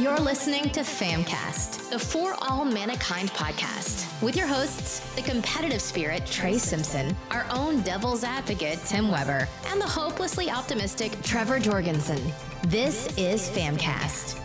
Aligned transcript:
You're 0.00 0.16
listening 0.16 0.70
to 0.70 0.80
Famcast, 0.80 1.90
the 1.90 1.98
For 1.98 2.34
All 2.40 2.64
Mankind 2.64 3.28
podcast, 3.32 4.22
with 4.22 4.34
your 4.34 4.46
hosts, 4.46 5.00
the 5.14 5.20
competitive 5.20 5.82
spirit 5.82 6.24
Trey 6.24 6.56
Simpson, 6.56 7.14
our 7.30 7.44
own 7.50 7.82
devil's 7.82 8.24
advocate 8.24 8.78
Tim 8.86 9.10
Weber, 9.10 9.46
and 9.66 9.78
the 9.78 9.86
hopelessly 9.86 10.50
optimistic 10.50 11.20
Trevor 11.22 11.58
Jorgensen. 11.58 12.32
This 12.68 13.14
is 13.18 13.50
Famcast. 13.50 14.40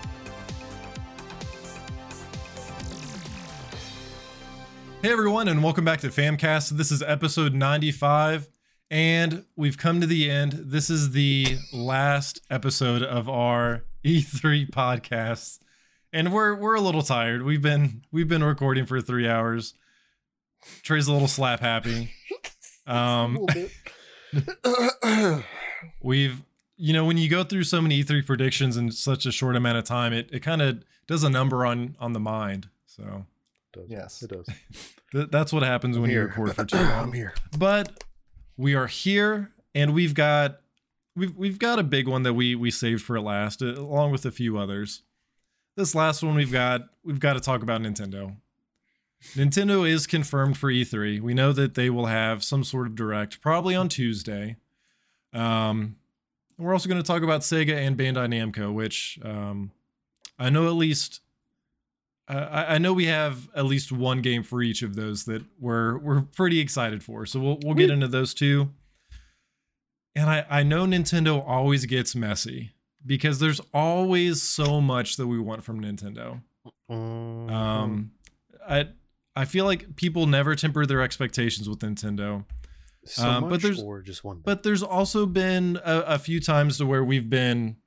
Hey 5.01 5.13
everyone, 5.13 5.47
and 5.47 5.63
welcome 5.63 5.85
back 5.85 6.01
to 6.01 6.09
Famcast. 6.09 6.71
This 6.71 6.91
is 6.91 7.01
episode 7.01 7.53
95, 7.53 8.49
and 8.91 9.45
we've 9.55 9.77
come 9.77 10.01
to 10.01 10.07
the 10.07 10.29
end. 10.29 10.51
This 10.51 10.89
is 10.89 11.11
the 11.11 11.57
last 11.71 12.41
episode 12.49 13.03
of 13.03 13.29
our 13.29 13.85
E3 14.05 14.69
podcast, 14.69 15.59
and 16.13 16.31
we're 16.31 16.53
we're 16.53 16.75
a 16.75 16.81
little 16.81 17.01
tired. 17.01 17.41
We've 17.41 17.61
been 17.61 18.03
we've 18.11 18.27
been 18.27 18.43
recording 18.43 18.85
for 18.85 19.01
three 19.01 19.27
hours. 19.27 19.73
Trey's 20.83 21.07
a 21.07 21.13
little 21.13 21.27
slap 21.27 21.59
happy. 21.59 22.11
Um, 22.87 23.47
we've 26.03 26.43
you 26.77 26.93
know 26.93 27.03
when 27.03 27.17
you 27.17 27.27
go 27.27 27.43
through 27.43 27.63
so 27.63 27.81
many 27.81 28.03
E3 28.03 28.23
predictions 28.23 28.77
in 28.77 28.91
such 28.91 29.25
a 29.25 29.31
short 29.31 29.55
amount 29.55 29.79
of 29.79 29.85
time, 29.85 30.13
it 30.13 30.29
it 30.31 30.41
kind 30.41 30.61
of 30.61 30.83
does 31.07 31.23
a 31.23 31.29
number 31.31 31.65
on 31.65 31.95
on 31.99 32.13
the 32.13 32.19
mind. 32.19 32.69
So 32.85 33.25
does. 33.73 33.85
Yes. 33.87 34.21
it 34.21 34.29
does. 34.29 34.47
th- 35.11 35.29
that's 35.31 35.51
what 35.51 35.63
happens 35.63 35.97
when 35.97 36.11
you 36.11 36.21
record 36.21 36.55
for 36.55 36.65
too 36.65 36.77
I'm 36.77 37.11
here. 37.11 37.33
But 37.57 38.03
we 38.55 38.75
are 38.75 38.85
here, 38.85 39.51
and 39.73 39.95
we've 39.95 40.13
got 40.13 40.59
we've 41.15 41.35
we've 41.35 41.59
got 41.59 41.79
a 41.79 41.83
big 41.83 42.07
one 42.07 42.23
that 42.23 42.33
we 42.33 42.55
we 42.55 42.71
saved 42.71 43.03
for 43.03 43.19
last, 43.19 43.61
uh, 43.61 43.73
along 43.75 44.11
with 44.11 44.25
a 44.25 44.31
few 44.31 44.57
others. 44.57 45.03
This 45.75 45.95
last 45.95 46.23
one 46.23 46.35
we've 46.35 46.51
got 46.51 46.89
we've 47.03 47.19
got 47.19 47.33
to 47.33 47.39
talk 47.39 47.63
about 47.63 47.81
Nintendo. 47.81 48.35
Nintendo 49.33 49.89
is 49.89 50.05
confirmed 50.05 50.57
for 50.57 50.71
E3. 50.71 51.19
We 51.19 51.33
know 51.33 51.51
that 51.51 51.73
they 51.73 51.89
will 51.89 52.05
have 52.05 52.43
some 52.43 52.63
sort 52.63 52.85
of 52.85 52.95
direct, 52.95 53.41
probably 53.41 53.75
on 53.75 53.89
Tuesday. 53.89 54.57
Um, 55.33 55.95
we're 56.57 56.73
also 56.73 56.87
going 56.87 57.01
to 57.01 57.07
talk 57.07 57.23
about 57.23 57.41
Sega 57.41 57.75
and 57.75 57.97
Bandai 57.97 58.27
Namco, 58.27 58.73
which 58.73 59.19
um, 59.23 59.71
I 60.37 60.49
know 60.49 60.67
at 60.67 60.73
least 60.73 61.21
uh, 62.27 62.47
I, 62.51 62.75
I 62.75 62.77
know 62.77 62.93
we 62.93 63.05
have 63.05 63.49
at 63.55 63.65
least 63.65 63.91
one 63.91 64.21
game 64.21 64.43
for 64.43 64.61
each 64.61 64.81
of 64.81 64.95
those 64.95 65.25
that 65.25 65.43
we're 65.59 65.97
we're 65.97 66.21
pretty 66.21 66.59
excited 66.59 67.03
for. 67.03 67.25
So 67.25 67.39
we'll 67.39 67.59
we'll 67.63 67.75
get 67.75 67.89
into 67.89 68.07
those 68.07 68.33
two. 68.33 68.69
And 70.15 70.29
I 70.29 70.45
I 70.49 70.63
know 70.63 70.85
Nintendo 70.85 71.43
always 71.45 71.85
gets 71.85 72.15
messy 72.15 72.71
because 73.05 73.39
there's 73.39 73.61
always 73.73 74.41
so 74.41 74.81
much 74.81 75.17
that 75.17 75.27
we 75.27 75.39
want 75.39 75.63
from 75.63 75.81
Nintendo. 75.81 76.41
Um, 76.89 78.11
I 78.67 78.87
I 79.35 79.45
feel 79.45 79.65
like 79.65 79.95
people 79.95 80.25
never 80.27 80.55
temper 80.55 80.85
their 80.85 81.01
expectations 81.01 81.67
with 81.67 81.79
Nintendo. 81.79 82.45
so 83.05 83.27
um, 83.27 83.41
much 83.43 83.49
but 83.49 83.61
there's- 83.61 83.81
just 84.05 84.23
one. 84.23 84.41
But 84.43 84.63
there's 84.63 84.83
also 84.83 85.25
been 85.25 85.77
a, 85.83 85.99
a 86.01 86.19
few 86.19 86.39
times 86.39 86.77
to 86.77 86.85
where 86.85 87.03
we've 87.03 87.29
been, 87.29 87.77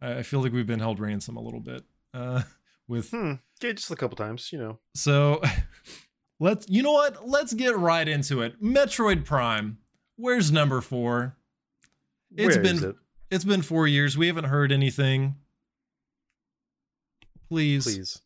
I 0.00 0.18
I 0.18 0.22
feel 0.22 0.40
like 0.40 0.52
we've 0.52 0.66
been 0.66 0.80
held 0.80 1.00
ransom 1.00 1.36
a 1.36 1.42
little 1.42 1.60
bit. 1.60 1.84
Uh, 2.14 2.42
with 2.88 3.10
hmm. 3.10 3.34
Yeah, 3.62 3.72
just 3.72 3.90
a 3.90 3.96
couple 3.96 4.16
times. 4.16 4.52
You 4.52 4.58
know. 4.58 4.78
so, 4.94 5.42
let's 6.40 6.66
you 6.68 6.82
know 6.82 6.92
what? 6.92 7.26
Let's 7.28 7.52
get 7.52 7.76
right 7.76 8.06
into 8.06 8.42
it. 8.42 8.62
Metroid 8.62 9.24
Prime. 9.24 9.78
Where's 10.16 10.50
number 10.52 10.80
four? 10.80 11.36
It's 12.36 12.56
Where 12.56 12.62
been 12.62 12.84
it? 12.84 12.96
it's 13.30 13.44
been 13.44 13.62
four 13.62 13.86
years. 13.88 14.16
We 14.16 14.26
haven't 14.26 14.44
heard 14.44 14.70
anything. 14.72 15.36
Please, 17.48 17.84
Please. 17.84 18.20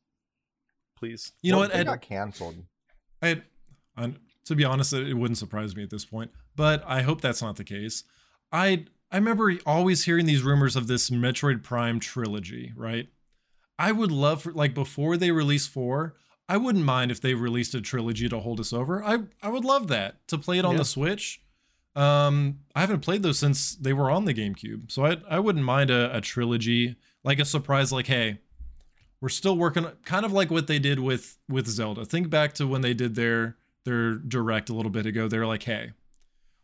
Please. 0.98 1.32
You 1.42 1.52
know 1.52 1.58
what? 1.58 1.74
It 1.74 1.84
got 1.84 2.00
canceled. 2.02 2.56
I, 3.22 3.42
I, 3.96 4.14
to 4.46 4.54
be 4.54 4.64
honest, 4.64 4.92
it 4.92 5.14
wouldn't 5.14 5.38
surprise 5.38 5.76
me 5.76 5.82
at 5.82 5.90
this 5.90 6.04
point, 6.04 6.30
but 6.56 6.82
I 6.86 7.02
hope 7.02 7.20
that's 7.20 7.42
not 7.42 7.56
the 7.56 7.64
case. 7.64 8.04
I 8.52 8.86
I 9.10 9.16
remember 9.16 9.54
always 9.66 10.04
hearing 10.04 10.26
these 10.26 10.42
rumors 10.42 10.76
of 10.76 10.86
this 10.86 11.10
Metroid 11.10 11.62
Prime 11.62 12.00
trilogy, 12.00 12.72
right? 12.76 13.08
I 13.78 13.92
would 13.92 14.10
love 14.12 14.42
for 14.42 14.52
like 14.52 14.74
before 14.74 15.16
they 15.16 15.30
release 15.30 15.66
4, 15.66 16.14
I 16.48 16.56
wouldn't 16.58 16.84
mind 16.84 17.10
if 17.10 17.20
they 17.20 17.34
released 17.34 17.74
a 17.74 17.80
trilogy 17.80 18.28
to 18.28 18.40
hold 18.40 18.60
us 18.60 18.72
over. 18.72 19.02
I 19.04 19.18
I 19.42 19.48
would 19.48 19.64
love 19.64 19.88
that 19.88 20.26
to 20.28 20.38
play 20.38 20.58
it 20.58 20.64
on 20.64 20.72
Yeah. 20.72 20.78
the 20.78 20.84
Switch. 20.84 21.40
Um 21.96 22.60
I 22.74 22.80
haven't 22.80 23.00
played 23.00 23.22
those 23.22 23.38
since 23.38 23.74
they 23.74 23.92
were 23.92 24.10
on 24.10 24.24
the 24.24 24.34
GameCube. 24.34 24.90
So 24.92 25.04
I 25.04 25.18
I 25.28 25.38
wouldn't 25.40 25.64
mind 25.64 25.90
a, 25.90 26.16
a 26.16 26.20
trilogy 26.20 26.96
like 27.24 27.38
a 27.40 27.44
surprise 27.44 27.92
like 27.92 28.06
hey, 28.06 28.38
we're 29.20 29.28
still 29.28 29.56
working 29.56 29.86
kind 30.04 30.24
of 30.24 30.32
like 30.32 30.50
what 30.50 30.66
they 30.66 30.78
did 30.78 31.00
with 31.00 31.38
with 31.48 31.66
Zelda. 31.66 32.04
Think 32.04 32.30
back 32.30 32.54
to 32.54 32.66
when 32.66 32.80
they 32.80 32.94
did 32.94 33.14
their 33.16 33.56
their 33.84 34.14
direct 34.14 34.70
a 34.70 34.74
little 34.74 34.90
bit 34.90 35.06
ago. 35.06 35.26
They're 35.26 35.46
like, 35.46 35.62
"Hey, 35.64 35.92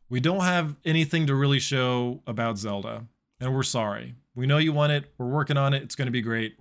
we 0.08 0.20
don't 0.20 0.42
have 0.44 0.76
anything 0.84 1.26
to 1.26 1.34
really 1.34 1.58
show 1.58 2.22
about 2.26 2.58
Zelda, 2.58 3.06
and 3.40 3.54
we're 3.54 3.62
sorry. 3.62 4.14
We 4.34 4.46
know 4.46 4.58
you 4.58 4.72
want 4.72 4.92
it. 4.92 5.12
We're 5.18 5.26
working 5.26 5.56
on 5.56 5.74
it. 5.74 5.82
It's 5.82 5.96
going 5.96 6.06
to 6.06 6.12
be 6.12 6.20
great. 6.22 6.58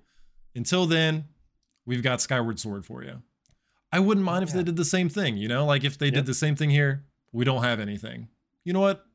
Until 0.54 0.86
then, 0.86 1.26
we've 1.84 2.02
got 2.02 2.20
Skyward 2.22 2.58
Sword 2.58 2.84
for 2.86 3.04
you." 3.04 3.22
I 3.92 4.00
wouldn't 4.00 4.24
mind 4.26 4.42
if 4.42 4.52
they 4.52 4.62
did 4.64 4.76
the 4.76 4.84
same 4.84 5.08
thing, 5.08 5.36
you 5.36 5.46
know? 5.46 5.64
Like 5.64 5.84
if 5.84 5.96
they 5.96 6.06
Yep. 6.06 6.14
did 6.14 6.26
the 6.26 6.34
same 6.34 6.56
thing 6.56 6.70
here, 6.70 7.04
we 7.32 7.44
don't 7.44 7.62
have 7.62 7.78
anything. 7.80 8.28
You 8.66 8.74
know 8.74 8.80
what? 8.80 9.06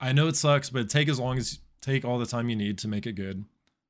I 0.00 0.12
know 0.12 0.28
it 0.28 0.36
sucks, 0.36 0.70
but 0.70 0.88
take 0.88 1.08
as 1.08 1.20
long 1.20 1.36
as 1.36 1.58
take 1.82 2.06
all 2.06 2.18
the 2.18 2.26
time 2.26 2.48
you 2.48 2.56
need 2.56 2.78
to 2.78 2.88
make 2.88 3.06
it 3.06 3.12
good 3.12 3.44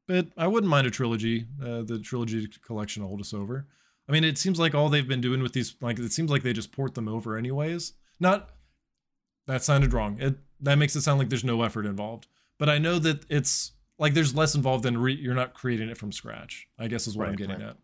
but 0.06 0.28
I 0.36 0.46
wouldn't 0.46 0.70
mind 0.70 0.86
a 0.86 0.90
trilogy, 0.90 1.46
uh, 1.60 1.82
the 1.82 1.98
trilogy 1.98 2.48
collection 2.64 3.02
to 3.02 3.08
hold 3.08 3.20
us 3.20 3.34
over. 3.34 3.66
I 4.08 4.12
mean, 4.12 4.22
it 4.22 4.38
seems 4.38 4.58
like 4.58 4.74
all 4.74 4.88
they've 4.88 5.06
been 5.06 5.20
doing 5.20 5.42
with 5.42 5.52
these, 5.52 5.74
like, 5.80 5.98
it 5.98 6.12
seems 6.12 6.30
like 6.30 6.42
they 6.42 6.52
just 6.52 6.70
port 6.70 6.94
them 6.94 7.08
over 7.08 7.36
anyways. 7.36 7.94
Not 8.20 8.50
that 9.46 9.64
sounded 9.64 9.92
wrong. 9.92 10.18
It 10.20 10.36
that 10.60 10.76
makes 10.76 10.96
it 10.96 11.02
sound 11.02 11.18
like 11.18 11.28
there's 11.28 11.44
no 11.44 11.62
effort 11.62 11.84
involved. 11.86 12.28
But 12.58 12.70
I 12.70 12.78
know 12.78 12.98
that 13.00 13.26
it's 13.28 13.72
like 13.98 14.14
there's 14.14 14.34
less 14.34 14.54
involved 14.54 14.84
than 14.84 14.96
re- 14.96 15.14
you're 15.14 15.34
not 15.34 15.54
creating 15.54 15.90
it 15.90 15.98
from 15.98 16.12
scratch. 16.12 16.66
I 16.78 16.86
guess 16.88 17.06
is 17.06 17.16
what 17.16 17.28
I'm 17.28 17.36
getting 17.36 17.60
right. 17.60 17.74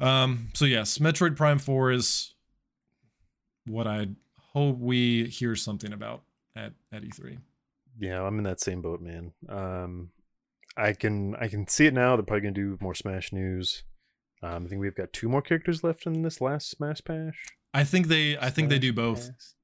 at. 0.00 0.06
Um. 0.06 0.48
So 0.54 0.64
yes, 0.64 0.98
Metroid 0.98 1.36
Prime 1.36 1.60
Four 1.60 1.92
is 1.92 2.34
what 3.66 3.86
I 3.86 4.08
hope 4.52 4.78
we 4.78 5.24
hear 5.26 5.56
something 5.56 5.92
about 5.92 6.22
at 6.56 6.72
at 6.92 7.04
E 7.04 7.08
E3. 7.08 7.38
Yeah, 7.98 8.22
I'm 8.22 8.38
in 8.38 8.44
that 8.44 8.60
same 8.60 8.82
boat, 8.82 9.00
man. 9.00 9.32
Um, 9.48 10.10
I 10.76 10.92
can 10.92 11.34
I 11.36 11.48
can 11.48 11.66
see 11.66 11.86
it 11.86 11.94
now. 11.94 12.16
They're 12.16 12.24
probably 12.24 12.42
gonna 12.42 12.54
do 12.54 12.78
more 12.80 12.94
Smash 12.94 13.32
news. 13.32 13.84
Um, 14.42 14.64
I 14.64 14.68
think 14.68 14.80
we've 14.80 14.94
got 14.94 15.12
two 15.12 15.28
more 15.28 15.42
characters 15.42 15.84
left 15.84 16.06
in 16.06 16.22
this 16.22 16.40
last 16.40 16.70
Smash 16.70 17.02
Pash. 17.04 17.44
I 17.74 17.84
think 17.84 18.08
they 18.08 18.38
I 18.38 18.50
think 18.50 18.68
they 18.68 18.78
do 18.78 18.92
both. 18.92 19.28
Pass. 19.30 19.54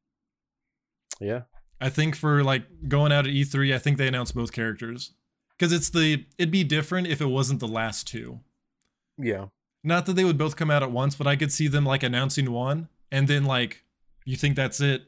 Yeah. 1.21 1.43
I 1.81 1.91
think 1.91 2.17
for 2.17 2.43
like 2.43 2.65
going 2.89 3.13
out 3.13 3.27
at 3.27 3.33
E3, 3.33 3.75
I 3.75 3.79
think 3.79 3.99
they 3.99 4.09
announced 4.09 4.35
both 4.35 4.53
characters 4.53 5.13
because 5.57 5.73
it's 5.73 5.91
the 5.91 6.27
it'd 6.39 6.51
be 6.51 6.65
different 6.65 7.07
if 7.07 7.21
it 7.21 7.27
wasn't 7.27 7.61
the 7.61 7.69
last 7.69 8.07
two. 8.07 8.41
Yeah. 9.19 9.47
Not 9.83 10.07
that 10.07 10.15
they 10.15 10.25
would 10.25 10.39
both 10.39 10.57
come 10.57 10.71
out 10.71 10.83
at 10.83 10.91
once, 10.91 11.15
but 11.15 11.27
I 11.27 11.37
could 11.37 11.53
see 11.53 11.69
them 11.69 11.85
like 11.85 12.03
announcing 12.03 12.51
one 12.51 12.89
and 13.11 13.29
then 13.29 13.45
like 13.45 13.85
you 14.27 14.37
think 14.37 14.57
that's 14.57 14.81
it, 14.83 15.05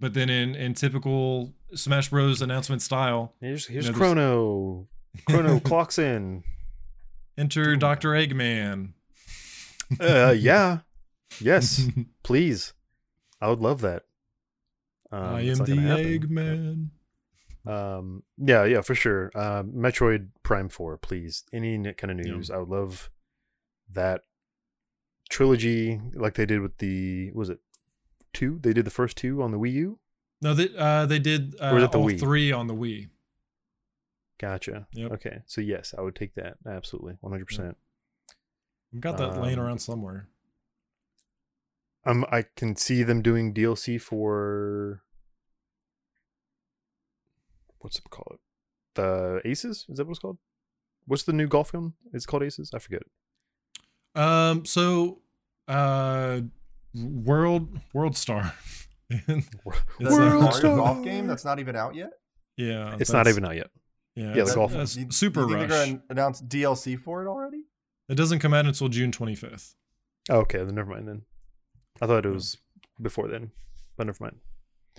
but 0.00 0.12
then 0.14 0.28
in 0.28 0.54
in 0.56 0.74
typical 0.74 1.54
Smash 1.74 2.08
Bros 2.10 2.42
announcement 2.42 2.82
style, 2.82 3.34
Here's 3.40 3.66
here's 3.66 3.86
No, 3.86 3.92
there's- 3.92 3.98
Chrono. 3.98 4.88
Chrono 5.28 5.60
clocks 5.60 5.98
in. 5.98 6.42
enter 7.38 7.76
Doctor 7.76 8.10
Eggman. 8.10 8.92
Uh, 10.00 10.34
yeah. 10.36 10.80
Yes. 11.40 11.88
Please. 12.24 12.72
I 13.40 13.48
would 13.48 13.60
love 13.60 13.80
that. 13.82 14.02
Um, 15.12 15.22
I 15.36 15.40
am 15.42 15.58
the 15.58 15.64
Eggman. 15.76 16.88
but, 17.64 17.72
Um, 17.72 18.22
yeah, 18.38 18.64
yeah, 18.64 18.80
for 18.80 18.94
sure. 18.94 19.30
Um, 19.34 19.72
Metroid 19.72 20.28
Prime 20.42 20.68
Four, 20.68 20.96
please. 20.98 21.44
Any 21.52 21.76
kind 21.94 22.10
of 22.10 22.18
Yeah. 22.26 22.32
news, 22.34 22.50
I 22.50 22.58
would 22.58 22.68
love 22.68 23.10
that 23.92 24.24
trilogy, 25.28 26.00
like 26.14 26.34
they 26.34 26.46
did 26.46 26.60
with 26.60 26.78
the 26.78 27.30
was 27.32 27.48
it 27.50 27.60
two? 28.36 28.58
They 28.62 28.72
did 28.72 28.84
the 28.84 28.90
first 28.90 29.16
two 29.16 29.42
on 29.42 29.50
the 29.50 29.58
Wii 29.58 29.72
U. 29.72 29.98
No, 30.42 30.54
they 30.54 30.68
uh 30.76 31.06
they 31.06 31.18
did 31.18 31.56
uh, 31.60 31.70
all 31.92 32.04
Wii? 32.04 32.20
three 32.20 32.52
on 32.52 32.66
the 32.66 32.74
Wii. 32.74 33.08
Gotcha. 34.38 34.86
Yep. 34.92 35.12
Okay, 35.12 35.38
so 35.46 35.60
yes, 35.60 35.94
I 35.96 36.02
would 36.02 36.14
take 36.14 36.34
that 36.34 36.58
absolutely, 36.66 37.16
one 37.20 37.32
hundred 37.32 37.46
percent. 37.46 37.76
I've 38.94 39.00
got 39.00 39.16
that 39.18 39.40
laying 39.40 39.58
Um, 39.58 39.64
around 39.64 39.78
somewhere. 39.80 40.28
Um, 42.04 42.24
I 42.30 42.44
can 42.54 42.76
see 42.76 43.02
them 43.02 43.20
doing 43.22 43.52
DLC 43.52 44.00
for 44.00 45.02
what's 47.78 47.98
it 47.98 48.04
called? 48.10 48.38
The 48.94 49.40
Aces? 49.44 49.86
Is 49.88 49.96
that 49.98 50.04
what 50.06 50.12
it's 50.12 50.20
called? 50.20 50.38
What's 51.06 51.24
the 51.24 51.32
new 51.32 51.46
golf 51.46 51.72
game? 51.72 51.94
It's 52.12 52.26
called 52.26 52.42
Aces. 52.42 52.70
I 52.74 52.78
forget. 52.78 53.02
Um. 54.14 54.64
So, 54.64 55.20
uh, 55.68 56.40
World 57.04 57.78
World 57.92 58.16
Star. 58.16 58.52
The 59.08 59.44
It's 60.00 60.10
World 60.10 60.52
Star. 60.54 60.76
golf 60.76 61.04
game 61.04 61.28
that's 61.28 61.44
not 61.44 61.60
even 61.60 61.76
out 61.76 61.94
yet. 61.94 62.10
yeah, 62.56 62.96
It's 62.98 63.12
not 63.12 63.28
even 63.28 63.44
out 63.44 63.54
yet. 63.54 63.70
Yeah, 64.16 64.34
Yeah, 64.34 64.40
it's, 64.42 64.50
the 64.50 64.56
golf 64.56 64.74
it's 64.74 64.94
Do 64.94 65.00
you- 65.02 65.10
Super 65.12 65.46
you 65.48 65.54
Rush. 65.54 65.68
They're 65.68 65.86
gonna 65.86 66.02
announce 66.10 66.42
DLC 66.42 66.98
for 66.98 67.22
it 67.24 67.28
already. 67.28 67.62
It 68.08 68.16
doesn't 68.16 68.40
come 68.40 68.52
out 68.52 68.66
until 68.66 68.88
June 68.88 69.12
25th. 69.12 69.74
Oh, 70.28 70.38
okay, 70.38 70.58
then 70.58 70.74
never 70.74 70.90
mind 70.90 71.06
then. 71.06 71.22
I 72.02 72.06
thought 72.06 72.26
it 72.26 72.30
was 72.32 72.56
before 73.00 73.28
then, 73.28 73.52
but 73.96 74.06
never 74.06 74.24
mind. 74.24 74.36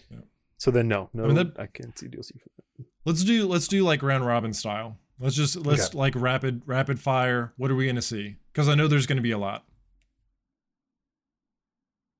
Yeah. 0.09 0.19
So 0.57 0.71
then 0.71 0.87
no, 0.87 1.09
no, 1.13 1.25
I, 1.25 1.27
mean, 1.27 1.35
that- 1.35 1.73
can't 1.73 1.97
see 1.99 2.07
DLC 2.07 2.39
for 2.39 2.47
that. 2.77 2.85
Let's 3.05 3.23
do 3.25 3.45
let's 3.45 3.67
do 3.67 3.83
like 3.83 4.03
round 4.03 4.25
robin 4.25 4.53
style. 4.53 4.99
Let's 5.19 5.35
just 5.35 5.55
let's 5.65 5.93
like 5.93 6.13
rapid 6.15 6.61
rapid 6.65 6.99
fire. 6.99 7.53
What 7.57 7.71
are 7.71 7.75
we 7.75 7.87
gonna 7.87 8.01
see? 8.01 8.37
Because 8.53 8.69
I 8.69 8.75
know 8.75 8.87
there's 8.87 9.05
gonna 9.07 9.19
be 9.21 9.31
a 9.31 9.37
lot. 9.37 9.65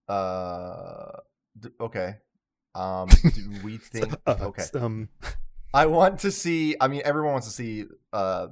Uh, 0.08 1.12
d- 1.60 1.70
okay. 1.80 2.16
Um, 2.76 3.10
do 3.10 3.50
we 3.64 3.78
think? 3.78 4.14
Uh, 4.28 4.36
Okay, 4.42 4.64
Um, 4.76 5.10
I 5.74 5.88
want 5.88 6.20
to 6.20 6.32
see. 6.32 6.76
I 6.80 6.88
mean, 6.88 7.02
everyone 7.06 7.32
wants 7.32 7.48
to 7.48 7.54
see 7.54 7.86
uh, 8.14 8.50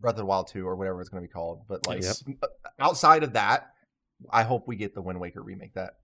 Breath 0.00 0.12
of 0.14 0.16
the 0.16 0.24
Wild 0.24 0.46
two 0.48 0.66
or 0.66 0.76
whatever 0.76 0.98
it's 1.02 1.10
going 1.10 1.22
to 1.22 1.28
be 1.28 1.32
called. 1.32 1.64
But 1.68 1.86
like 1.86 2.02
Yep. 2.02 2.16
uh, 2.42 2.46
outside 2.78 3.22
of 3.22 3.34
that, 3.34 3.74
I 4.30 4.44
hope 4.44 4.66
we 4.66 4.76
get 4.76 4.94
the 4.94 5.02
Wind 5.02 5.20
Waker 5.20 5.42
remake 5.42 5.74
that 5.74 5.98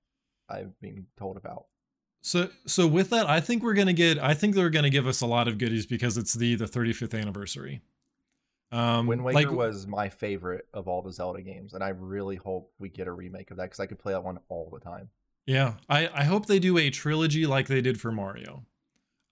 I've 0.51 0.79
been 0.83 1.07
told 1.19 1.39
about. 1.39 1.65
So 2.21 2.51
so 2.67 2.87
with 2.87 3.09
that, 3.11 3.27
I 3.27 3.41
think 3.41 3.63
we're 3.63 3.73
gonna 3.75 3.93
get. 3.95 4.19
I 4.19 4.35
think 4.35 4.55
they're 4.55 4.69
gonna 4.69 4.91
give 4.91 5.07
us 5.07 5.23
a 5.23 5.27
lot 5.27 5.49
of 5.49 5.57
goodies 5.57 5.87
because 5.87 6.19
it's 6.19 6.35
the 6.35 6.57
the 6.57 6.67
35th 6.67 7.19
anniversary. 7.19 7.81
Um, 8.73 9.07
Wind 9.07 9.23
Waker 9.23 9.39
like 9.39 9.51
was 9.51 9.87
my 9.87 10.09
favorite 10.09 10.67
of 10.75 10.89
all 10.89 11.03
the 11.03 11.13
Zelda 11.13 11.41
games, 11.41 11.75
and 11.75 11.85
I 11.85 11.91
really 11.91 12.37
hope 12.37 12.73
we 12.79 12.89
get 12.89 13.07
a 13.07 13.13
remake 13.13 13.51
of 13.51 13.57
that 13.59 13.65
because 13.65 13.81
I 13.81 13.87
could 13.87 13.99
play 13.99 14.13
that 14.13 14.25
one 14.25 14.39
all 14.49 14.69
the 14.73 14.81
time. 14.81 15.09
yeah. 15.47 15.75
I 15.89 16.09
I 16.13 16.25
hope 16.25 16.47
they 16.47 16.59
do 16.59 16.77
a 16.79 16.91
trilogy 16.91 17.47
like 17.47 17.69
they 17.69 17.81
did 17.81 18.01
for 18.01 18.11
Mario. 18.11 18.65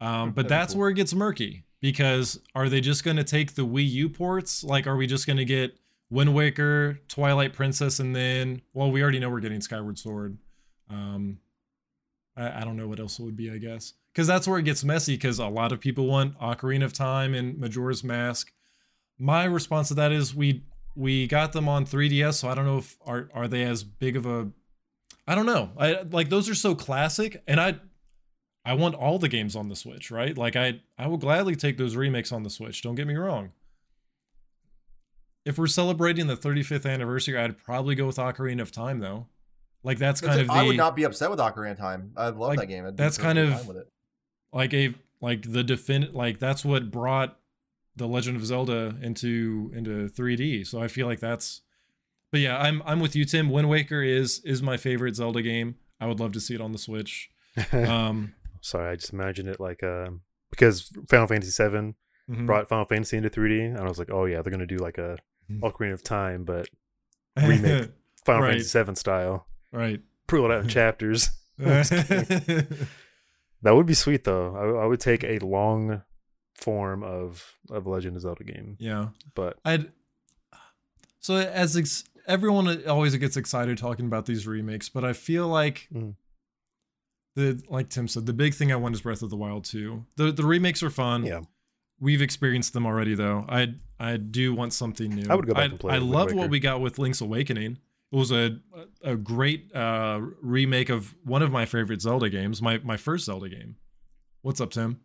Um, 0.01 0.31
but 0.35 0.49
that's 0.49 0.75
cool. 0.75 0.81
where 0.81 0.91
it 0.91 0.95
gets 0.95 1.15
murky 1.15 1.65
because 1.81 2.41
are 2.55 2.69
they 2.69 2.81
just 2.81 3.05
gonna 3.05 3.25
take 3.25 3.55
the 3.55 3.67
Wii 3.67 3.91
U 3.91 4.09
ports? 4.09 4.63
Like, 4.63 4.87
are 4.87 4.97
we 4.97 5.07
just 5.07 5.27
gonna 5.27 5.45
get 5.45 5.77
Wind 6.11 6.33
Waker, 6.33 7.01
Twilight 7.09 7.53
Princess, 7.53 7.99
and 7.99 8.15
then 8.15 8.63
well, 8.73 8.91
we 8.91 9.03
already 9.03 9.19
know 9.19 9.31
we're 9.31 9.41
getting 9.41 9.61
Skyward 9.61 9.99
Sword. 9.99 10.39
Um, 10.89 11.39
I, 12.37 12.61
I 12.61 12.65
don't 12.65 12.77
know 12.77 12.87
what 12.87 13.01
else 13.01 13.19
it 13.19 13.23
would 13.25 13.37
be, 13.37 13.51
I 13.51 13.59
guess. 13.59 13.95
Because 14.13 14.29
that's 14.29 14.47
where 14.47 14.59
it 14.59 14.65
gets 14.65 14.85
messy, 14.85 15.15
because 15.15 15.41
a 15.41 15.49
lot 15.49 15.73
of 15.73 15.81
people 15.81 16.07
want 16.07 16.39
Ocarina 16.39 16.85
of 16.85 16.93
Time 16.93 17.35
and 17.35 17.59
Majora's 17.59 18.05
Mask. 18.05 18.53
My 19.19 19.45
response 19.45 19.89
to 19.89 19.95
that 19.95 20.13
is 20.13 20.35
we 20.35 20.65
we 20.97 21.27
got 21.27 21.53
them 21.53 21.69
on 21.69 21.85
3DS, 21.87 22.35
so 22.35 22.49
I 22.49 22.55
don't 22.55 22.65
know 22.67 22.79
if 22.79 22.97
are 23.07 23.29
are 23.35 23.49
they 23.49 23.63
as 23.63 23.85
big 23.85 24.17
of 24.17 24.27
a 24.27 24.51
I 25.27 25.35
don't 25.35 25.47
know. 25.47 25.71
I 25.79 26.03
like 26.11 26.29
those 26.29 26.49
are 26.49 26.55
so 26.55 26.75
classic, 26.75 27.43
and 27.47 27.61
I 27.61 27.77
I 28.65 28.75
want 28.75 28.95
all 28.95 29.19
the 29.19 29.29
games 29.29 29.55
on 29.57 29.69
the 29.69 29.77
Switch, 29.77 30.11
right? 30.11 30.37
Like 30.37 30.57
I 30.57 30.81
I 30.99 31.07
will 31.07 31.17
gladly 31.19 31.57
take 31.57 31.79
those 31.79 31.97
remakes 31.97 32.33
on 32.33 32.43
the 32.43 32.51
Switch. 32.51 32.83
Don't 32.83 32.95
get 32.95 33.07
me 33.07 33.15
wrong. 33.15 33.53
If 35.45 35.59
we're 35.59 35.67
celebrating 35.67 36.27
the 36.27 36.37
35th 36.37 36.91
anniversary, 36.91 37.37
I'd 37.39 37.59
probably 37.59 37.95
go 37.95 38.07
with 38.07 38.17
Ocarina 38.17 38.63
of 38.63 38.73
Time 38.73 39.01
though. 39.01 39.27
Like 39.83 39.99
that's 39.99 40.21
kind 40.21 40.41
of 40.41 40.47
the 40.47 40.53
I 40.55 40.63
would 40.63 40.77
not 40.77 40.97
be 40.97 41.05
upset 41.05 41.31
with 41.31 41.39
Ocarina 41.39 41.73
of 41.73 41.79
Time. 41.79 42.13
I 42.17 42.27
love 42.29 42.37
Like, 42.41 42.59
that 42.61 42.67
game. 42.67 42.87
I'd 42.87 42.97
that's 42.97 43.19
kind 43.19 43.39
of- 43.39 43.67
with 43.69 43.77
it. 43.77 43.89
like 44.53 44.73
a 44.73 44.95
like 45.21 45.43
the 45.51 45.63
defin 45.63 46.13
like 46.15 46.39
that's 46.39 46.65
what 46.65 46.91
brought 46.91 47.39
the 47.96 48.06
Legend 48.06 48.37
of 48.37 48.44
Zelda 48.44 48.96
into 49.02 49.70
into 49.75 50.08
3D. 50.08 50.67
So 50.67 50.82
I 50.82 50.88
feel 50.88 51.06
like 51.06 51.20
that's 51.20 51.62
but 52.32 52.41
yeah, 52.41 52.58
I'm 52.58 52.82
I'm 52.85 53.00
with 53.00 53.14
you 53.14 53.25
Tim. 53.25 53.50
Wind 53.50 53.69
Waker 53.69 54.02
is 54.02 54.41
is 54.44 54.62
my 54.62 54.76
favorite 54.76 55.17
Zelda 55.17 55.43
game. 55.43 55.76
I 56.00 56.06
would 56.06 56.20
love 56.20 56.32
to 56.32 56.41
see 56.41 56.55
it 56.55 56.61
on 56.61 56.73
the 56.73 56.79
Switch. 56.79 57.31
Um 57.73 58.35
Sorry, 58.61 58.91
I 58.91 58.96
just 58.96 59.12
imagined 59.12 59.49
it 59.49 59.61
like 59.61 59.82
um 59.82 60.23
because 60.50 60.91
Final 61.08 61.26
Fantasy 61.26 61.62
VII 61.62 61.94
mhm. 62.31 62.46
brought 62.46 62.69
Final 62.69 62.87
Fantasy 62.87 63.17
into 63.17 63.31
3D, 63.31 63.67
and 63.67 63.79
I 63.79 63.88
was 63.88 63.99
like, 63.99 64.11
oh 64.11 64.25
yeah, 64.25 64.43
they're 64.43 64.50
gonna 64.50 64.67
do 64.67 64.79
like 64.79 64.99
a 64.99 65.19
Mhm. 65.50 65.61
Ocarina 65.61 65.93
of 65.93 66.02
Time, 66.02 66.44
but 66.44 66.69
remake. 67.37 67.91
Final 68.25 68.43
Right. 68.43 68.50
Fantasy 68.52 68.82
VII 68.82 68.94
style, 68.94 69.46
right. 69.73 70.00
pull 70.26 70.46
it 70.46 70.50
out 70.50 70.62
in 70.62 70.69
chapters. 70.81 71.31
That 71.58 73.75
would 73.75 73.87
be 73.87 73.94
sweet 73.94 74.25
though. 74.25 74.56
I, 74.56 74.85
I 74.85 74.87
would 74.87 75.00
take 75.00 75.25
a 75.25 75.38
long 75.38 76.02
form 76.55 77.03
of 77.03 77.56
of 77.71 77.87
Legend 77.87 78.17
of 78.17 78.23
Zelda 78.23 78.45
game, 78.45 78.77
yeah. 78.79 79.09
but 79.35 79.59
I'd 79.65 79.91
so 81.21 81.37
as 81.37 81.77
ex- 81.77 82.05
everyone 82.27 82.87
always 82.87 83.15
gets 83.17 83.37
excited 83.37 83.79
talking 83.79 84.06
about 84.06 84.27
these 84.27 84.47
remakes, 84.47 84.89
but 84.89 85.05
I 85.05 85.12
feel 85.12 85.49
like 85.49 85.89
Mm. 85.95 86.15
the 87.35 87.62
like 87.69 87.89
Tim 87.89 88.09
said, 88.09 88.27
the 88.27 88.33
big 88.33 88.55
thing 88.55 88.71
I 88.73 88.77
want 88.77 88.95
is 88.95 89.01
Breath 89.01 89.23
of 89.23 89.31
the 89.31 89.37
Wild 89.37 89.65
2. 89.65 90.05
The 90.17 90.33
the 90.33 90.45
remakes 90.47 90.83
are 90.83 90.91
fun. 90.91 91.25
yeah, 91.27 91.41
We've 92.01 92.23
experienced 92.23 92.73
them 92.73 92.87
already 92.87 93.15
though. 93.15 93.45
I 93.49 93.75
I 93.99 94.17
do 94.17 94.55
want 94.55 94.73
something 94.73 95.11
new. 95.15 95.27
I 95.31 95.35
would 95.35 95.47
go 95.47 95.55
back 95.55 95.71
and 95.71 95.81
play 95.81 95.95
I 95.95 95.99
love 95.99 96.33
what 96.35 96.51
we 96.51 96.61
got 96.61 96.81
with 96.81 96.99
Link's 96.99 97.21
Awakening. 97.21 97.79
It 98.12 98.17
was 98.17 98.31
a 98.31 98.59
a 99.03 99.17
great 99.17 99.75
uh, 99.75 100.21
remake 100.43 100.89
of 100.91 101.15
one 101.25 101.43
of 101.43 101.51
my 101.51 101.65
favorite 101.67 102.01
Zelda 102.03 102.29
games, 102.29 102.61
my 102.62 102.79
my 102.79 102.97
first 102.97 103.25
Zelda 103.25 103.49
game. 103.49 103.77
What's 104.43 104.61
up, 104.61 104.71
Tim? 104.71 105.01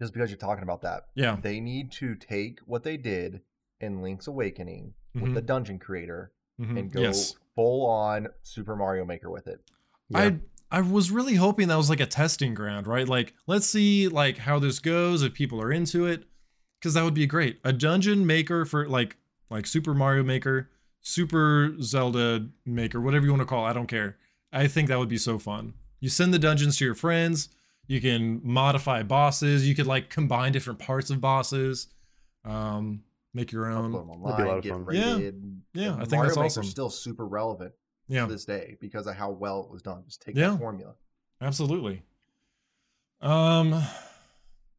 Just 0.00 0.12
because 0.12 0.30
you're 0.30 0.38
talking 0.38 0.62
about 0.62 0.82
that, 0.82 1.04
Yeah. 1.14 1.36
they 1.42 1.60
need 1.60 1.90
to 1.92 2.14
take 2.14 2.60
what 2.60 2.84
they 2.84 2.96
did 2.96 3.40
in 3.80 4.00
Link's 4.02 4.26
Awakening 4.26 4.94
Mhm. 5.16 5.22
with 5.22 5.34
the 5.34 5.42
dungeon 5.42 5.78
creator 5.78 6.32
Mhm. 6.60 6.78
and 6.78 6.92
go 6.92 7.00
Yes. 7.00 7.34
full 7.54 7.86
on 7.86 8.28
Super 8.42 8.76
Mario 8.76 9.04
Maker 9.04 9.30
with 9.30 9.46
it. 9.46 9.60
yeah. 10.08 10.18
I 10.18 10.40
I 10.70 10.82
was 10.82 11.10
really 11.10 11.36
hoping 11.36 11.68
that 11.68 11.76
was 11.76 11.88
like 11.88 11.98
a 12.00 12.04
testing 12.06 12.52
ground, 12.52 12.86
right? 12.86 13.08
Like 13.08 13.32
let's 13.46 13.66
see 13.66 14.06
like 14.06 14.36
how 14.38 14.58
this 14.58 14.80
goes 14.80 15.22
if 15.22 15.32
people 15.32 15.60
are 15.62 15.72
into 15.72 16.04
it 16.06 16.24
cuz 16.82 16.92
that 16.94 17.04
would 17.04 17.14
be 17.14 17.26
great. 17.26 17.58
A 17.64 17.72
dungeon 17.72 18.26
maker 18.26 18.64
for 18.66 18.86
like 18.88 19.16
like 19.50 19.66
Super 19.66 19.94
Mario 19.94 20.22
Maker, 20.22 20.68
Super 21.00 21.74
Zelda 21.80 22.48
Maker, 22.66 23.00
whatever 23.00 23.24
you 23.24 23.32
want 23.32 23.40
to 23.40 23.46
call 23.46 23.66
it, 23.66 23.70
I 23.70 23.72
don't 23.72 23.86
care. 23.86 24.18
I 24.52 24.66
think 24.68 24.88
that 24.88 24.98
would 24.98 25.08
be 25.08 25.16
so 25.18 25.38
fun. 25.38 25.72
You 26.00 26.10
send 26.10 26.34
the 26.34 26.38
dungeons 26.38 26.76
to 26.78 26.84
your 26.84 26.94
friends, 26.94 27.48
you 27.88 28.00
can 28.00 28.40
modify 28.44 29.02
bosses, 29.02 29.66
you 29.68 29.74
could 29.74 29.86
like 29.88 30.08
combine 30.10 30.52
different 30.52 30.78
parts 30.78 31.10
of 31.10 31.20
bosses. 31.20 31.88
Um 32.44 33.02
make 33.34 33.50
your 33.52 33.66
own. 33.66 33.92
them 33.92 34.06
be 34.06 34.08
a 34.08 34.12
online, 34.12 34.46
lot 34.46 34.58
of 34.58 34.62
get 34.64 34.72
fun. 34.72 34.86
Yeah. 34.92 35.16
Yeah, 35.74 35.92
and 35.92 36.02
I 36.02 36.04
think 36.04 36.12
Mario 36.12 36.28
that's 36.28 36.36
awesome. 36.38 36.64
still 36.64 36.90
super 36.90 37.26
relevant 37.26 37.72
Yeah. 38.08 38.26
to 38.26 38.32
this 38.32 38.44
day 38.44 38.76
because 38.80 39.06
of 39.06 39.14
how 39.16 39.30
well 39.30 39.62
it 39.64 39.70
was 39.70 39.82
done. 39.82 40.02
Just 40.06 40.22
take 40.22 40.36
Yeah. 40.36 40.50
that 40.50 40.58
formula. 40.58 40.94
Absolutely. 41.40 42.02
Um 43.20 43.82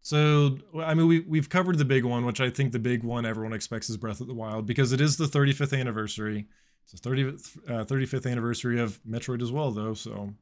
so 0.02 0.58
I 0.82 0.94
mean 0.94 1.08
we 1.08 1.20
we've 1.22 1.50
covered 1.50 1.78
the 1.78 1.86
big 1.86 2.06
one, 2.06 2.26
which 2.26 2.40
I 2.42 2.50
think 2.50 2.72
the 2.72 2.80
big 2.80 3.04
one 3.04 3.26
everyone 3.26 3.54
expects 3.54 3.90
is 3.90 3.98
Breath 3.98 4.22
of 4.22 4.28
the 4.28 4.34
Wild 4.34 4.66
because 4.66 4.92
it 4.94 5.02
is 5.02 5.18
the 5.18 5.26
35th 5.26 5.78
anniversary. 5.78 6.48
It's 6.84 7.00
the 7.00 7.10
30th 7.10 7.58
uh, 7.70 7.86
35th 7.86 8.30
anniversary 8.30 8.80
of 8.80 9.00
Metroid 9.04 9.42
as 9.42 9.52
well 9.52 9.72
though, 9.72 9.94
so 9.94 10.34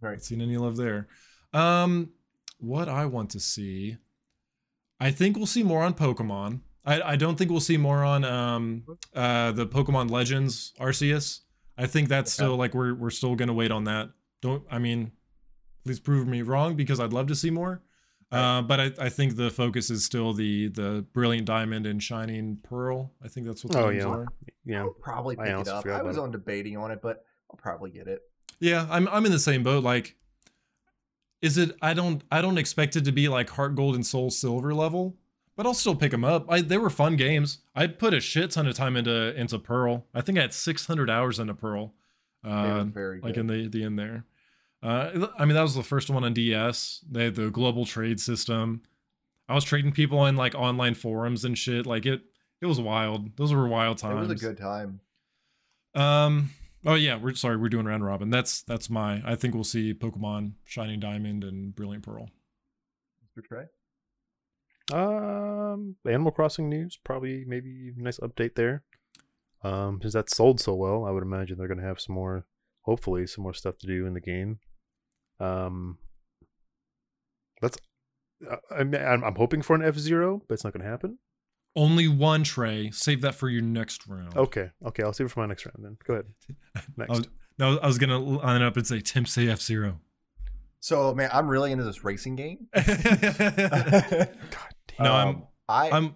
Right. 0.00 0.12
not 0.12 0.22
seen 0.22 0.40
any 0.42 0.56
love 0.58 0.76
there. 0.76 1.08
Um 1.56 2.10
what 2.58 2.88
I 2.88 3.06
want 3.06 3.30
to 3.30 3.40
see 3.40 3.98
I 4.98 5.10
think 5.10 5.36
we'll 5.36 5.46
see 5.46 5.62
more 5.62 5.82
on 5.82 5.92
Pokemon. 5.94 6.60
I, 6.84 7.02
I 7.02 7.16
don't 7.16 7.36
think 7.36 7.50
we'll 7.50 7.60
see 7.60 7.76
more 7.76 8.04
on 8.04 8.24
um 8.24 8.84
uh 9.14 9.52
the 9.52 9.66
Pokemon 9.66 10.10
Legends 10.10 10.72
Arceus. 10.80 11.40
I 11.78 11.86
think 11.86 12.08
that's 12.08 12.30
Okay. 12.38 12.44
still 12.46 12.56
like 12.56 12.74
we're 12.74 12.94
we're 12.94 13.10
still 13.10 13.34
gonna 13.34 13.52
wait 13.54 13.70
on 13.70 13.84
that. 13.84 14.10
Don't 14.40 14.64
I 14.70 14.78
mean 14.78 15.12
please 15.84 16.00
prove 16.00 16.26
me 16.26 16.42
wrong 16.42 16.74
because 16.76 16.98
I'd 17.00 17.12
love 17.12 17.26
to 17.28 17.34
see 17.36 17.50
more. 17.50 17.82
Uh, 18.32 18.60
but 18.60 18.80
I, 18.80 18.92
I 18.98 19.08
think 19.08 19.36
the 19.36 19.50
focus 19.50 19.88
is 19.88 20.04
still 20.04 20.32
the 20.32 20.66
the 20.68 21.06
brilliant 21.12 21.46
diamond 21.46 21.86
and 21.86 22.02
shining 22.02 22.58
pearl. 22.62 23.12
I 23.22 23.28
think 23.28 23.46
that's 23.46 23.62
what 23.64 23.72
the 23.72 23.78
Oh, 23.84 23.90
names 23.90 24.02
yeah. 24.02 24.10
are. 24.10 24.26
yeah. 24.64 24.80
I'll 24.80 24.90
probably 24.90 25.38
I 25.38 25.44
pick 25.44 25.60
it 25.60 25.68
up. 25.68 25.86
I 25.86 26.02
was 26.02 26.16
about 26.16 26.24
on 26.24 26.30
debating 26.32 26.76
on 26.76 26.90
it, 26.90 27.00
but 27.00 27.24
I'll 27.48 27.56
probably 27.56 27.90
get 27.90 28.08
it. 28.08 28.22
Yeah, 28.58 28.86
I'm 28.90 29.06
I'm 29.08 29.24
in 29.26 29.32
the 29.32 29.38
same 29.38 29.62
boat. 29.62 29.84
Like, 29.84 30.16
is 31.46 31.56
it? 31.56 31.76
I 31.80 31.94
don't 31.94 32.22
I 32.30 32.42
don't 32.42 32.58
expect 32.58 32.96
it 32.96 33.04
to 33.04 33.12
be 33.12 33.28
like 33.28 33.48
Heart 33.50 33.76
Gold 33.76 33.94
and 33.94 34.04
Soul 34.04 34.30
Silver 34.30 34.74
level, 34.74 35.16
but 35.56 35.64
I'll 35.64 35.74
still 35.74 35.94
pick 35.94 36.10
them 36.10 36.24
up. 36.24 36.50
I 36.50 36.60
they 36.60 36.76
were 36.76 36.90
fun 36.90 37.16
games. 37.16 37.58
I 37.74 37.86
put 37.86 38.12
a 38.12 38.20
shit 38.20 38.50
ton 38.50 38.66
of 38.66 38.74
time 38.74 38.96
into 38.96 39.34
into 39.34 39.58
Pearl. 39.58 40.06
I 40.12 40.20
think 40.20 40.38
I 40.38 40.42
had 40.42 40.52
600 40.52 41.08
hours 41.08 41.38
into 41.38 41.54
Pearl. 41.54 41.94
Uh, 42.44 42.84
very 42.84 43.20
like 43.20 43.36
in 43.36 43.46
the 43.46 43.68
the 43.68 43.82
end 43.84 43.98
there. 43.98 44.24
Uh, 44.82 45.28
I 45.38 45.44
mean 45.44 45.54
that 45.54 45.62
was 45.62 45.74
the 45.74 45.82
first 45.82 46.10
one 46.10 46.24
on 46.24 46.34
DS. 46.34 47.04
They 47.10 47.24
had 47.24 47.34
the 47.34 47.50
global 47.50 47.86
trade 47.86 48.20
system. 48.20 48.82
I 49.48 49.54
was 49.54 49.64
trading 49.64 49.92
people 49.92 50.26
in 50.26 50.36
like 50.36 50.54
online 50.54 50.94
forums 50.94 51.44
and 51.44 51.56
shit. 51.56 51.86
Like 51.86 52.04
it 52.06 52.22
it 52.60 52.66
was 52.66 52.80
wild. 52.80 53.36
Those 53.36 53.52
were 53.54 53.66
wild 53.68 53.98
times. 53.98 54.28
it 54.28 54.32
was 54.32 54.42
a 54.42 54.46
good 54.46 54.58
time. 54.58 55.00
Um. 55.94 56.50
Oh 56.86 56.94
yeah, 56.94 57.16
we're 57.16 57.34
sorry. 57.34 57.56
We're 57.56 57.68
doing 57.68 57.86
round 57.86 58.04
robin. 58.04 58.30
That's 58.30 58.62
that's 58.62 58.88
my. 58.88 59.20
I 59.26 59.34
think 59.34 59.54
we'll 59.54 59.64
see 59.64 59.92
Pokemon 59.92 60.52
Shining 60.64 61.00
Diamond 61.00 61.42
and 61.42 61.74
Brilliant 61.74 62.04
Pearl. 62.04 62.30
Mr. 63.36 63.44
Trey? 63.44 63.64
Um, 64.92 65.96
Animal 66.08 66.30
Crossing 66.30 66.68
news 66.68 66.96
probably 67.02 67.44
maybe 67.44 67.92
nice 67.96 68.20
update 68.20 68.54
there. 68.54 68.84
Um, 69.64 69.98
since 70.00 70.14
that 70.14 70.30
sold 70.30 70.60
so 70.60 70.74
well, 70.74 71.04
I 71.04 71.10
would 71.10 71.24
imagine 71.24 71.58
they're 71.58 71.66
gonna 71.66 71.82
have 71.82 72.00
some 72.00 72.14
more, 72.14 72.46
hopefully, 72.82 73.26
some 73.26 73.42
more 73.42 73.54
stuff 73.54 73.78
to 73.78 73.86
do 73.88 74.06
in 74.06 74.14
the 74.14 74.20
game. 74.20 74.60
Um, 75.40 75.98
that's 77.60 77.78
Uh, 78.48 78.56
I 78.70 78.84
mean, 78.84 79.00
I'm, 79.02 79.24
I'm 79.24 79.34
hoping 79.34 79.62
for 79.62 79.74
an 79.74 79.82
F 79.82 79.96
Zero, 79.96 80.42
but 80.46 80.54
it's 80.54 80.62
not 80.64 80.72
going 80.72 80.84
to 80.84 80.90
happen. 80.90 81.18
Only 81.76 82.08
one 82.08 82.42
Trey. 82.42 82.90
Save 82.90 83.20
that 83.20 83.34
for 83.34 83.48
your 83.50 83.60
next 83.62 84.06
round. 84.08 84.34
Okay, 84.36 84.70
okay, 84.86 85.02
I'll 85.02 85.12
save 85.12 85.26
it 85.26 85.30
for 85.30 85.40
my 85.40 85.46
next 85.46 85.66
round 85.66 85.76
then. 85.84 85.96
Go 86.06 86.14
ahead. 86.14 86.26
I 86.76 86.80
Next. 86.96 87.10
was, 87.10 87.28
no, 87.58 87.78
I 87.78 87.86
was 87.86 87.98
gonna 87.98 88.18
line 88.18 88.62
up 88.62 88.76
and 88.76 88.86
say 88.86 89.00
Tim 89.00 89.26
say 89.26 89.48
F 89.48 89.60
Zero. 89.60 90.00
So 90.80 91.14
man, 91.14 91.30
I'm 91.32 91.48
really 91.48 91.72
into 91.72 91.84
this 91.84 92.04
racing 92.04 92.36
game. 92.36 92.66
no, 92.76 92.82
I'm 94.98 95.28
Um, 95.28 95.42
I 95.68 95.90
I'm 95.90 96.14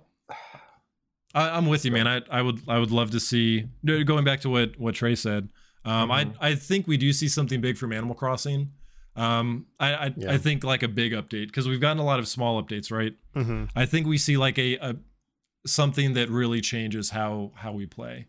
I, 1.35 1.51
I'm 1.51 1.67
with 1.67 1.85
you, 1.85 1.93
man. 1.93 2.07
I 2.09 2.23
I 2.31 2.43
would 2.43 2.61
I 2.69 2.79
would 2.79 2.91
love 2.91 3.11
to 3.13 3.21
see 3.21 3.67
going 3.85 4.25
back 4.25 4.41
to 4.43 4.51
what 4.51 4.79
what 4.79 4.95
Trey 4.95 5.15
said. 5.15 5.49
Um, 5.85 6.11
Mhm. 6.11 6.35
I 6.41 6.49
I 6.51 6.55
think 6.55 6.87
we 6.87 6.97
do 6.97 7.13
see 7.13 7.29
something 7.29 7.61
big 7.61 7.77
from 7.77 7.93
Animal 7.93 8.15
Crossing. 8.15 8.73
Um, 9.17 9.67
I 9.79 9.95
I, 9.95 10.15
Yeah. 10.17 10.33
I 10.33 10.39
think 10.39 10.65
like 10.65 10.83
a 10.83 10.89
big 10.89 11.13
update 11.13 11.47
because 11.47 11.69
we've 11.69 11.81
gotten 11.81 11.99
a 11.99 12.05
lot 12.05 12.19
of 12.19 12.29
small 12.29 12.63
updates, 12.63 12.91
right? 12.91 13.15
Mm-hmm. 13.35 13.65
I 13.75 13.87
think 13.87 14.07
we 14.07 14.19
see 14.19 14.37
like 14.37 14.59
a, 14.59 14.77
a 14.77 14.97
something 15.67 16.15
that 16.15 16.29
really 16.31 16.61
changes 16.61 17.11
how 17.11 17.53
how 17.55 17.73
we 17.73 17.87
play. 17.87 18.27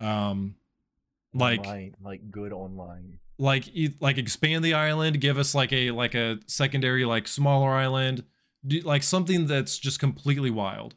Um, 0.00 0.56
like 1.34 1.60
online, 1.60 1.94
like 2.02 2.30
good 2.30 2.52
online. 2.52 3.18
like 3.38 3.64
like 4.00 4.18
expand 4.18 4.64
the 4.64 4.74
island 4.74 5.20
give 5.20 5.38
us 5.38 5.54
like 5.54 5.72
a 5.72 5.90
like 5.90 6.14
a 6.14 6.38
secondary 6.46 7.04
like 7.04 7.28
smaller 7.28 7.70
island 7.70 8.24
do, 8.66 8.80
like 8.80 9.02
something 9.02 9.46
that's 9.46 9.78
just 9.78 10.00
completely 10.00 10.50
wild 10.50 10.94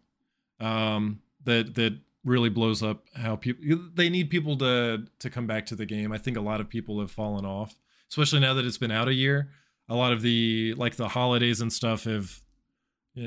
um 0.60 1.20
that 1.44 1.76
that 1.76 1.98
really 2.26 2.50
blows 2.50 2.82
up 2.84 3.06
how 3.16 3.36
people 3.36 3.80
they 3.94 4.10
need 4.10 4.30
people 4.30 4.58
to 4.58 5.06
to 5.20 5.30
come 5.30 5.48
back 5.48 5.66
to 5.66 5.76
the 5.76 5.86
game 5.86 6.12
i 6.12 6.18
think 6.18 6.38
a 6.38 6.42
lot 6.42 6.62
of 6.62 6.70
people 6.70 7.00
have 7.00 7.12
fallen 7.12 7.46
off 7.46 7.76
especially 8.10 8.40
now 8.40 8.54
that 8.54 8.66
it's 8.66 8.78
been 8.78 8.92
out 8.92 9.08
a 9.08 9.14
year 9.14 9.50
a 9.90 9.96
lot 9.96 10.14
of 10.14 10.22
the 10.22 10.74
like 10.78 10.96
the 10.96 11.10
holidays 11.10 11.60
and 11.62 11.72
stuff 11.74 12.04
have 12.06 12.42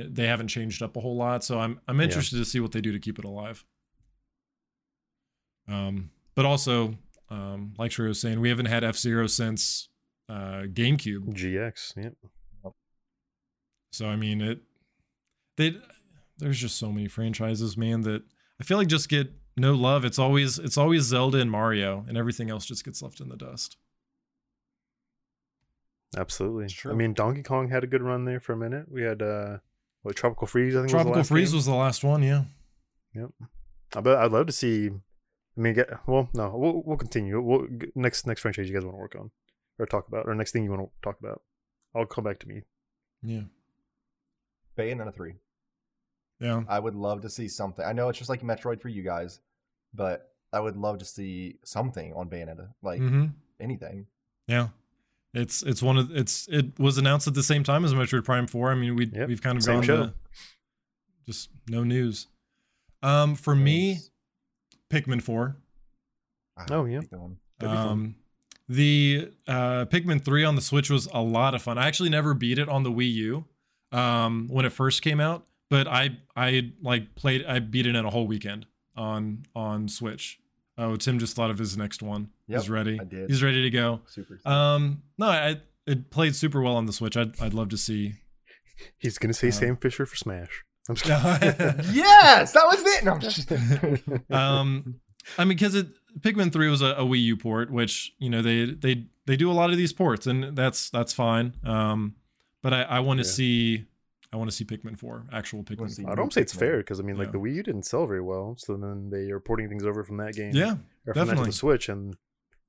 they 0.08 0.26
haven't 0.26 0.48
changed 0.48 0.82
up 0.82 0.96
a 0.96 1.00
whole 1.00 1.16
lot 1.16 1.42
so 1.44 1.58
i'm 1.60 1.80
i'm 1.88 1.98
Yeah. 1.98 2.04
interested 2.04 2.36
to 2.38 2.44
see 2.44 2.60
what 2.60 2.72
they 2.72 2.80
do 2.80 2.92
to 2.92 2.98
keep 2.98 3.18
it 3.18 3.24
alive 3.24 3.64
um 5.68 6.10
but 6.34 6.44
also 6.44 6.94
um 7.30 7.74
like 7.78 7.90
Shreya 7.90 8.08
was 8.08 8.20
saying 8.20 8.40
we 8.40 8.48
haven't 8.48 8.66
had 8.66 8.84
f-zero 8.84 9.26
since 9.26 9.88
uh 10.28 10.62
gamecube 10.66 11.32
GX. 11.34 11.96
Yep. 11.96 12.72
so 13.92 14.08
I 14.08 14.16
mean 14.16 14.40
it 14.40 14.60
they 15.56 15.76
there's 16.38 16.58
just 16.58 16.76
so 16.78 16.90
many 16.90 17.06
franchises, 17.08 17.76
man, 17.76 18.00
that 18.02 18.22
I 18.60 18.64
feel 18.64 18.76
like 18.78 18.88
just 18.88 19.08
get 19.08 19.30
no 19.56 19.74
love. 19.74 20.04
It's 20.04 20.18
always 20.18 20.58
it's 20.58 20.78
always 20.78 21.02
Zelda 21.02 21.38
and 21.38 21.50
Mario 21.50 22.04
and 22.08 22.16
everything 22.18 22.50
else 22.50 22.64
just 22.64 22.84
gets 22.84 23.02
left 23.02 23.20
in 23.20 23.28
the 23.28 23.36
dust. 23.36 23.76
Absolutely. 26.16 26.64
It's 26.64 26.84
I 26.86 26.92
mean, 26.94 27.14
Donkey 27.14 27.42
Kong 27.42 27.68
had 27.68 27.84
a 27.84 27.86
good 27.86 28.02
run 28.02 28.24
there 28.24 28.40
for 28.40 28.52
a 28.52 28.56
minute. 28.56 28.86
We 28.90 29.02
had 29.02 29.22
uh, 29.22 29.58
what 30.02 30.16
Tropical 30.16 30.46
Freeze. 30.46 30.74
I 30.74 30.80
think 30.80 30.90
Tropical 30.90 31.10
was 31.10 31.14
the 31.14 31.18
last 31.20 31.28
Freeze 31.28 31.50
game. 31.50 31.56
was 31.56 31.66
the 31.66 31.74
last 31.74 32.04
one, 32.04 32.22
yeah. 32.22 32.44
Yep. 33.14 33.30
I 33.94 34.00
bet 34.00 34.18
I'd 34.18 34.32
love 34.32 34.46
to 34.46 34.52
see. 34.52 34.88
I 34.88 35.60
mean, 35.60 35.74
get 35.74 35.90
well. 36.06 36.28
No, 36.34 36.54
we'll 36.56 36.82
we'll 36.84 36.96
continue. 36.96 37.40
We'll, 37.40 37.66
next 37.94 38.26
next 38.26 38.40
franchise 38.40 38.68
you 38.68 38.74
guys 38.74 38.84
want 38.84 38.94
to 38.96 39.00
work 39.00 39.16
on 39.18 39.30
or 39.78 39.86
talk 39.86 40.08
about, 40.08 40.26
or 40.26 40.34
next 40.34 40.52
thing 40.52 40.64
you 40.64 40.70
want 40.70 40.82
to 40.82 40.90
talk 41.02 41.18
about. 41.20 41.42
I'll 41.94 42.06
come 42.06 42.24
back 42.24 42.38
to 42.40 42.48
me. 42.48 42.62
Yeah. 43.22 43.42
Bayonetta 44.78 45.14
three. 45.14 45.34
Yeah. 46.40 46.62
I 46.68 46.78
would 46.78 46.94
love 46.94 47.20
to 47.22 47.30
see 47.30 47.48
something. 47.48 47.84
I 47.84 47.92
know 47.92 48.08
it's 48.08 48.18
just 48.18 48.30
like 48.30 48.42
Metroid 48.42 48.80
for 48.80 48.88
you 48.88 49.02
guys, 49.02 49.40
but 49.94 50.32
I 50.52 50.60
would 50.60 50.76
love 50.76 50.98
to 50.98 51.04
see 51.04 51.58
something 51.64 52.12
on 52.14 52.28
Bayonetta, 52.28 52.68
like 52.82 52.98
hmm 53.00 53.26
anything. 53.60 54.06
Yeah. 54.48 54.68
It's 55.34 55.62
it's 55.62 55.82
one 55.82 55.96
of 55.96 56.14
it's 56.14 56.46
it 56.48 56.78
was 56.78 56.98
announced 56.98 57.26
at 57.26 57.34
the 57.34 57.42
same 57.42 57.64
time 57.64 57.84
as 57.84 57.94
Metroid 57.94 58.24
Prime 58.24 58.46
4. 58.46 58.70
I 58.72 58.74
mean, 58.74 58.96
we 58.96 59.06
Yep, 59.06 59.28
we've 59.28 59.42
kind 59.42 59.56
of 59.56 59.64
same 59.64 59.76
gone 59.76 59.82
show. 59.84 60.02
to 60.06 60.12
just 61.26 61.48
no 61.68 61.84
news. 61.84 62.26
Um 63.02 63.34
for 63.34 63.54
me, 63.56 64.00
Pikmin 64.90 65.22
4. 65.22 65.56
Ah, 66.58 66.66
Oh, 66.70 66.84
yeah. 66.84 67.00
take 67.00 67.10
that 67.10 67.18
one. 67.20 67.38
That'd 67.58 67.74
be 67.76 67.82
fun. 67.82 67.88
Um, 67.88 68.14
the 68.68 69.30
uh, 69.48 69.84
Pikmin 69.86 70.24
3 70.24 70.44
on 70.44 70.54
the 70.54 70.60
Switch 70.60 70.88
was 70.90 71.06
a 71.12 71.20
lot 71.20 71.54
of 71.54 71.62
fun. 71.62 71.78
I 71.78 71.86
actually 71.88 72.08
never 72.10 72.32
beat 72.34 72.58
it 72.58 72.68
on 72.68 72.82
the 72.84 72.90
Wii 72.90 73.12
U 73.14 73.44
um, 73.90 74.48
when 74.50 74.64
it 74.64 74.72
first 74.72 75.02
came 75.02 75.20
out, 75.20 75.46
but 75.70 75.86
I 75.88 76.18
I 76.36 76.72
like 76.82 77.14
played 77.14 77.44
I 77.46 77.58
beat 77.58 77.86
it 77.86 77.94
in 77.96 78.04
a 78.04 78.10
whole 78.10 78.26
weekend 78.26 78.66
on 78.96 79.44
on 79.54 79.88
Switch. 79.88 80.38
Oh, 80.82 80.96
Tim 80.96 81.18
just 81.18 81.36
thought 81.36 81.50
of 81.50 81.58
his 81.58 81.76
next 81.76 82.02
one. 82.02 82.30
He's 82.48 82.68
ready. 82.70 82.98
I 83.00 83.04
did. 83.04 83.30
He's 83.30 83.42
ready 83.42 83.62
to 83.62 83.70
go. 83.70 84.00
Super. 84.06 84.38
Um, 84.44 85.02
no, 85.18 85.26
I 85.28 85.60
it 85.86 86.10
played 86.10 86.34
super 86.36 86.60
well 86.60 86.76
on 86.76 86.86
the 86.86 86.92
Switch. 86.92 87.16
I'd 87.16 87.40
I'd 87.40 87.54
love 87.54 87.68
to 87.70 87.76
see. 87.76 88.14
He's 88.98 89.18
gonna 89.18 89.34
say 89.34 89.48
Um, 89.48 89.52
Sam 89.52 89.76
Fisher 89.76 90.06
for 90.06 90.16
Smash. 90.16 90.64
I'm 90.88 90.94
just 90.96 91.04
kidding. 91.40 91.84
yes, 91.94 92.52
that 92.52 92.64
was 92.66 92.82
it. 92.84 93.04
No, 93.04 93.12
I'm 93.12 93.20
just 93.20 93.50
um 94.30 94.96
i 95.38 95.44
mean 95.44 95.56
because 95.56 95.76
it 95.76 95.86
pikmin 96.20 96.52
3 96.52 96.68
was 96.68 96.82
a, 96.82 96.86
a 96.86 97.02
wii 97.04 97.22
u 97.22 97.36
port 97.36 97.70
which 97.70 98.12
you 98.18 98.28
know 98.28 98.42
they 98.42 98.64
they 98.64 99.06
they 99.26 99.36
do 99.36 99.48
a 99.50 99.54
lot 99.54 99.70
of 99.70 99.76
these 99.76 99.92
ports 99.92 100.26
and 100.26 100.56
that's 100.56 100.90
that's 100.90 101.12
fine 101.12 101.54
um 101.64 102.16
but 102.60 102.72
i 102.74 102.82
i 102.82 102.98
want 102.98 103.20
to 103.20 103.24
Yeah. 103.26 103.32
see 103.32 103.84
i 104.32 104.36
want 104.36 104.50
to 104.50 104.56
see 104.56 104.64
pikmin 104.64 104.98
4 104.98 105.26
actual 105.32 105.58
wanna 105.58 105.76
pikmin 105.76 105.90
see 105.90 106.02
4 106.02 106.12
I 106.12 106.14
don't 106.14 106.32
say 106.32 106.40
it's 106.40 106.54
fair 106.54 106.78
because 106.78 106.98
I 107.00 107.02
mean, 107.02 107.16
like 107.18 107.28
Yeah. 107.28 107.32
the 107.32 107.38
Wii 107.38 107.54
U 107.56 107.62
didn't 107.62 107.84
sell 107.84 108.06
very 108.06 108.20
well, 108.22 108.56
so 108.58 108.76
then 108.76 109.10
they 109.10 109.30
are 109.30 109.40
porting 109.40 109.68
things 109.68 109.84
over 109.84 110.02
from 110.04 110.16
that 110.18 110.34
game, 110.34 110.52
yeah 110.54 110.72
or 110.72 110.76
from 110.76 110.80
that 110.80 111.12
to 111.14 111.14
definitely. 111.26 111.46
the 111.46 111.52
Switch, 111.52 111.88
and 111.88 112.16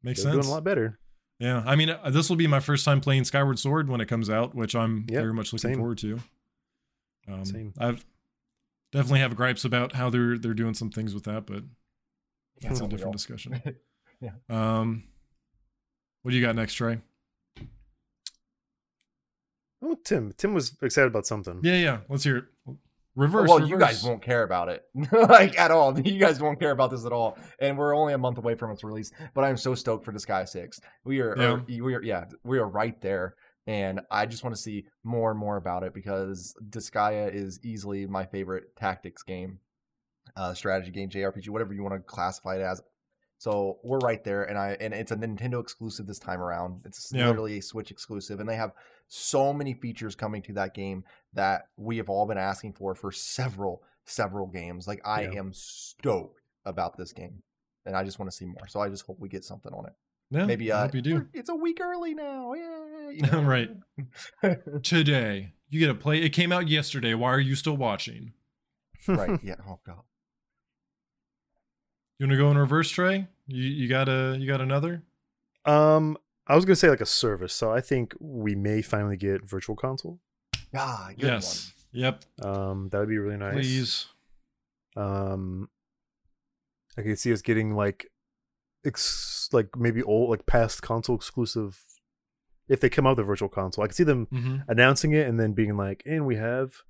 makes 0.03 0.21
sense 0.21 0.33
doing 0.35 0.45
a 0.45 0.49
lot 0.49 0.63
better. 0.63 0.99
yeah 1.39 1.63
i 1.65 1.75
mean 1.75 1.89
uh, 1.89 2.09
this 2.09 2.29
will 2.29 2.35
be 2.35 2.47
my 2.47 2.59
first 2.59 2.83
time 2.85 2.99
playing 3.01 3.23
skyward 3.23 3.57
sword 3.57 3.89
when 3.89 4.01
it 4.01 4.07
comes 4.07 4.29
out 4.29 4.53
which 4.53 4.75
i'm 4.75 5.05
Yep, 5.09 5.21
very 5.21 5.33
much 5.33 5.51
looking 5.53 5.69
same. 5.71 5.77
forward 5.79 5.97
to 5.99 6.19
um 7.27 7.45
Same. 7.45 7.73
i've 7.79 8.05
definitely 8.91 9.19
have 9.21 9.35
gripes 9.35 9.63
about 9.65 9.93
how 9.93 10.09
they're 10.09 10.37
they're 10.37 10.53
doing 10.53 10.73
some 10.73 10.89
things 10.91 11.13
with 11.13 11.23
that 11.23 11.45
but 11.47 11.63
that's 12.61 12.81
a 12.81 12.87
different 12.87 13.13
discussion 13.13 13.61
Yeah. 14.21 14.31
um 14.49 15.03
what 16.21 16.31
do 16.31 16.37
you 16.37 16.45
got 16.45 16.55
next 16.55 16.73
trey 16.75 16.99
Oh, 19.83 19.97
Tim. 20.05 20.31
Tim 20.37 20.53
was 20.53 20.77
excited 20.81 21.07
about 21.07 21.25
something. 21.25 21.59
Yeah, 21.63 21.75
yeah. 21.75 21.97
Let's 22.09 22.23
hear 22.23 22.37
it. 22.37 22.45
Reverse. 23.15 23.47
well, 23.47 23.67
you 23.67 23.77
guys 23.77 24.03
won't 24.03 24.23
care 24.23 24.41
about 24.41 24.69
it, 24.69 24.83
like 25.11 25.59
at 25.59 25.69
all. 25.69 25.99
You 25.99 26.17
guys 26.19 26.41
won't 26.41 26.59
care 26.59 26.71
about 26.71 26.89
this 26.89 27.05
at 27.05 27.11
all, 27.11 27.37
and 27.59 27.77
we're 27.77 27.95
only 27.95 28.13
a 28.13 28.17
month 28.17 28.39
away 28.39 28.55
from 28.55 28.71
its 28.71 28.83
release. 28.83 29.11
But 29.35 29.43
I'm 29.43 29.55
so 29.55 29.75
stoked 29.75 30.03
for 30.03 30.11
Disgaea 30.11 30.47
Six. 30.49 30.81
We 31.03 31.19
are, 31.19 31.35
Yeah. 31.37 31.51
or- 31.51 31.63
we 31.83 31.93
are, 31.93 32.01
yeah, 32.01 32.25
we 32.43 32.57
are 32.57 32.67
right 32.67 32.99
there, 33.01 33.35
and 33.67 34.01
I 34.09 34.25
just 34.25 34.43
want 34.43 34.55
to 34.55 34.61
see 34.61 34.85
more 35.03 35.29
and 35.29 35.39
more 35.39 35.57
about 35.57 35.83
it 35.83 35.93
because 35.93 36.55
Disgaea 36.71 37.31
is 37.31 37.59
easily 37.63 38.07
my 38.07 38.25
favorite 38.25 38.75
tactics 38.75 39.21
game, 39.21 39.59
uh, 40.35 40.55
strategy 40.55 40.89
game, 40.89 41.09
JRPG, 41.09 41.49
whatever 41.49 41.73
you 41.75 41.83
want 41.83 41.93
to 41.93 41.99
classify 41.99 42.55
it 42.55 42.61
as. 42.61 42.81
So 43.43 43.77
we're 43.83 43.99
right 43.99 44.23
there, 44.23 44.43
and 44.45 44.57
I 44.57 44.77
and 44.79 44.93
it's 44.93 45.11
a 45.11 45.17
Nintendo 45.17 45.59
exclusive 45.59 46.07
this 46.07 46.17
time 46.17 46.39
around. 46.39 46.79
It's 46.85 47.11
Yeah. 47.13 47.27
literally 47.27 47.57
a 47.57 47.61
Switch 47.61 47.91
exclusive, 47.91 48.39
and 48.39 48.47
they 48.47 48.55
have 48.55 48.71
so 49.09 49.51
many 49.51 49.73
features 49.73 50.15
coming 50.15 50.41
to 50.43 50.53
that 50.53 50.73
game 50.73 51.03
that 51.33 51.67
we 51.75 51.97
have 51.97 52.07
all 52.07 52.25
been 52.25 52.37
asking 52.37 52.71
for 52.71 52.95
for 52.95 53.11
several 53.11 53.83
several 54.05 54.47
games. 54.47 54.87
Like 54.87 55.01
I 55.05 55.23
am 55.23 55.51
stoked 55.51 56.39
about 56.63 56.95
this 56.95 57.11
game, 57.11 57.43
and 57.85 57.97
I 57.97 58.05
just 58.05 58.17
want 58.17 58.31
to 58.31 58.37
see 58.37 58.45
more. 58.45 58.65
So 58.69 58.79
I 58.79 58.87
just 58.87 59.05
hope 59.05 59.19
we 59.19 59.27
get 59.27 59.43
something 59.43 59.73
on 59.73 59.87
it. 59.87 59.93
Yeah, 60.31 60.45
Maybe 60.45 60.71
I 60.71 60.77
uh, 60.77 60.81
hope 60.83 60.95
you 60.95 61.01
do. 61.01 61.27
It's 61.33 61.49
a 61.49 61.55
week 61.55 61.79
early 61.81 62.13
now. 62.13 62.53
Yeah, 62.53 63.09
you 63.09 63.21
know? 63.29 63.41
Right. 63.41 63.71
Today, 64.83 65.51
you 65.69 65.81
get 65.81 65.87
to 65.87 65.95
play. 65.95 66.21
It 66.21 66.29
came 66.29 66.53
out 66.53 66.69
yesterday. 66.69 67.13
Why 67.13 67.31
are 67.33 67.41
you 67.41 67.55
still 67.55 67.75
watching? 67.75 68.31
right. 69.05 69.37
Yeah. 69.43 69.55
Oh 69.67 69.79
god. 69.85 70.03
You 72.19 72.27
want 72.27 72.31
to 72.31 72.37
go 72.37 72.49
in 72.51 72.57
reverse, 72.57 72.89
Trey? 72.89 73.27
You 73.47 73.63
you 73.63 73.89
got 73.89 74.07
a 74.09 74.37
you 74.39 74.47
got 74.47 74.61
another? 74.61 75.03
Um, 75.65 76.17
I 76.47 76.55
was 76.55 76.65
gonna 76.65 76.75
say 76.75 76.89
like 76.89 77.01
a 77.01 77.05
service, 77.05 77.53
so 77.53 77.71
I 77.71 77.81
think 77.81 78.13
we 78.19 78.55
may 78.55 78.81
finally 78.81 79.17
get 79.17 79.45
Virtual 79.47 79.75
Console. 79.75 80.19
Ah, 80.75 81.09
good 81.17 81.27
yes. 81.27 81.73
Yep. 81.91 82.23
Um, 82.41 82.89
that 82.89 82.99
would 82.99 83.09
be 83.09 83.17
really 83.17 83.37
nice. 83.37 83.53
Please. 83.53 84.07
Um, 84.95 85.69
I 86.97 87.01
could 87.01 87.19
see 87.19 87.31
us 87.31 87.41
getting 87.41 87.75
like, 87.75 88.07
ex- 88.85 89.49
like 89.51 89.75
maybe 89.77 90.01
old, 90.01 90.29
like 90.31 90.45
past 90.45 90.81
console 90.81 91.15
exclusive. 91.15 91.79
If 92.67 92.79
they 92.79 92.89
come 92.89 93.05
out 93.05 93.17
with 93.17 93.19
a 93.19 93.27
virtual 93.27 93.49
console, 93.49 93.83
I 93.83 93.87
could 93.87 93.95
see 93.95 94.03
them 94.03 94.27
hmm 94.31 94.57
announcing 94.67 95.11
it 95.11 95.27
and 95.27 95.39
then 95.39 95.53
being 95.53 95.77
like, 95.77 96.01
and 96.05 96.25
we 96.25 96.35
have 96.37 96.81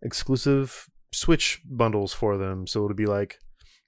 exclusive 0.00 0.88
Switch 1.12 1.60
bundles 1.64 2.14
for 2.14 2.38
them. 2.38 2.66
So 2.66 2.84
it'll 2.84 2.96
be 2.96 3.06
like, 3.06 3.38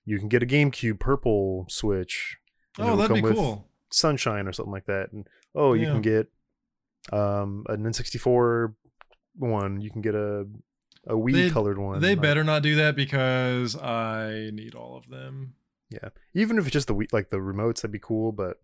you 0.05 0.19
can 0.19 0.29
get 0.29 0.43
a 0.43 0.47
GameCube 0.47 0.99
purple 1.01 1.67
Switch. 1.69 2.39
Oh, 2.79 2.97
that'd 2.97 3.15
be 3.15 3.23
cool. 3.23 3.69
Sunshine 3.91 4.47
or 4.49 4.53
something 4.53 4.73
like 4.73 4.87
that. 4.87 5.13
And 5.13 5.27
oh, 5.55 5.73
you 5.75 5.87
Yeah. 5.87 5.93
can 5.93 6.03
get 6.03 6.29
um 7.13 7.65
an 7.69 7.83
N64 7.85 8.75
one. 9.37 9.81
You 9.81 9.91
can 9.91 10.01
get 10.03 10.15
a 10.15 10.47
a 11.07 11.15
Wii 11.15 11.33
They- 11.33 11.51
colored 11.51 11.79
one. 11.79 12.01
They 12.01 12.15
better 12.15 12.43
not 12.45 12.63
do 12.63 12.77
that 12.77 12.97
because 12.97 13.77
I 13.77 14.51
need 14.53 14.75
all 14.75 14.97
of 14.97 15.09
them. 15.09 15.55
Yeah, 15.91 16.09
even 16.33 16.59
if 16.59 16.65
it's 16.67 16.73
just 16.73 16.89
the 16.89 16.95
Wii, 16.95 17.13
like 17.13 17.29
the 17.31 17.37
remotes, 17.37 17.77
that'd 17.77 17.93
be 17.93 17.99
cool. 17.99 18.33
But 18.33 18.61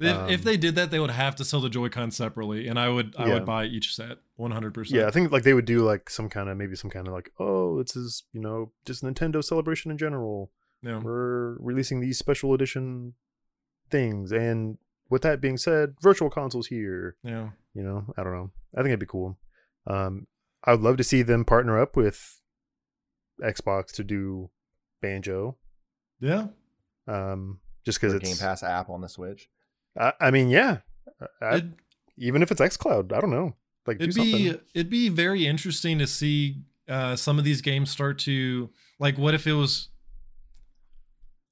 If, 0.00 0.16
Um, 0.16 0.28
if 0.28 0.42
they 0.42 0.56
did 0.56 0.74
that, 0.74 0.90
they 0.90 0.98
would 0.98 1.10
have 1.10 1.36
to 1.36 1.44
sell 1.44 1.60
the 1.60 1.68
Joy-Con 1.68 2.10
separately, 2.10 2.66
and 2.66 2.80
I 2.80 2.88
would 2.88 3.14
I 3.16 3.28
Yeah. 3.28 3.34
would 3.34 3.44
buy 3.44 3.66
each 3.66 3.94
set 3.94 4.18
100. 4.34 4.72
percent 4.74 4.98
Yeah, 5.00 5.06
I 5.06 5.10
think 5.12 5.30
like 5.30 5.44
they 5.44 5.54
would 5.54 5.66
do 5.66 5.84
like 5.84 6.10
some 6.10 6.28
kind 6.28 6.48
of 6.48 6.56
maybe 6.56 6.74
some 6.74 6.90
kind 6.90 7.06
of 7.06 7.12
like 7.14 7.30
oh 7.38 7.80
this 7.80 7.94
is 7.94 8.24
you 8.32 8.40
know 8.40 8.72
just 8.86 9.04
Nintendo 9.04 9.44
celebration 9.44 9.90
in 9.92 9.98
general. 9.98 10.50
Yeah. 10.84 10.98
We're 10.98 11.56
releasing 11.58 12.00
these 12.00 12.18
special 12.18 12.52
edition 12.54 13.14
things, 13.90 14.32
and 14.32 14.78
with 15.10 15.22
that 15.22 15.40
being 15.40 15.56
said, 15.56 15.94
virtual 16.00 16.30
consoles 16.30 16.66
here. 16.68 17.16
yeah. 17.22 17.50
You 17.74 17.82
know, 17.82 18.04
I 18.16 18.22
don't 18.22 18.34
know. 18.34 18.50
I 18.76 18.78
think 18.78 18.88
it'd 18.90 19.00
be 19.00 19.06
cool. 19.06 19.36
Um, 19.86 20.26
I 20.62 20.72
would 20.72 20.80
love 20.82 20.96
to 20.98 21.04
see 21.04 21.22
them 21.22 21.44
partner 21.44 21.80
up 21.80 21.96
with 21.96 22.40
Xbox 23.42 23.92
to 23.94 24.04
do 24.04 24.50
Banjo. 25.02 25.56
Yeah. 26.20 26.46
Um, 27.08 27.58
just 27.84 28.00
because 28.00 28.12
The 28.12 28.20
it's 28.20 28.28
Game 28.28 28.38
Pass 28.38 28.62
app 28.62 28.88
on 28.90 29.00
the 29.00 29.08
Switch. 29.08 29.48
I, 29.98 30.12
I 30.20 30.30
mean, 30.30 30.50
yeah. 30.50 30.78
I, 31.42 31.56
It, 31.56 31.64
even 32.16 32.42
if 32.42 32.50
it's 32.50 32.60
XCloud, 32.60 33.12
I 33.12 33.20
don't 33.20 33.30
know. 33.30 33.56
Like 33.86 33.96
it'd 34.00 34.14
be 34.14 34.30
something. 34.30 34.60
it'd 34.72 34.90
be 34.90 35.08
very 35.08 35.46
interesting 35.46 35.98
to 35.98 36.06
see 36.06 36.62
uh, 36.88 37.16
some 37.16 37.38
of 37.38 37.44
these 37.44 37.60
games 37.60 37.90
start 37.90 38.18
to 38.20 38.70
like. 38.98 39.18
What 39.18 39.34
if 39.34 39.46
it 39.46 39.52
was 39.52 39.88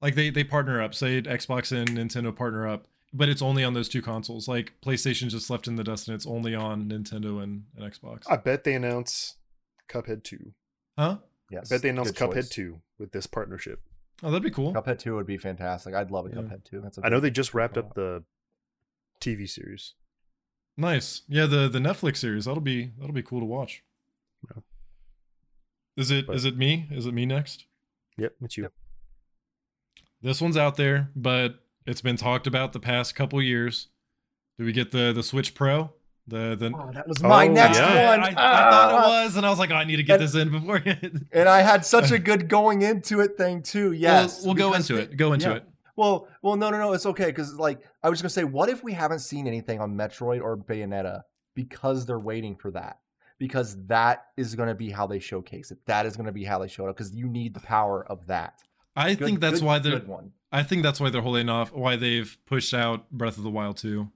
like 0.02 0.14
they 0.14 0.28
they 0.30 0.44
partner 0.44 0.82
up? 0.82 0.94
Say 0.94 1.22
Xbox 1.22 1.72
and 1.72 1.88
Nintendo 1.90 2.34
partner 2.34 2.68
up, 2.68 2.86
but 3.12 3.28
it's 3.28 3.40
only 3.42 3.64
on 3.64 3.72
those 3.74 3.88
two 3.88 4.02
consoles. 4.02 4.48
Like 4.48 4.74
PlayStation 4.84 5.28
just 5.28 5.48
left 5.48 5.66
in 5.68 5.76
the 5.76 5.84
dust, 5.84 6.08
and 6.08 6.14
it's 6.14 6.26
only 6.26 6.54
on 6.54 6.84
Nintendo 6.90 7.42
and, 7.42 7.64
and 7.76 7.90
Xbox. 7.92 8.22
I 8.28 8.36
bet 8.36 8.64
they 8.64 8.74
announce 8.74 9.36
Cuphead 9.88 10.22
two. 10.24 10.52
Huh? 10.98 11.18
Yes. 11.50 11.70
I 11.70 11.76
bet 11.76 11.82
they 11.82 11.88
announce 11.90 12.12
Cuphead 12.12 12.34
choice. 12.34 12.48
two 12.50 12.80
with 12.98 13.12
this 13.12 13.26
partnership. 13.26 13.80
Oh, 14.22 14.30
that'd 14.30 14.42
be 14.42 14.50
cool. 14.50 14.72
Cuphead 14.72 15.00
2 15.00 15.16
would 15.16 15.26
be 15.26 15.36
fantastic. 15.36 15.94
I'd 15.96 16.12
love 16.12 16.26
a 16.26 16.28
Yeah. 16.28 16.36
Cuphead 16.42 16.62
2. 16.64 16.80
That's 16.80 16.98
a 16.98 17.04
I 17.04 17.08
know 17.08 17.18
they 17.18 17.30
just 17.30 17.54
wrapped 17.54 17.76
up 17.76 17.94
the 17.94 18.22
TV 19.20 19.48
series. 19.50 19.94
Nice. 20.76 21.22
Yeah, 21.28 21.46
the 21.46 21.68
the 21.68 21.80
Netflix 21.80 22.18
series 22.18 22.44
that'll 22.44 22.60
be 22.60 22.92
that'll 22.98 23.12
be 23.14 23.22
cool 23.22 23.40
to 23.40 23.46
watch. 23.46 23.82
Yeah. 24.48 24.62
Is 25.96 26.10
it 26.12 26.28
is 26.30 26.44
But- 26.44 26.52
it 26.52 26.56
me? 26.56 26.86
Is 26.92 27.04
it 27.06 27.12
me 27.14 27.26
next? 27.26 27.66
Yep, 28.16 28.34
it's 28.42 28.56
you. 28.56 28.62
Yep. 28.64 28.72
This 30.22 30.40
one's 30.40 30.56
out 30.56 30.76
there, 30.76 31.10
but 31.16 31.56
it's 31.86 32.00
been 32.00 32.16
talked 32.16 32.46
about 32.46 32.72
the 32.72 32.80
past 32.80 33.14
couple 33.14 33.42
years. 33.42 33.88
Do 34.58 34.64
we 34.64 34.72
get 34.72 34.90
the 34.92 35.12
the 35.12 35.22
Switch 35.22 35.54
Pro? 35.54 35.92
The 36.28 36.54
the 36.56 36.72
Oh, 36.74 36.90
that 36.92 37.08
was 37.08 37.22
Oh, 37.24 37.28
my 37.28 37.48
next 37.48 37.78
yeah. 37.78 38.10
one. 38.10 38.20
I, 38.20 38.28
I 38.28 38.32
thought 38.34 38.90
it 38.92 38.94
uh, 38.94 39.24
was, 39.24 39.36
and 39.36 39.44
I 39.44 39.50
was 39.50 39.58
like, 39.58 39.70
oh, 39.72 39.74
I 39.74 39.84
need 39.84 39.96
to 39.96 40.02
get 40.04 40.20
And- 40.20 40.22
this 40.22 40.34
in 40.36 40.50
before. 40.50 40.80
And 41.32 41.48
I 41.48 41.62
had 41.62 41.84
such 41.84 42.12
a 42.12 42.18
good 42.30 42.48
going 42.48 42.82
into 42.82 43.20
it 43.20 43.36
thing 43.36 43.62
too. 43.62 43.92
Yes, 43.92 44.38
we'll, 44.44 44.54
we'll 44.54 44.70
go 44.70 44.74
into 44.74 44.94
they- 44.94 45.02
it. 45.02 45.16
Go 45.16 45.32
into 45.32 45.48
yeah. 45.50 45.56
it. 45.56 45.64
Well, 45.96 46.28
well, 46.40 46.56
no, 46.56 46.70
no, 46.70 46.78
no. 46.78 46.92
It's 46.94 47.04
okay 47.06 47.26
because 47.26 47.54
like 47.56 47.80
I 48.02 48.08
was 48.08 48.22
gonna 48.22 48.30
say, 48.30 48.44
what 48.44 48.68
if 48.68 48.84
we 48.84 48.92
haven't 48.92 49.18
seen 49.18 49.46
anything 49.48 49.80
on 49.80 49.94
Metroid 49.96 50.40
or 50.40 50.56
Bayonetta 50.56 51.22
because 51.54 52.06
they're 52.06 52.18
waiting 52.20 52.54
for 52.56 52.70
that? 52.70 52.98
Because 53.38 53.76
that 53.86 54.26
is 54.36 54.54
gonna 54.54 54.74
be 54.74 54.90
how 54.90 55.06
they 55.08 55.18
showcase 55.18 55.72
it. 55.72 55.78
That 55.86 56.06
is 56.06 56.16
gonna 56.16 56.32
be 56.32 56.44
how 56.44 56.60
they 56.60 56.68
show 56.68 56.86
it 56.86 56.90
up. 56.90 56.96
Because 56.96 57.12
you 57.12 57.28
need 57.28 57.52
the 57.54 57.60
power 57.60 58.06
of 58.06 58.26
that. 58.28 58.60
I 58.96 59.14
Good- 59.14 59.24
think 59.26 59.40
that's 59.40 59.60
good- 59.60 59.66
why 59.66 59.78
they're. 59.78 59.98
good 60.00 60.08
one. 60.08 60.32
I 60.50 60.62
think 60.62 60.82
that's 60.82 61.00
why 61.00 61.08
they're 61.10 61.22
holding 61.22 61.48
off. 61.48 61.72
Why 61.72 61.96
they've 61.96 62.36
pushed 62.46 62.74
out 62.74 63.10
Breath 63.10 63.38
of 63.38 63.42
the 63.42 63.50
Wild 63.50 63.78
2. 63.78 64.10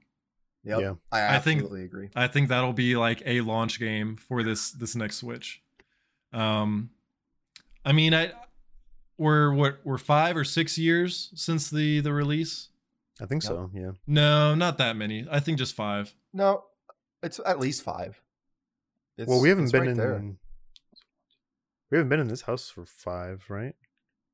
Yep. 0.65 0.81
Yeah. 0.81 0.95
I 1.11 1.37
I 1.37 1.39
think- 1.39 1.61
absolutely 1.63 1.85
agree. 1.85 2.11
I 2.15 2.27
think 2.27 2.49
that'll 2.49 2.73
be 2.75 2.97
like 2.97 3.23
a 3.25 3.41
launch 3.41 3.79
game 3.79 4.17
for 4.17 4.43
this 4.43 4.71
this 4.73 4.95
next 4.97 5.17
Switch. 5.17 5.63
Um, 6.33 6.91
I 7.85 7.93
mean, 7.93 8.13
I 8.13 8.33
we're 9.17 9.53
what 9.53 9.79
we're 9.85 9.97
five 9.97 10.37
or 10.37 10.45
six 10.45 10.77
years 10.77 11.31
since 11.35 11.71
the 11.71 12.01
the 12.01 12.13
release. 12.13 12.69
I 13.21 13.25
think 13.27 13.43
Yep. 13.45 13.49
so. 13.49 13.71
Yeah. 13.73 13.93
No, 14.07 14.55
not 14.55 14.77
that 14.79 14.95
many. 14.97 15.27
I 15.31 15.41
think 15.41 15.57
just 15.57 15.75
five. 15.75 16.15
No, 16.35 16.65
it's 17.23 17.41
at 17.47 17.59
least 17.61 17.83
five. 17.83 18.21
It's, 19.17 19.27
well, 19.31 19.41
we 19.41 19.49
haven't 19.49 19.65
it's 19.65 19.73
been 19.73 19.81
right 19.83 19.91
in. 19.91 19.97
there. 19.97 20.21
We 21.91 21.97
haven't 21.99 22.11
been 22.11 22.21
in 22.21 22.29
this 22.29 22.43
house 22.43 22.69
for 22.69 22.85
five, 22.85 23.47
right? 23.49 23.75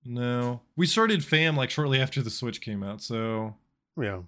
No, 0.05 0.62
we 0.77 0.87
started 0.87 1.25
Fam 1.25 1.57
like 1.57 1.71
shortly 1.71 2.01
after 2.01 2.23
the 2.23 2.31
Switch 2.31 2.61
came 2.61 2.83
out, 2.83 3.01
so 3.03 3.55
Yeah. 4.01 4.23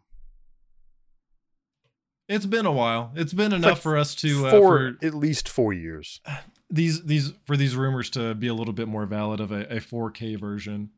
it's 2.28 2.46
been 2.46 2.66
a 2.66 2.72
while. 2.72 3.12
It's 3.14 3.32
been 3.32 3.52
enough 3.52 3.72
like 3.72 3.78
for 3.82 3.96
us 3.96 4.14
to 4.16 4.46
uh, 4.46 4.50
for 4.52 4.96
at 5.02 5.14
least 5.14 5.48
four 5.48 5.72
years. 5.72 6.20
these 6.70 7.02
these 7.04 7.32
for 7.44 7.56
these 7.56 7.76
rumors 7.76 8.08
to 8.10 8.34
be 8.34 8.46
a 8.46 8.54
little 8.54 8.72
bit 8.74 8.88
more 8.88 9.06
valid 9.06 9.40
of 9.40 9.52
a, 9.52 9.62
a 9.76 9.80
4K 9.80 10.38
version 10.38 10.90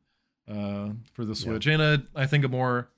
uh, 0.49 0.91
for 1.13 1.25
the 1.25 1.33
Yeah. 1.33 1.35
Switch, 1.35 1.67
and 1.67 1.83
a, 1.83 2.03
I 2.15 2.27
think 2.27 2.45
a 2.45 2.49
more 2.49 2.89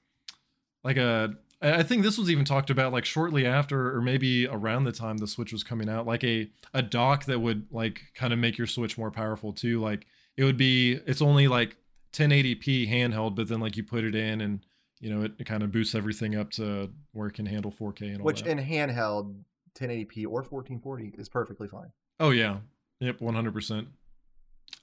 like 0.84 0.96
a 0.96 1.34
I 1.60 1.82
think 1.82 2.04
this 2.04 2.16
was 2.18 2.30
even 2.30 2.44
talked 2.44 2.70
about 2.70 2.92
like 2.92 3.04
shortly 3.04 3.44
after 3.44 3.96
or 3.96 4.00
maybe 4.00 4.46
around 4.46 4.84
the 4.84 4.92
time 4.92 5.16
the 5.18 5.26
Switch 5.26 5.52
was 5.52 5.64
coming 5.64 5.88
out, 5.88 6.06
like 6.06 6.22
a 6.24 6.50
a 6.74 6.82
dock 6.82 7.24
that 7.24 7.40
would 7.40 7.66
like 7.70 8.02
kind 8.14 8.32
of 8.32 8.38
make 8.38 8.58
your 8.58 8.66
Switch 8.66 8.98
more 8.98 9.10
powerful 9.10 9.52
too. 9.52 9.80
Like 9.80 10.06
it 10.38 10.44
would 10.44 10.56
be 10.56 10.92
it's 11.06 11.20
only 11.20 11.48
like 11.48 11.76
1080p 12.14 12.88
handheld, 12.88 13.34
but 13.34 13.48
then 13.48 13.60
like 13.60 13.76
you 13.76 13.82
put 13.84 14.04
it 14.04 14.14
in 14.14 14.40
and 14.40 14.64
you 15.00 15.10
know 15.14 15.22
it, 15.24 15.32
it 15.38 15.44
kind 15.44 15.62
of 15.62 15.70
boosts 15.72 15.94
everything 15.94 16.36
up 16.36 16.50
to 16.52 16.90
where 17.12 17.28
it 17.28 17.32
can 17.34 17.44
handle 17.44 17.70
4K 17.72 18.02
and 18.12 18.18
all 18.20 18.24
Which 18.24 18.44
that. 18.44 18.50
in 18.50 18.58
handheld, 18.58 19.34
1080p 19.78 20.24
or 20.24 20.42
1440 20.46 21.14
is 21.18 21.28
perfectly 21.28 21.68
fine. 21.68 21.90
Oh 22.20 22.30
yeah. 22.30 22.58
Yep, 23.00 23.18
100%. 23.20 23.86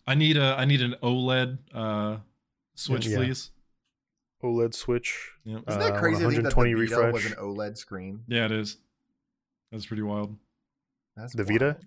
I 0.08 0.16
need 0.16 0.38
a 0.38 0.56
I 0.58 0.66
need 0.66 0.82
an 0.82 0.96
OLED 1.02 1.58
uh 1.74 2.18
switch 2.76 3.08
Yeah. 3.08 3.18
please. 3.18 3.52
OLED 4.44 4.76
Switch. 4.76 5.32
Yep. 5.46 5.64
Isn't 5.68 5.82
Uh, 5.82 5.90
that 5.90 6.00
crazy? 6.00 6.22
to 6.22 6.30
think 6.30 6.44
that 6.44 6.50
the 6.52 6.56
120 6.56 6.74
Vita 6.86 7.12
was 7.12 7.26
an 7.26 7.32
OLED 7.40 7.78
screen. 7.78 8.24
Yeah, 8.28 8.46
it 8.46 8.52
is. 8.52 8.78
That's 9.72 9.88
pretty 9.88 10.04
wild. 10.04 10.36
That's 11.16 11.34
The 11.34 11.44
Vita? 11.44 11.78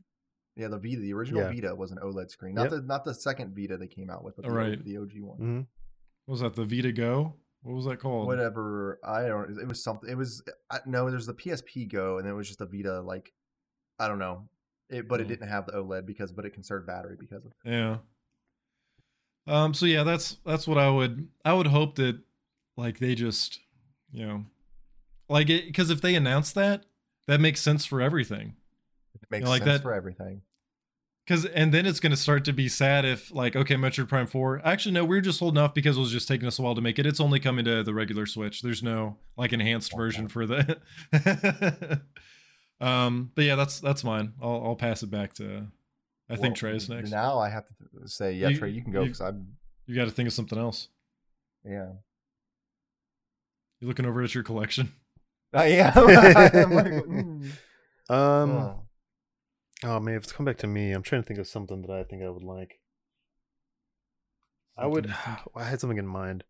Yeah, 0.59 0.69
the 0.69 0.79
Vita, 0.79 1.01
the 1.01 1.15
original 1.15 1.43
Yeah. 1.43 1.53
Vita 1.53 1.75
was 1.75 1.93
an 1.93 1.99
OLED 2.03 2.31
screen, 2.31 2.55
not 2.55 2.63
Yep. 2.65 2.71
the 2.73 2.83
not 2.83 3.05
the 3.05 3.15
second 3.15 3.55
Vita 3.57 3.77
they 3.79 3.87
came 3.87 4.11
out 4.11 4.25
with, 4.25 4.35
but 4.37 4.45
the, 4.45 4.51
Right. 4.51 4.85
the 4.85 4.99
OG 4.99 5.21
one. 5.23 5.67
What 6.27 6.33
was 6.33 6.41
that? 6.41 6.55
The 6.55 6.65
Vita 6.67 6.93
Go? 6.93 7.35
What 7.63 7.75
was 7.75 7.85
that 7.87 7.99
called? 8.01 8.27
Whatever, 8.27 8.99
I 9.05 9.23
don't. 9.29 9.59
It 9.59 9.67
was 9.69 9.83
something. 9.83 10.09
It 10.11 10.17
was 10.17 10.43
I, 10.71 10.81
no. 10.87 11.09
There's 11.11 11.27
the 11.27 11.35
PSP 11.35 11.89
Go, 11.91 12.19
and 12.19 12.27
then 12.27 12.35
it 12.35 12.37
was 12.37 12.47
just 12.49 12.61
a 12.61 12.67
Vita. 12.67 13.01
Like 13.01 13.33
I 13.99 14.09
don't 14.09 14.19
know, 14.19 14.49
it, 14.89 15.09
but 15.09 15.21
it 15.21 15.25
Mm. 15.25 15.29
didn't 15.31 15.49
have 15.49 15.67
the 15.67 15.73
OLED 15.73 16.07
because, 16.07 16.33
but 16.33 16.45
it 16.45 16.51
conserved 16.51 16.87
battery 16.87 17.17
because 17.19 17.45
of. 17.47 17.53
Yeah. 17.65 17.99
Um 19.47 19.73
so 19.75 19.87
yeah, 19.87 20.03
that's 20.03 20.37
that's 20.45 20.67
what 20.69 20.79
I 20.79 20.91
would 20.91 21.29
I 21.45 21.53
would 21.55 21.69
hope 21.69 21.95
that 21.97 22.21
like 22.77 22.99
they 22.99 23.15
just, 23.15 23.61
you 24.13 24.27
know, 24.27 24.45
like 25.29 25.49
it 25.51 25.75
cuz 25.75 25.91
if 25.91 26.01
they 26.01 26.15
announce 26.15 26.53
that, 26.53 26.85
that 27.27 27.41
makes 27.41 27.61
sense 27.61 27.85
for 27.87 28.01
everything. 28.01 28.57
It 29.15 29.31
makes 29.31 29.47
like 29.49 29.63
sense 29.63 29.79
that- 29.79 29.83
for 29.83 29.93
everything. 29.95 30.43
Cause 31.29 31.45
and 31.45 31.75
then 31.75 31.85
it's 31.85 32.01
gonna 32.01 32.17
start 32.17 32.47
to 32.47 32.55
be 32.55 32.71
sad 32.71 33.05
if 33.05 33.31
like 33.31 33.55
okay 33.55 33.75
Metroid 33.75 34.09
Prime 34.09 34.27
Four 34.27 34.63
actually 34.65 34.93
no 34.93 35.05
we're 35.05 35.21
just 35.21 35.39
holding 35.41 35.63
off 35.63 35.75
because 35.75 35.99
it 35.99 36.01
was 36.01 36.11
just 36.11 36.27
taking 36.27 36.49
us 36.49 36.59
a 36.59 36.63
while 36.63 36.75
to 36.75 36.81
make 36.81 36.99
it 36.99 37.05
it's 37.05 37.21
only 37.21 37.39
coming 37.39 37.67
to 37.67 37.83
the 37.83 37.93
regular 37.93 38.25
Switch 38.25 38.63
there's 38.63 38.83
no 38.83 39.19
like 39.37 39.53
enhanced 39.53 39.95
version 39.95 40.27
for 40.29 40.47
the 40.47 40.79
um 42.81 43.31
but 43.35 43.45
yeah 43.45 43.57
that's 43.57 43.79
that's 43.81 44.05
mine 44.05 44.33
I'll 44.41 44.63
I'll 44.69 44.77
pass 44.77 45.03
it 45.03 45.11
back 45.11 45.35
to 45.35 45.67
I 46.31 46.35
think 46.37 46.45
Well, 46.45 46.55
Trey's 46.55 46.89
next 46.89 47.11
Now 47.11 47.39
I 47.39 47.51
have 47.51 47.65
to 47.67 48.09
say, 48.09 48.33
yeah, 48.33 48.49
You- 48.49 48.57
Trey, 48.59 48.71
you 48.71 48.83
can 48.83 48.93
go 48.93 49.01
you- 49.01 49.07
because 49.09 49.21
I'm. 49.21 49.49
you 49.87 49.95
got 49.95 50.05
to 50.07 50.11
think 50.11 50.29
of 50.29 50.33
something 50.33 50.59
else 50.59 50.89
Yeah, 51.63 51.91
you 53.81 53.89
looking 53.89 54.07
over 54.07 54.23
at 54.23 54.35
your 54.35 54.45
collection 54.45 54.93
I 55.53 55.65
am. 55.67 55.93
I'm 55.97 56.71
like, 56.73 56.87
mm, 56.93 57.51
Um. 58.09 58.51
oh. 58.51 58.83
Oh 59.85 60.01
man, 60.01 60.15
if 60.17 60.25
it's 60.25 60.33
come 60.33 60.47
back 60.47 60.59
to 60.59 60.67
me, 60.67 60.93
I'm 60.93 61.03
trying 61.03 61.23
to 61.23 61.27
think 61.27 61.39
of 61.41 61.47
something 61.47 61.83
that 61.83 61.91
I 61.91 62.03
think 62.05 62.23
I 62.23 62.29
would 62.31 62.43
like. 62.43 62.81
I 64.77 64.87
would. 64.87 65.07
Something 65.07 65.21
you 65.31 65.37
think- 65.37 65.49
I 65.57 65.65
had 65.65 65.81
something 65.81 65.99
in 65.99 66.07
mind. 66.07 66.45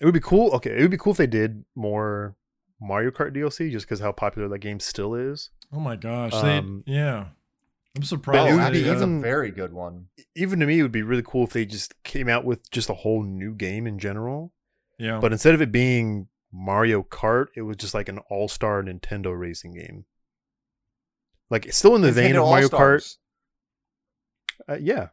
It 0.00 0.04
would 0.04 0.14
be 0.14 0.20
cool. 0.20 0.50
Okay, 0.54 0.76
it 0.76 0.82
would 0.82 0.90
be 0.90 0.96
cool 0.98 1.12
if 1.12 1.18
they 1.18 1.26
did 1.26 1.64
more 1.74 2.36
Mario 2.80 3.10
Kart 3.10 3.34
DLC, 3.34 3.70
just 3.70 3.86
because 3.86 4.00
how 4.00 4.12
popular 4.12 4.48
that 4.48 4.58
game 4.58 4.80
still 4.80 5.14
is. 5.14 5.50
oh 5.72 5.80
my 5.80 5.96
gosh 5.96 6.32
Um, 6.34 6.82
they 6.86 6.92
yeah 6.92 7.26
I'm 7.96 8.02
it 8.02 8.06
surprised 8.06 8.42
would 8.42 8.48
Oh, 8.52 8.56
they, 8.56 8.56
be 8.56 8.62
actually, 8.66 8.82
that's 8.82 9.02
even- 9.02 9.18
a 9.18 9.22
very 9.22 9.50
good 9.50 9.72
one. 9.72 10.08
Even 10.34 10.58
to 10.60 10.66
me, 10.66 10.80
it 10.80 10.82
would 10.82 10.92
be 10.92 11.02
really 11.02 11.22
cool 11.24 11.44
if 11.44 11.52
they 11.52 11.64
just 11.64 12.02
came 12.02 12.28
out 12.28 12.44
with 12.44 12.68
just 12.70 12.90
a 12.90 12.94
whole 12.94 13.22
new 13.22 13.54
game 13.54 13.86
in 13.86 13.98
general. 14.00 14.52
yeah 14.98 15.20
But 15.20 15.32
instead 15.32 15.54
of 15.54 15.62
it 15.62 15.70
being 15.70 16.28
Mario 16.52 17.02
Kart, 17.04 17.46
it 17.56 17.62
was 17.62 17.76
just 17.76 17.94
like 17.94 18.08
an 18.08 18.18
all-star 18.28 18.82
Nintendo 18.82 19.36
racing 19.38 19.74
game. 19.74 20.04
Like 21.54 21.66
it's 21.66 21.78
still 21.78 21.94
in 21.94 22.02
the 22.02 22.10
vein 22.12 22.34
of 22.36 22.44
Mario 22.44 22.66
Kart. 22.68 22.72
All-Stars. 22.72 23.18
Uh, 24.68 24.76
yeah, 24.80 25.08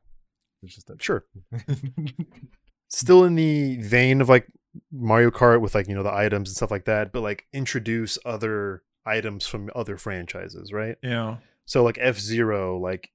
It's 0.63 0.75
just 0.75 0.89
a 0.89 0.95
sure. 0.99 1.25
still 2.89 3.23
in 3.25 3.35
the 3.35 3.77
vein 3.77 4.21
of 4.21 4.29
like 4.29 4.47
Mario 4.91 5.29
Kart 5.31 5.61
with 5.61 5.75
like 5.75 5.87
you 5.87 5.95
know 5.95 6.03
the 6.03 6.13
items 6.13 6.49
and 6.49 6.55
stuff 6.55 6.71
like 6.71 6.85
that, 6.85 7.11
but 7.11 7.21
like 7.21 7.45
introduce 7.53 8.17
other 8.25 8.83
items 9.05 9.45
from 9.47 9.69
other 9.75 9.97
franchises, 9.97 10.71
right? 10.73 10.95
yeah 11.03 11.37
So 11.65 11.83
like 11.83 11.97
F 12.01 12.17
Zero, 12.17 12.77
like 12.79 13.09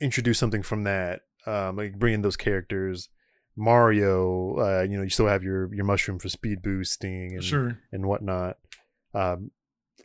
introduce 0.00 0.38
something 0.38 0.62
from 0.62 0.84
that, 0.84 1.22
um, 1.46 1.76
like 1.76 1.98
bring 1.98 2.14
in 2.14 2.22
those 2.22 2.36
characters. 2.36 3.08
Mario, 3.58 4.56
uh, 4.58 4.82
you 4.82 4.96
know, 4.98 5.02
you 5.02 5.08
still 5.10 5.28
have 5.28 5.42
your 5.42 5.72
your 5.74 5.84
mushroom 5.86 6.18
for 6.18 6.28
speed 6.28 6.60
boosting 6.62 7.34
and 7.34 7.42
Sure. 7.44 7.78
and 7.92 8.06
whatnot. 8.06 8.58
Um, 9.14 9.50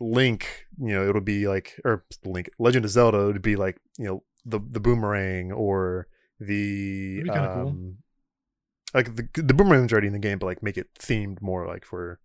Link, 0.01 0.65
you 0.79 0.93
know, 0.93 1.07
it'll 1.07 1.21
be 1.21 1.47
like 1.47 1.79
or 1.85 2.03
Link, 2.25 2.49
Legend 2.59 2.83
of 2.85 2.91
Zelda, 2.91 3.29
it'd 3.29 3.41
be 3.41 3.55
like 3.55 3.77
you 3.97 4.05
know 4.05 4.23
the 4.45 4.59
the 4.59 4.79
boomerang 4.79 5.51
or 5.51 6.07
the 6.39 7.21
kinda 7.23 7.51
cool. 7.53 7.67
um, 7.69 7.97
like 8.93 9.15
the 9.15 9.29
the 9.41 9.53
boomerang's 9.53 9.91
already 9.91 10.07
in 10.07 10.13
the 10.13 10.19
game, 10.19 10.39
but 10.39 10.47
like 10.47 10.63
make 10.63 10.77
it 10.77 10.93
themed 10.95 11.41
more 11.41 11.67
like 11.67 11.85
for 11.85 12.19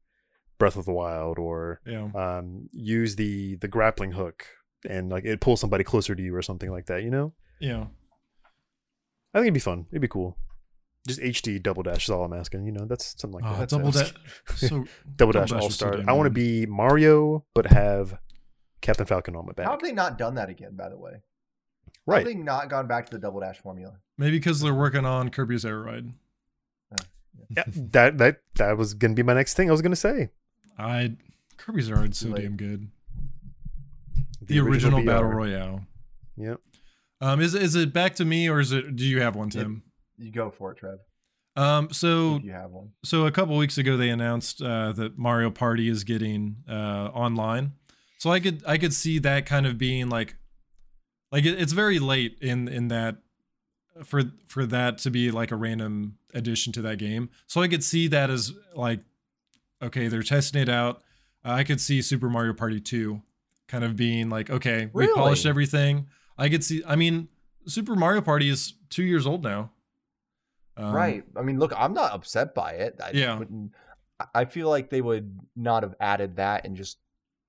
Breath 0.59 0.77
of 0.77 0.87
the 0.87 0.93
Wild 0.93 1.39
or 1.39 1.81
Yeah. 1.87 2.09
um, 2.15 2.69
use 2.73 3.17
the 3.17 3.57
the 3.57 3.69
grappling 3.69 4.13
hook 4.13 4.47
and 4.89 5.11
like 5.11 5.25
it 5.27 5.41
pulls 5.41 5.61
somebody 5.61 5.85
closer 5.85 6.15
to 6.15 6.23
you 6.23 6.35
or 6.35 6.41
something 6.43 6.71
like 6.71 6.87
that. 6.87 7.03
You 7.03 7.11
know, 7.11 7.35
Yeah. 7.61 7.87
I 9.35 9.39
think 9.41 9.45
it'd 9.49 9.55
be 9.55 9.61
fun. 9.61 9.87
It'd 9.91 10.01
be 10.01 10.09
cool. 10.09 10.39
Just 11.07 11.21
HD 11.21 11.63
double 11.63 11.83
dash 11.83 12.05
is 12.05 12.11
all 12.11 12.25
I'm 12.25 12.33
asking. 12.33 12.67
You 12.67 12.73
know, 12.73 12.85
that's 12.85 13.15
something 13.21 13.41
like 13.41 13.51
Oh, 13.51 13.59
that. 13.61 13.69
double 13.69 13.93
So- 13.93 14.01
dash. 14.03 14.15
So 14.57 14.85
double 15.17 15.33
dash 15.33 15.51
Dash 15.51 15.63
all 15.63 15.71
star. 15.71 16.01
I 16.07 16.13
want 16.13 16.27
to 16.27 16.31
be 16.31 16.67
Mario, 16.67 17.45
but 17.55 17.67
have 17.67 18.19
Captain 18.81 19.07
Falcon 19.07 19.37
on 19.37 19.47
my 19.47 19.65
How 19.65 19.73
have 19.73 19.81
they 19.83 19.93
not 19.93 20.19
done 20.19 20.35
that 20.37 20.49
again? 20.49 20.75
By 20.77 20.89
the 20.89 20.99
way, 20.99 21.13
How 21.15 22.13
Right. 22.13 22.19
have 22.19 22.27
they 22.27 22.35
not 22.35 22.69
gone 22.71 22.87
back 22.87 23.07
to 23.07 23.13
the 23.13 23.19
double 23.19 23.41
dash 23.41 23.59
formula? 23.59 23.95
maybe 24.19 24.39
because 24.39 24.61
they're 24.61 24.75
working 24.75 25.05
on 25.05 25.29
Kirby's 25.29 25.65
Air 25.65 25.79
Ride. 25.81 26.13
Yeah, 27.51 27.63
that 27.67 28.19
that 28.19 28.41
that 28.57 28.77
was 28.77 28.95
gonna 28.95 29.15
be 29.15 29.23
my 29.23 29.35
next 29.35 29.55
thing. 29.55 29.69
I 29.69 29.73
was 29.73 29.83
gonna 29.83 29.95
say 29.95 30.31
I 30.79 31.17
Kirby's 31.59 31.89
Air 31.91 31.97
Ride's 31.99 32.19
so 32.19 32.27
Too 32.29 32.35
late. 32.35 32.43
damn 32.43 32.57
good. 32.57 32.89
The, 34.43 34.59
original, 34.61 35.03
battle 35.05 35.29
royale. 35.31 35.87
Yep. 36.37 36.61
Um, 37.21 37.41
is 37.41 37.55
is 37.55 37.75
it 37.75 37.93
back 37.93 38.15
to 38.17 38.25
me 38.25 38.49
or 38.49 38.61
is 38.61 38.73
it? 38.73 38.97
Do 38.97 39.05
you 39.05 39.21
have 39.21 39.37
one, 39.37 39.51
Tim? 39.51 39.83
You 40.19 40.33
go 40.33 40.51
for 40.51 40.73
it, 40.73 40.79
Trev. 40.79 40.99
Um, 41.57 41.91
so 41.91 42.39
you 42.43 42.53
have 42.53 42.71
one. 42.71 42.91
so 43.03 43.27
a 43.27 43.31
couple 43.33 43.57
weeks 43.57 43.79
ago 43.79 43.97
they 43.97 44.11
announced 44.11 44.61
uh, 44.61 44.93
that 44.93 45.17
Mario 45.19 45.51
Party 45.51 45.89
is 45.89 46.05
getting 46.05 46.57
uh, 46.69 47.11
online. 47.15 47.73
So 48.19 48.31
I 48.31 48.41
could 48.41 48.63
I 48.67 48.77
could 48.79 48.93
see 48.93 49.19
that 49.21 49.47
kind 49.47 49.67
of 49.67 49.79
being 49.79 50.09
like 50.09 50.37
like 51.33 51.45
it, 51.47 51.61
it's 51.61 51.73
very 51.73 51.99
late 51.99 52.39
in 52.43 52.69
in 52.69 52.89
that 52.89 53.17
for 54.05 54.23
for 54.49 54.67
that 54.67 54.99
to 54.99 55.11
be 55.11 55.31
like 55.31 55.51
a 55.51 55.57
random 55.57 56.19
addition 56.35 56.73
to 56.75 56.83
that 56.83 56.99
game. 56.99 57.31
So 57.47 57.63
I 57.63 57.69
could 57.69 57.83
see 57.83 58.09
that 58.09 58.29
as 58.29 58.53
like 58.75 59.01
okay, 59.83 60.09
they're 60.09 60.23
testing 60.23 60.61
it 60.61 60.69
out. 60.69 61.03
Uh, 61.45 61.53
I 61.53 61.65
could 61.65 61.81
see 61.81 62.03
Super 62.03 62.29
Mario 62.29 62.53
Party 62.53 62.81
2 62.81 63.21
kind 63.69 63.85
of 63.85 63.97
being 63.97 64.29
like 64.29 64.51
okay, 64.51 64.91
we 64.93 65.13
polished 65.15 65.47
everything. 65.47 66.09
I 66.37 66.51
could 66.51 66.63
see 66.65 66.83
I 66.87 66.97
mean 66.97 67.29
Super 67.67 67.97
Mario 67.97 68.21
Party 68.21 68.51
is 68.51 68.75
2 68.91 69.03
years 69.05 69.27
old 69.27 69.43
now. 69.43 69.71
Um, 70.77 70.93
right. 70.95 71.25
I 71.37 71.43
mean, 71.43 71.59
look, 71.59 71.73
I'm 71.77 71.95
not 71.95 72.13
upset 72.13 72.55
by 72.55 72.73
it. 72.73 73.01
I 73.03 73.11
Yeah. 73.13 73.39
wouldn't- 73.39 73.73
I- 74.21 74.27
I 74.41 74.45
feel 74.45 74.69
like 74.69 74.91
they 74.91 75.01
would 75.03 75.39
not 75.55 75.83
have 75.83 75.95
added 76.01 76.37
that 76.37 76.65
and 76.67 76.77
just 76.77 76.99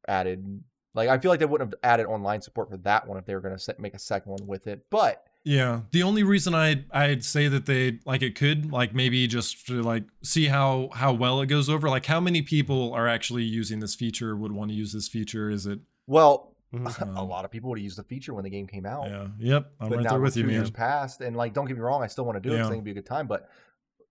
added 0.08 0.64
like 0.94 1.10
I 1.10 1.18
feel 1.20 1.30
like 1.30 1.40
they 1.40 1.46
wouldn't 1.46 1.72
have 1.72 1.80
added 1.84 2.08
online 2.08 2.42
support 2.42 2.70
for 2.70 2.78
that 2.78 3.08
one 3.08 3.18
if 3.18 3.26
they 3.26 3.36
were 3.36 3.42
going 3.42 3.56
to 3.58 3.76
make 3.78 3.94
a 3.94 4.00
second 4.00 4.32
one 4.32 4.48
with 4.48 4.66
it. 4.68 4.86
But 4.90 5.24
Yeah, 5.44 5.82
the 5.92 6.02
only 6.04 6.24
reason 6.24 6.56
I 6.56 6.86
I'd 6.92 7.24
say 7.24 7.48
that 7.50 7.66
they 7.68 8.00
like 8.06 8.22
it 8.22 8.36
could 8.36 8.72
like 8.72 8.94
maybe 8.96 9.28
just 9.28 9.68
to 9.68 9.82
like 9.82 10.04
see 10.24 10.46
how 10.48 10.90
how 10.94 11.14
well 11.14 11.40
it 11.42 11.48
goes 11.48 11.70
over. 11.70 11.88
Like 11.90 12.06
how 12.08 12.20
many 12.20 12.42
people 12.42 12.94
are 12.94 13.08
actually 13.08 13.44
using 13.44 13.80
this 13.80 13.96
feature? 13.96 14.36
Would 14.36 14.52
want 14.54 14.72
to 14.72 14.76
use 14.76 14.92
this 14.94 15.08
feature? 15.08 15.50
Is 15.50 15.66
it? 15.66 15.80
well, 16.08 16.54
Mhm. 16.74 17.16
a 17.18 17.24
lot 17.24 17.46
of 17.46 17.52
people 17.52 17.70
would 17.70 17.80
have 17.80 17.84
used 17.84 17.98
the 17.98 18.04
feature 18.04 18.34
when 18.34 18.44
the 18.44 18.50
game 18.50 18.68
came 18.68 18.86
out. 18.86 19.08
Yeah. 19.10 19.28
Yep. 19.40 19.72
I'm 19.80 19.90
but 19.90 19.96
right 19.98 20.04
now 20.04 20.10
there 20.12 20.20
with 20.20 20.30
with 20.30 20.38
you, 20.38 20.44
two 20.44 20.48
man. 20.48 20.56
years 20.58 20.70
passed, 20.72 21.22
and 21.22 21.36
like, 21.36 21.54
don't 21.54 21.66
get 21.66 21.76
me 21.78 21.82
wrong, 21.82 22.04
I 22.04 22.08
still 22.08 22.26
want 22.26 22.36
to 22.36 22.42
do 22.42 22.50
it 22.50 22.58
because 22.58 22.66
Yeah. 22.66 22.68
I 22.68 22.70
think 22.72 22.80
it'd 22.80 22.86
be 22.86 22.92
a 22.92 23.02
good 23.02 23.06
time. 23.06 23.28
But 23.28 23.50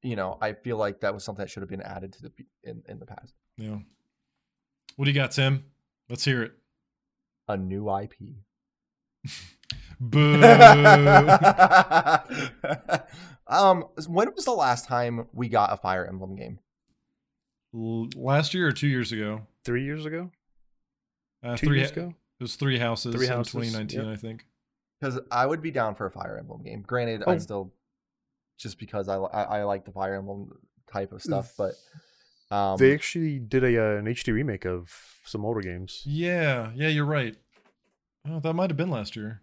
you 0.03 0.17
know, 0.17 0.39
I 0.41 0.53
feel 0.53 0.77
like 0.77 1.01
that 1.01 1.13
was 1.15 1.25
something 1.25 1.43
that 1.43 1.51
should 1.51 1.63
have 1.63 1.69
been 1.71 1.83
added 1.83 2.13
to 2.15 2.23
the 2.23 2.33
in 2.65 2.83
in 2.89 2.99
the 2.99 3.07
past. 3.07 3.35
Yeah. 3.59 3.79
What 4.97 5.05
do 5.05 5.11
you 5.11 5.15
got, 5.15 5.33
Tim? 5.33 5.65
Let's 6.09 6.25
hear 6.25 6.43
it. 6.43 6.53
A 7.49 7.57
new 7.57 7.91
IP. 7.95 8.15
Boo. 10.01 10.35
um, 13.47 13.85
when 14.09 14.33
was 14.35 14.45
the 14.45 14.53
last 14.53 14.87
time 14.87 15.27
we 15.33 15.49
got 15.49 15.73
a 15.73 15.77
Fire 15.77 16.07
Emblem 16.07 16.37
game? 16.37 16.59
L- 17.75 18.09
Last 18.17 18.55
year 18.55 18.67
or 18.69 18.73
two 18.73 18.89
years 18.89 19.13
ago? 19.13 19.47
Three 19.65 19.85
years 19.85 20.07
ago, 20.07 20.31
Uh, 21.43 21.57
two 21.57 21.67
three 21.67 21.79
years 21.79 21.91
ha- 21.91 22.01
ago. 22.01 22.15
It 22.39 22.45
was 22.45 22.57
three 22.57 22.79
houses. 22.79 23.15
Three 23.15 23.27
in 23.27 23.33
Houses, 23.33 23.53
2019, 23.53 24.01
yep. 24.01 24.09
I 24.13 24.17
think. 24.17 24.45
Because 25.01 25.19
I 25.31 25.47
would 25.47 25.63
be 25.63 25.71
down 25.71 25.95
for 25.95 26.07
a 26.07 26.11
Fire 26.11 26.37
Emblem 26.39 26.63
game. 26.63 26.83
Granted, 26.83 27.23
Oh. 27.27 27.33
I 27.33 27.39
still 27.39 27.73
just 28.59 28.79
because 28.79 29.09
I, 29.09 29.17
I 29.17 29.43
I 29.59 29.63
like 29.65 29.85
the 29.85 29.93
Fire 29.93 30.15
Emblem 30.15 30.53
type 30.91 31.13
of 31.13 31.23
stuff, 31.23 31.53
but 31.59 31.75
um, 32.51 32.77
they 32.79 32.95
actually 32.95 33.39
did 33.39 33.65
a 33.65 33.79
uh, 33.95 33.97
an 33.99 34.07
HD 34.07 34.33
remake 34.33 34.65
of 34.65 34.91
some 35.25 35.45
older 35.45 35.61
games. 35.61 36.03
Yeah. 36.07 36.71
Yeah, 36.75 36.89
you're 36.89 37.05
right. 37.05 37.37
Oh, 38.29 38.41
that 38.41 38.55
might 38.55 38.71
have 38.71 38.77
been 38.77 38.91
last 38.91 39.17
year. 39.17 39.43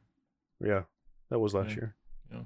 Yeah, 0.60 0.84
that 1.29 1.39
was 1.39 1.53
last 1.53 1.69
Yeah. 1.69 1.75
year. 1.75 1.95
Yeah. 2.32 2.41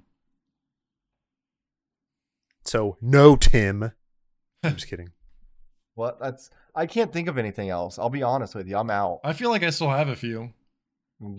So 2.66 2.98
no, 3.02 3.36
Tim. 3.36 3.92
I'm 4.64 4.76
just 4.76 4.88
kidding. 4.88 5.10
What 5.98 6.20
that's 6.20 6.50
I 6.76 6.86
can't 6.86 7.12
think 7.12 7.28
of 7.28 7.38
anything 7.38 7.70
else. 7.70 7.98
I'll 8.00 8.10
be 8.10 8.24
honest 8.24 8.54
with 8.56 8.68
you, 8.68 8.78
I'm 8.78 8.90
out. 8.90 9.20
I 9.24 9.34
feel 9.34 9.50
like 9.50 9.64
I 9.64 9.72
still 9.72 9.90
have 9.90 10.10
a 10.10 10.16
few. 10.16 10.54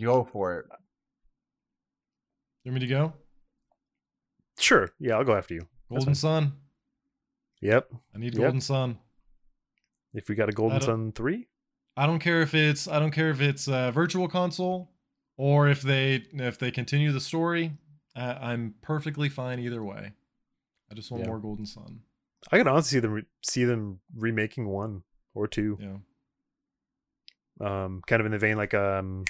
Go 0.00 0.24
for 0.24 0.58
it. 0.58 0.66
You 2.64 2.72
want 2.72 2.82
me 2.82 2.86
to 2.88 2.92
go? 2.92 3.12
Sure. 4.58 4.90
Yeah, 4.98 5.14
I'll 5.16 5.24
go 5.24 5.36
after 5.36 5.54
you. 5.54 5.66
Golden. 5.90 6.14
Sun. 6.14 6.52
Yep. 7.62 7.88
I 8.14 8.18
need 8.18 8.34
Yep. 8.34 8.42
Golden 8.42 8.60
Sun. 8.60 8.98
If 10.12 10.28
we 10.28 10.34
got 10.34 10.48
a 10.48 10.52
Golden 10.52 10.80
Sun 10.80 11.12
three, 11.12 11.46
I 11.96 12.06
don't 12.06 12.18
care 12.18 12.42
if 12.42 12.54
it's 12.54 12.88
I 12.88 12.98
don't 12.98 13.10
care 13.12 13.30
if 13.30 13.40
it's 13.40 13.68
a 13.68 13.92
virtual 13.92 14.26
console 14.28 14.90
or 15.36 15.68
if 15.68 15.82
they 15.82 16.24
if 16.32 16.58
they 16.58 16.70
continue 16.70 17.12
the 17.12 17.20
story. 17.20 17.72
I, 18.16 18.50
I'm 18.52 18.74
perfectly 18.82 19.28
fine 19.28 19.60
either 19.60 19.82
way. 19.84 20.12
I 20.90 20.94
just 20.94 21.10
want 21.10 21.22
Yeah. 21.22 21.28
more 21.30 21.38
Golden 21.38 21.66
Sun. 21.66 22.00
I 22.52 22.58
can 22.58 22.68
honestly 22.68 22.96
see 22.96 23.00
them 23.00 23.12
re- 23.12 23.26
see 23.42 23.64
them 23.64 24.00
remaking 24.14 24.68
one 24.68 25.02
or 25.34 25.46
two. 25.46 25.78
Yeah. 25.80 25.96
Um, 27.60 28.02
kind 28.06 28.20
of 28.20 28.26
in 28.26 28.32
the 28.32 28.38
vein 28.38 28.56
like 28.56 28.74
um, 28.74 29.24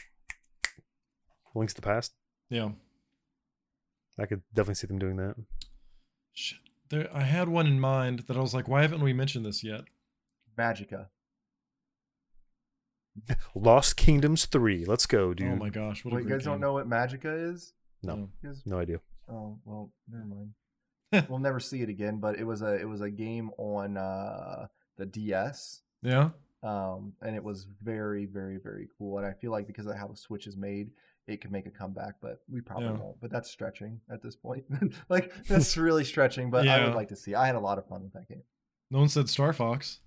Links 1.55 1.75
to 1.75 1.81
the 1.81 1.87
Past. 1.87 2.13
Yeah. 2.51 2.71
I 4.19 4.27
could 4.27 4.43
definitely 4.53 4.75
see 4.75 4.87
them 4.87 4.99
doing 4.99 5.17
that. 5.17 5.37
Shit. 6.33 6.59
There, 6.91 7.09
I 7.15 7.23
had 7.23 7.49
one 7.49 7.67
in 7.67 7.81
mind 7.81 8.21
that 8.29 8.37
I 8.37 8.41
was 8.41 8.55
like, 8.55 8.69
why 8.69 8.83
haven't 8.83 9.03
we 9.03 9.13
mentioned 9.13 9.45
this 9.45 9.63
yet? 9.63 9.83
Magica. 10.59 11.07
Lost 13.55 13.97
Kingdoms 13.97 14.47
three. 14.47 14.85
Let's 14.85 15.07
go, 15.07 15.35
dude. 15.35 15.53
Oh 15.53 15.57
my 15.57 15.71
gosh! 15.71 16.05
What 16.05 16.15
Wait, 16.15 16.21
you 16.21 16.29
great 16.29 16.39
guys 16.39 16.45
don't 16.45 16.61
know 16.61 16.73
what 16.73 16.89
Magica 16.89 17.53
is? 17.53 17.73
No. 18.03 18.29
No. 18.43 18.55
No 18.65 18.79
idea. 18.79 19.01
Oh 19.31 19.59
well, 19.65 19.91
never 20.09 20.25
mind. 20.25 20.53
we'll 21.29 21.39
never 21.39 21.61
see 21.61 21.83
it 21.83 21.89
again. 21.89 22.19
But 22.19 22.39
it 22.39 22.45
was 22.45 22.63
a 22.63 22.75
it 22.81 22.89
was 22.89 23.01
a 23.01 23.11
game 23.11 23.51
on 23.59 23.97
uh, 23.97 24.67
the 24.97 25.07
DS, 25.07 25.83
Yeah. 26.03 26.31
um, 26.63 27.13
and 27.23 27.35
it 27.37 27.43
was 27.43 27.67
very 27.83 28.27
very 28.27 28.59
very 28.59 28.89
cool. 28.99 29.19
And 29.19 29.27
I 29.27 29.33
feel 29.33 29.51
like 29.53 29.67
because 29.67 29.87
of 29.87 29.97
how 29.97 30.07
the 30.09 30.17
Switch 30.17 30.47
is 30.47 30.57
made, 30.57 30.91
it 31.27 31.41
could 31.41 31.53
make 31.53 31.67
a 31.67 31.71
comeback. 31.71 32.15
But 32.21 32.41
we 32.51 32.61
probably 32.61 32.87
Yeah. 32.89 32.93
won't. 33.03 33.21
But 33.21 33.31
that's 33.31 33.51
stretching 33.51 34.01
at 34.13 34.23
this 34.23 34.37
point. 34.37 34.65
like 35.09 35.33
that's 35.49 35.77
really 35.77 36.05
stretching. 36.05 36.51
But 36.51 36.67
I 36.69 36.85
would 36.85 36.95
like 36.95 37.09
to 37.09 37.17
see. 37.17 37.35
I 37.35 37.47
had 37.47 37.55
a 37.57 37.61
lot 37.61 37.79
of 37.79 37.87
fun 37.87 38.03
with 38.03 38.13
that 38.15 38.29
game. 38.29 38.43
No 38.91 38.99
one 39.01 39.09
said 39.09 39.29
Star 39.29 39.53
Fox. 39.53 40.01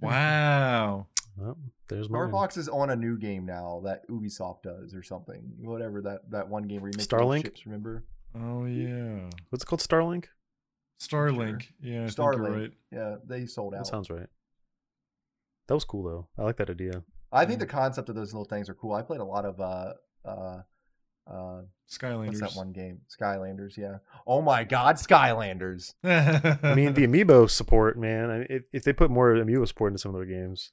wow. 0.00 1.06
Oh, 1.40 1.56
there's 1.88 2.06
Star 2.06 2.24
mine. 2.24 2.32
Fox 2.32 2.56
is 2.56 2.68
on 2.68 2.90
a 2.90 2.96
new 2.96 3.16
game 3.18 3.44
now 3.46 3.82
that 3.84 4.08
Ubisoft 4.08 4.62
does 4.62 4.94
or 4.94 5.02
something. 5.02 5.42
Whatever 5.60 6.00
that 6.02 6.30
that 6.30 6.48
one 6.48 6.64
game 6.64 6.80
where 6.82 6.90
you 6.90 6.96
make 6.98 7.08
Starlink? 7.08 7.42
ships. 7.44 7.66
Remember? 7.66 8.04
Oh 8.34 8.64
yeah. 8.66 9.30
What's 9.50 9.62
it 9.64 9.66
called? 9.66 9.80
Starlink. 9.80 10.26
Starlink. 11.00 11.66
Yeah, 11.80 12.04
I 12.04 12.06
Starlink. 12.06 12.56
right. 12.60 12.72
Yeah, 12.90 13.16
they 13.26 13.46
sold 13.46 13.72
That 13.74 13.80
out. 13.80 13.86
sounds 13.86 14.10
right. 14.10 14.26
That 15.68 15.74
was 15.74 15.84
cool 15.84 16.02
though. 16.04 16.28
I 16.38 16.44
like 16.44 16.56
that 16.58 16.70
idea. 16.70 17.02
I 17.32 17.44
think 17.46 17.58
Yeah. 17.58 17.66
the 17.66 17.72
concept 17.72 18.08
of 18.08 18.14
those 18.14 18.32
little 18.32 18.44
things 18.44 18.68
are 18.68 18.74
cool. 18.74 18.92
I 18.94 19.02
played 19.02 19.20
a 19.20 19.24
lot 19.24 19.44
of 19.44 19.60
uh 19.60 19.94
uh 20.24 20.62
uh 21.26 21.62
Skylanders. 21.90 22.26
what's 22.26 22.40
that 22.40 22.56
one 22.56 22.72
game? 22.72 23.00
Skylanders, 23.08 23.76
yeah. 23.76 23.98
Oh 24.26 24.40
my 24.42 24.64
god, 24.64 24.96
Skylanders. 24.96 25.94
I 26.04 26.74
mean, 26.74 26.94
the 26.94 27.06
amiibo 27.06 27.48
support, 27.48 27.98
man. 27.98 28.30
I- 28.30 28.46
If, 28.52 28.64
if 28.72 28.84
they 28.84 28.92
put 28.92 29.10
more 29.10 29.34
amiibo 29.34 29.66
support 29.66 29.92
into 29.92 29.98
some 29.98 30.14
of 30.14 30.18
their 30.20 30.26
games, 30.26 30.72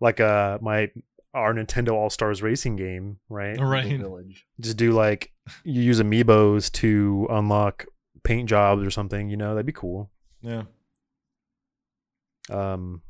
like 0.00 0.20
uh 0.20 0.58
my 0.62 0.90
our 1.34 1.54
Nintendo 1.54 1.92
All 1.92 2.10
Stars 2.10 2.42
Racing 2.42 2.76
game, 2.76 3.18
right? 3.28 3.58
All 3.58 3.66
right. 3.66 3.84
Little 3.84 3.98
Village. 4.16 4.46
Just 4.58 4.76
do 4.76 4.92
like 4.92 5.32
you 5.64 5.80
use 5.82 6.00
amiibos 6.00 6.70
to 6.72 7.26
unlock 7.30 7.86
paint 8.24 8.48
jobs 8.48 8.82
or 8.84 8.90
something. 8.90 9.28
You 9.30 9.36
know, 9.36 9.54
that'd 9.54 9.66
be 9.66 9.72
cool. 9.72 10.10
Yeah. 10.42 10.64
Um, 12.50 13.02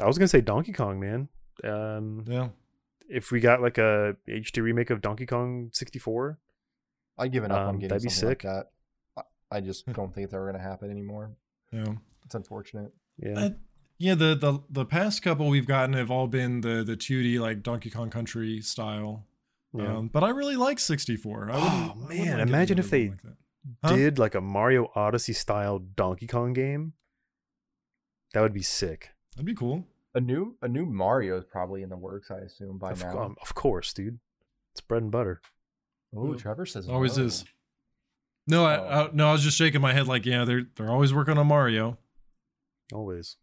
I 0.00 0.06
was 0.06 0.18
gonna 0.18 0.28
say 0.28 0.40
Donkey 0.40 0.72
Kong, 0.72 1.00
man. 1.00 1.28
Um, 1.64 2.24
Yeah. 2.26 2.48
if 3.08 3.30
we 3.32 3.40
got 3.40 3.60
like 3.62 3.78
a 3.78 4.16
HD 4.28 4.60
remake 4.62 4.90
of 4.90 5.00
Donkey 5.00 5.26
Kong 5.26 5.70
64, 5.72 6.38
I 7.18 7.28
given 7.28 7.50
up 7.50 7.58
on 7.60 7.68
Um, 7.68 7.74
getting 7.76 7.88
that'd 7.88 8.02
be 8.02 8.08
something 8.10 8.28
sick. 8.30 8.44
like 8.44 8.52
that. 8.54 8.72
I- 9.50 9.56
I 9.56 9.60
just 9.60 9.86
don't 9.92 10.14
think 10.14 10.24
it's 10.26 10.34
ever 10.34 10.44
going 10.44 10.60
to 10.62 10.68
happen 10.68 10.90
anymore. 10.90 11.34
Yeah. 11.72 11.94
It's 12.24 12.34
unfortunate. 12.34 12.92
Yeah. 13.18 13.50
Yeah, 13.98 14.14
the, 14.14 14.34
the 14.34 14.60
the 14.70 14.84
past 14.84 15.22
couple 15.22 15.48
we've 15.48 15.66
gotten 15.66 15.94
have 15.94 16.10
all 16.10 16.26
been 16.26 16.60
the 16.60 16.82
the 16.84 16.96
2D 16.96 17.38
like 17.40 17.62
Donkey 17.62 17.90
Kong 17.90 18.10
Country 18.10 18.60
style. 18.60 19.24
yeah. 19.72 19.96
Um, 19.96 20.08
but 20.08 20.22
I 20.24 20.30
really 20.30 20.56
like 20.56 20.78
64. 20.78 21.50
I 21.50 21.54
Oh, 21.54 21.92
wouldn't, 22.00 22.20
I 22.20 22.24
man, 22.24 22.40
imagine 22.40 22.78
if 22.78 22.90
they 22.90 23.08
like. 23.10 23.18
Huh? 23.82 23.96
Did 23.96 24.18
like 24.18 24.34
a 24.36 24.40
Mario 24.40 24.90
Odyssey 24.94 25.32
style 25.32 25.78
Donkey 25.80 26.26
Kong 26.28 26.52
game? 26.52 26.92
That 28.32 28.42
would 28.42 28.52
be 28.54 28.62
sick. 28.62 29.10
That'd 29.34 29.46
be 29.46 29.54
cool. 29.54 29.84
A 30.14 30.20
new 30.20 30.56
a 30.62 30.68
new 30.68 30.86
Mario 30.86 31.36
is 31.38 31.44
probably 31.44 31.82
in 31.82 31.88
the 31.88 31.96
works. 31.96 32.30
I 32.30 32.38
assume 32.38 32.78
by 32.78 32.92
Of, 32.92 33.02
now. 33.02 33.18
um, 33.18 33.36
of 33.42 33.54
course, 33.54 33.92
dude. 33.92 34.18
It's 34.72 34.80
bread 34.80 35.02
and 35.02 35.10
butter. 35.10 35.40
oh, 36.16 36.34
Trevor 36.34 36.64
says 36.66 36.88
Always 36.88 37.18
no. 37.18 37.24
is. 37.24 37.44
No, 38.46 38.64
I, 38.64 38.76
Oh. 38.78 39.06
I 39.06 39.10
no, 39.12 39.28
I 39.28 39.32
was 39.32 39.42
just 39.42 39.56
shaking 39.56 39.80
my 39.80 39.92
head 39.92 40.06
like, 40.06 40.24
yeah, 40.26 40.44
they're 40.44 40.66
they're 40.76 40.90
always 40.90 41.12
working 41.12 41.36
on 41.36 41.46
Mario. 41.48 41.98
Always. 42.92 43.36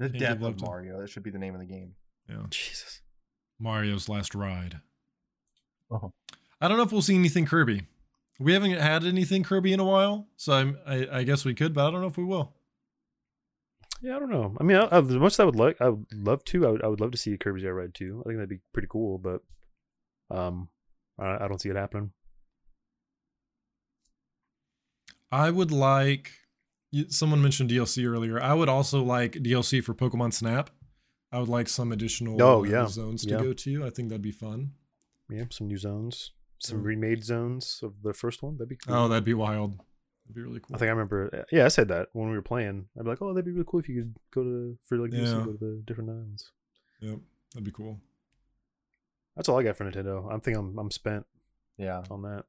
The 0.00 0.08
Can't 0.08 0.18
death 0.40 0.42
of 0.42 0.56
to- 0.56 0.64
Mario. 0.64 1.00
That 1.00 1.08
should 1.10 1.22
be 1.22 1.30
the 1.30 1.38
name 1.38 1.54
of 1.54 1.60
the 1.60 1.66
game. 1.66 1.94
Yeah, 2.28 2.42
Jesus. 2.50 3.00
Mario's 3.58 4.08
last 4.08 4.34
ride. 4.34 4.80
Uh-huh. 5.90 6.08
I 6.60 6.68
don't 6.68 6.76
know 6.76 6.82
if 6.84 6.92
we'll 6.92 7.02
see 7.02 7.14
anything 7.14 7.46
Kirby. 7.46 7.86
We 8.38 8.52
haven't 8.54 8.70
had 8.72 9.04
anything 9.04 9.42
Kirby 9.42 9.72
in 9.72 9.80
a 9.80 9.84
while, 9.84 10.26
so 10.36 10.54
I'm, 10.54 10.78
I 10.86 11.06
I 11.12 11.22
guess 11.24 11.44
we 11.44 11.54
could, 11.54 11.74
but 11.74 11.86
I 11.86 11.90
don't 11.90 12.00
know 12.00 12.06
if 12.06 12.16
we 12.16 12.24
will. 12.24 12.54
Yeah, 14.00 14.16
I 14.16 14.18
don't 14.18 14.30
know. 14.30 14.56
I 14.58 14.62
mean, 14.62 14.78
I, 14.78 14.84
I, 14.86 14.98
as 14.98 15.08
much 15.10 15.34
as 15.34 15.40
I 15.40 15.44
would 15.44 15.56
like, 15.56 15.78
I 15.80 15.90
would 15.90 16.06
love 16.14 16.42
to. 16.44 16.66
I 16.66 16.70
would, 16.70 16.82
I 16.82 16.86
would 16.86 17.00
love 17.00 17.10
to 17.10 17.18
see 17.18 17.36
Kirby's 17.36 17.64
Air 17.64 17.74
Ride 17.74 17.92
too. 17.92 18.22
I 18.24 18.28
think 18.28 18.36
that'd 18.38 18.48
be 18.48 18.60
pretty 18.72 18.88
cool, 18.90 19.18
but 19.18 19.42
um, 20.30 20.68
I, 21.18 21.44
I 21.44 21.48
don't 21.48 21.60
see 21.60 21.68
it 21.68 21.76
happening. 21.76 22.12
I 25.30 25.50
would 25.50 25.70
like. 25.70 26.32
You- 26.90 27.08
Someone 27.10 27.40
mentioned 27.42 27.70
DLC 27.70 28.04
earlier. 28.06 28.40
I 28.42 28.54
would 28.54 28.68
also 28.68 29.02
like 29.02 29.32
DLC 29.34 29.82
for 29.82 29.94
Pokemon 29.94 30.32
Snap. 30.32 30.70
I 31.32 31.38
would 31.38 31.48
like 31.48 31.68
some 31.68 31.92
additional 31.92 32.42
Oh, 32.42 32.60
uh, 32.64 32.68
yeah. 32.68 32.86
zones 32.88 33.22
to 33.24 33.30
Yeah. 33.30 33.38
go 33.42 33.52
to. 33.52 33.84
I 33.84 33.90
think 33.90 34.08
that'd 34.08 34.22
be 34.22 34.32
fun. 34.32 34.72
Yeah, 35.28 35.44
some 35.50 35.68
new 35.68 35.76
zones, 35.78 36.32
some 36.58 36.80
Mm. 36.82 36.84
remade 36.86 37.24
zones 37.24 37.80
of 37.84 38.02
the 38.02 38.12
first 38.12 38.42
one. 38.42 38.56
That'd 38.56 38.68
be 38.68 38.76
cool. 38.76 38.94
Oh, 38.94 39.08
that'd 39.08 39.24
be 39.24 39.34
wild. 39.34 39.74
That'd 40.24 40.34
be 40.34 40.42
really 40.42 40.58
cool. 40.60 40.74
I 40.74 40.78
think 40.78 40.88
I 40.88 40.92
remember. 40.92 41.46
Yeah, 41.52 41.64
I 41.64 41.68
said 41.68 41.86
that 41.88 42.08
when 42.12 42.28
we 42.30 42.34
were 42.36 42.42
playing. 42.42 42.88
I'd 42.98 43.04
be 43.04 43.08
like, 43.10 43.22
"Oh, 43.22 43.32
that'd 43.32 43.44
be 43.44 43.52
really 43.52 43.64
cool 43.66 43.78
if 43.80 43.88
you 43.88 44.02
could 44.02 44.16
go 44.32 44.42
to 44.42 44.78
for 44.82 44.98
like 44.98 45.12
DLC, 45.12 45.38
Yeah. 45.38 45.44
go 45.44 45.52
to 45.52 45.58
the 45.58 45.82
different 45.86 46.10
islands." 46.10 46.50
Yep, 47.00 47.20
that'd 47.52 47.64
be 47.64 47.70
cool. 47.70 48.00
That's 49.36 49.48
all 49.48 49.58
I 49.58 49.62
got 49.62 49.76
for 49.76 49.84
Nintendo. 49.84 50.30
I'm 50.32 50.40
thinking 50.40 50.58
I'm 50.60 50.78
I'm 50.78 50.90
spent 50.90 51.26
Yeah. 51.78 52.02
on 52.10 52.22
that. 52.22 52.44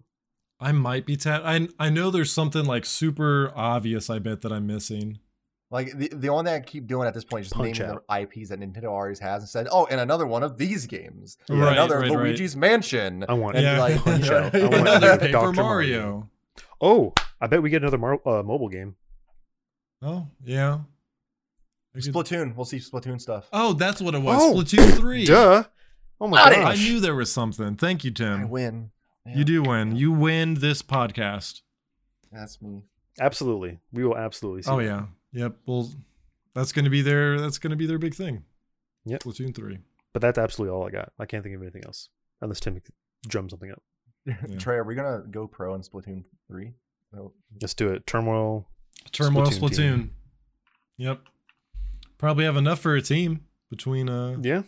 I 0.61 0.71
might 0.71 1.05
be 1.07 1.17
ta- 1.17 1.41
I 1.43 1.67
I 1.79 1.89
know 1.89 2.11
there's 2.11 2.31
something 2.31 2.63
like 2.65 2.85
super 2.85 3.51
obvious. 3.55 4.09
I 4.09 4.19
bet 4.19 4.41
that 4.41 4.51
I'm 4.53 4.67
missing. 4.67 5.19
Like 5.71 5.97
the, 5.97 6.09
the 6.13 6.29
only 6.29 6.51
thing 6.51 6.61
I 6.61 6.65
keep 6.65 6.85
doing 6.85 7.07
at 7.07 7.13
this 7.13 7.23
point 7.23 7.41
is 7.41 7.47
just 7.47 7.55
Punch 7.57 7.79
naming 7.79 7.97
the 8.09 8.21
IPs 8.21 8.49
that 8.49 8.59
Nintendo 8.59 8.85
already 8.87 9.17
has 9.21 9.41
and 9.41 9.49
said, 9.49 9.67
oh, 9.71 9.85
and 9.89 10.01
another 10.01 10.27
one 10.27 10.43
of 10.43 10.57
these 10.57 10.85
games. 10.85 11.37
Yeah. 11.49 11.61
Right, 11.63 11.71
another 11.73 11.99
right, 11.99 12.11
right. 12.11 12.19
Luigi's 12.19 12.57
Mansion. 12.57 13.23
I 13.29 13.33
want 13.33 13.55
And 13.55 13.63
Yeah. 13.63 13.79
like, 13.79 13.95
Punch 14.03 14.25
you 14.25 14.31
know, 14.31 14.37
Out. 14.37 14.55
I 14.55 14.61
want 14.63 14.73
Another 14.75 15.07
Dr. 15.07 15.19
Paper 15.27 15.53
Mario. 15.53 16.01
Mario. 16.01 16.29
Oh, 16.81 17.13
I 17.39 17.47
bet 17.47 17.63
we 17.63 17.69
get 17.69 17.81
another 17.83 17.97
Mar- 17.97 18.19
uh, 18.27 18.43
mobile 18.43 18.67
game. 18.69 18.95
Oh 20.01 20.27
yeah. 20.43 20.79
Splatoon. 21.97 22.55
We'll 22.55 22.65
see 22.65 22.77
Splatoon 22.77 23.19
stuff. 23.21 23.47
Oh, 23.53 23.73
that's 23.73 24.01
what 24.01 24.15
it 24.15 24.21
was. 24.21 24.39
Oh, 24.41 24.55
Splatoon 24.55 24.97
three. 24.97 25.25
Duh. 25.25 25.63
Oh 26.19 26.27
my 26.27 26.37
Got 26.37 26.51
it. 26.51 26.55
gosh. 26.57 26.79
I 26.79 26.81
knew 26.83 26.99
there 26.99 27.15
was 27.15 27.31
something. 27.31 27.75
Thank 27.75 28.03
you, 28.03 28.11
Tim. 28.11 28.45
I 28.45 28.59
Tim. 28.59 28.91
Win. 29.25 29.37
You 29.37 29.43
do 29.43 29.63
win. 29.63 29.95
You 29.95 30.11
win 30.11 30.55
this 30.55 30.81
podcast. 30.81 31.61
That's 32.31 32.61
me. 32.61 32.83
Absolutely. 33.19 33.79
We 33.91 34.03
will 34.03 34.17
absolutely 34.17 34.63
see. 34.63 34.71
Oh 34.71 34.77
that. 34.77 34.83
yeah. 34.85 35.05
Yep. 35.33 35.55
Well, 35.65 35.89
that's 36.53 36.71
gonna 36.71 36.89
be 36.89 37.01
their 37.01 37.39
that's 37.39 37.57
gonna 37.57 37.75
be 37.75 37.85
their 37.85 37.99
big 37.99 38.15
thing. 38.15 38.43
Yep. 39.05 39.23
Splatoon 39.23 39.55
three. 39.55 39.79
But 40.13 40.21
that's 40.21 40.37
absolutely 40.37 40.75
all 40.75 40.85
I 40.87 40.91
got. 40.91 41.11
I 41.19 41.25
can't 41.25 41.43
think 41.43 41.55
of 41.55 41.61
anything 41.61 41.83
else. 41.85 42.09
Unless 42.41 42.59
Tim 42.61 42.75
could 42.75 42.93
drum 43.27 43.49
something 43.49 43.71
up. 43.71 43.81
Trey, 44.59 44.75
are 44.75 44.83
we 44.83 44.95
gonna 44.95 45.23
go 45.29 45.47
pro 45.47 45.73
in 45.75 45.81
Splatoon 45.81 46.23
three? 46.47 46.73
No. 47.13 47.33
Let's 47.61 47.73
do 47.73 47.89
it. 47.89 48.05
Turmoil. 48.07 48.67
Turmoil 49.11 49.47
Splatoon 49.47 49.59
Splatoon. 49.59 50.09
Yep. 50.97 51.21
Probably 52.17 52.45
have 52.45 52.57
enough 52.57 52.79
for 52.79 52.95
a 52.95 53.01
team 53.01 53.45
between 53.69 54.09
uh 54.09 54.37
Yeah. 54.41 54.63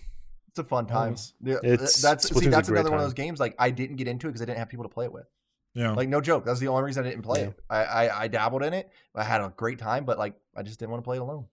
It's 0.53 0.59
a 0.59 0.63
fun 0.63 0.85
time. 0.85 1.03
Almost. 1.05 1.33
Yeah, 1.43 1.55
It's- 1.63 1.99
that's 2.01 2.27
see, 2.29 2.35
Splatoon's 2.35 2.47
a 2.47 2.49
that's 2.51 2.69
great 2.69 2.79
another 2.79 2.91
one 2.91 2.99
of 2.99 3.05
those 3.05 3.13
games. 3.15 3.39
Like 3.39 3.55
I 3.57 3.71
didn't 3.71 3.95
get 3.95 4.07
into 4.07 4.27
it 4.27 4.31
because 4.31 4.41
I 4.41 4.45
didn't 4.45 4.59
have 4.59 4.69
people 4.69 4.85
to 4.85 4.89
play 4.89 5.05
it 5.05 5.11
with. 5.11 5.25
yeah. 5.73 5.91
Like 5.93 6.09
no 6.09 6.21
joke. 6.21 6.45
That's 6.45 6.59
the 6.59 6.67
only 6.67 6.83
reason 6.83 7.03
I 7.05 7.09
didn't 7.09 7.23
play 7.23 7.41
Yeah. 7.41 7.47
it. 7.47 7.59
I, 7.69 7.83
I 7.85 8.21
I 8.23 8.27
dabbled 8.27 8.61
in 8.63 8.73
it. 8.75 8.91
I 9.15 9.23
had 9.23 9.41
a 9.41 9.51
great 9.57 9.79
time, 9.79 10.05
but 10.05 10.19
like 10.19 10.35
I 10.55 10.61
just 10.61 10.79
didn't 10.79 10.91
want 10.91 11.03
to 11.03 11.05
play 11.07 11.17
it 11.17 11.21
alone. 11.21 11.47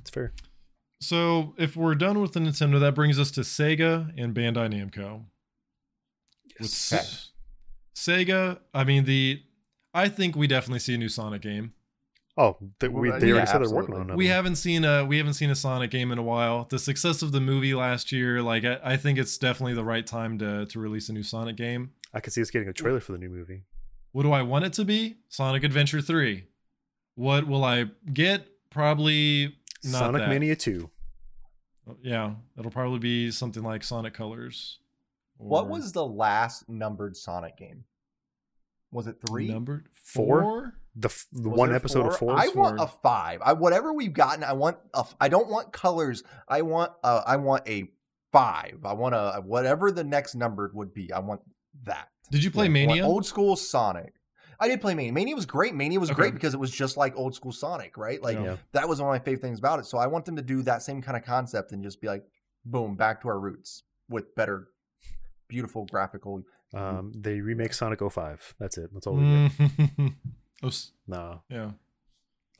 It's 0.00 0.10
fair. 0.10 0.34
So 1.00 1.54
if 1.56 1.74
we're 1.76 1.94
done 1.94 2.20
with 2.20 2.32
the 2.34 2.40
Nintendo, 2.40 2.78
that 2.80 2.94
brings 2.94 3.18
us 3.18 3.30
to 3.32 3.40
Sega 3.40 4.12
and 4.18 4.34
Bandai 4.34 4.68
Namco. 4.72 5.24
Yes. 6.60 6.92
S- 6.92 7.30
Sega, 7.94 8.58
I 8.74 8.84
mean 8.84 9.04
the 9.04 9.42
I 9.94 10.08
think 10.10 10.36
we 10.36 10.46
definitely 10.46 10.80
see 10.80 10.94
a 10.94 10.98
new 10.98 11.08
Sonic 11.08 11.40
game. 11.42 11.72
Oh, 12.36 12.56
they, 12.80 12.88
we, 12.88 13.10
they 13.12 13.28
yeah, 13.28 13.34
already 13.34 13.46
said 13.46 13.62
they're 13.62 13.70
working 13.70 13.94
on 13.94 14.00
another 14.02 14.16
We 14.16 14.24
one. 14.24 14.32
haven't 14.32 14.56
seen 14.56 14.84
a 14.84 15.04
we 15.04 15.18
haven't 15.18 15.34
seen 15.34 15.50
a 15.50 15.54
Sonic 15.54 15.90
game 15.92 16.10
in 16.10 16.18
a 16.18 16.22
while. 16.22 16.66
The 16.68 16.80
success 16.80 17.22
of 17.22 17.30
the 17.30 17.40
movie 17.40 17.74
last 17.74 18.10
year, 18.10 18.42
like 18.42 18.64
I, 18.64 18.80
I 18.82 18.96
think 18.96 19.18
it's 19.18 19.38
definitely 19.38 19.74
the 19.74 19.84
right 19.84 20.04
time 20.06 20.38
to 20.38 20.66
to 20.66 20.80
release 20.80 21.08
a 21.08 21.12
new 21.12 21.22
Sonic 21.22 21.56
game. 21.56 21.92
I 22.12 22.20
could 22.20 22.32
see 22.32 22.42
us 22.42 22.50
getting 22.50 22.68
a 22.68 22.72
trailer 22.72 22.98
for 23.00 23.12
the 23.12 23.18
new 23.18 23.28
movie. 23.30 23.62
What 24.12 24.24
do 24.24 24.32
I 24.32 24.42
want 24.42 24.64
it 24.64 24.72
to 24.74 24.84
be? 24.84 25.16
Sonic 25.28 25.64
Adventure 25.64 26.00
3. 26.00 26.44
What 27.16 27.46
will 27.46 27.64
I 27.64 27.86
get? 28.12 28.46
Probably 28.70 29.56
not 29.84 29.98
Sonic 29.98 30.22
that. 30.22 30.28
Mania 30.28 30.56
2. 30.56 30.90
Yeah, 32.02 32.34
it'll 32.58 32.70
probably 32.70 32.98
be 32.98 33.30
something 33.30 33.62
like 33.62 33.84
Sonic 33.84 34.14
Colors. 34.14 34.78
What 35.36 35.68
was 35.68 35.92
the 35.92 36.06
last 36.06 36.68
numbered 36.68 37.16
Sonic 37.16 37.56
game? 37.56 37.84
Was 38.92 39.06
it 39.08 39.16
three? 39.28 39.48
numbered 39.48 39.88
Four? 39.92 40.40
four? 40.40 40.74
The, 40.96 41.08
f- 41.08 41.26
the 41.32 41.48
one 41.50 41.70
there 41.70 41.76
episode 41.76 42.06
of 42.06 42.16
four. 42.16 42.32
I 42.32 42.48
want 42.54 42.78
Four. 42.78 42.84
a 42.86 42.88
five. 43.02 43.40
I 43.44 43.52
whatever 43.54 43.92
we've 43.92 44.12
gotten. 44.12 44.44
I 44.44 44.52
want 44.52 44.76
a. 44.94 45.00
f- 45.00 45.16
I 45.20 45.28
don't 45.28 45.48
want 45.48 45.72
colors. 45.72 46.22
I 46.48 46.62
want. 46.62 46.92
Uh, 47.02 47.22
I 47.26 47.36
want 47.36 47.68
a 47.68 47.90
five. 48.32 48.78
I 48.84 48.92
want 48.92 49.14
a 49.14 49.42
whatever 49.44 49.90
the 49.90 50.04
next 50.04 50.34
numbered 50.36 50.72
would 50.74 50.94
be. 50.94 51.12
I 51.12 51.18
want 51.18 51.40
that. 51.82 52.08
Did 52.30 52.44
you 52.44 52.50
play 52.50 52.64
I 52.66 52.68
want 52.68 52.72
Mania? 52.74 53.04
old 53.06 53.26
school 53.26 53.56
Sonic. 53.56 54.14
I 54.60 54.68
did 54.68 54.80
play 54.80 54.94
Mania. 54.94 55.12
Mania 55.12 55.34
was 55.34 55.46
great. 55.46 55.74
Mania 55.74 55.98
was 55.98 56.10
Okay. 56.10 56.16
great 56.16 56.34
because 56.34 56.54
it 56.54 56.60
was 56.60 56.70
just 56.70 56.96
like 56.96 57.16
old 57.16 57.34
school 57.34 57.50
Sonic, 57.50 57.96
right? 57.98 58.22
Like 58.22 58.36
Yeah. 58.38 58.44
Yeah. 58.44 58.56
that 58.72 58.88
was 58.88 59.00
one 59.00 59.08
of 59.08 59.12
my 59.12 59.18
favorite 59.24 59.42
things 59.42 59.58
about 59.58 59.80
it. 59.80 59.86
So 59.86 59.98
I 59.98 60.06
want 60.06 60.24
them 60.26 60.36
to 60.36 60.42
do 60.42 60.62
that 60.62 60.80
same 60.82 61.02
kind 61.02 61.16
of 61.16 61.24
concept 61.24 61.72
and 61.72 61.82
just 61.82 62.00
be 62.00 62.06
like, 62.06 62.24
boom, 62.64 62.94
back 62.94 63.20
to 63.22 63.28
our 63.28 63.38
roots 63.40 63.82
with 64.08 64.32
better, 64.36 64.68
beautiful 65.48 65.86
graphical. 65.86 66.44
Um, 66.72 67.10
they 67.16 67.40
remake 67.40 67.74
Sonic 67.74 67.98
05. 68.00 68.54
That's 68.60 68.78
it. 68.78 68.90
That's 68.92 69.08
all 69.08 69.14
we 69.16 69.48
get. 69.48 70.12
Oh, 70.64 70.70
Nah. 71.06 71.38
yeah. 71.48 71.70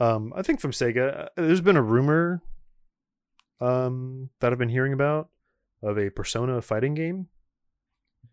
Um, 0.01 0.33
I 0.37 0.43
think 0.43 0.61
from 0.61 0.73
Sega, 0.73 1.25
uh, 1.25 1.29
there's 1.37 1.61
been 1.61 1.77
a 1.77 1.83
rumor 1.83 2.43
um, 3.61 4.31
that 4.40 4.53
I've 4.53 4.59
been 4.59 4.69
hearing 4.69 4.93
about 4.93 5.31
of 5.83 5.99
a 5.99 6.11
Persona 6.11 6.61
fighting 6.62 6.95
game. 6.95 7.29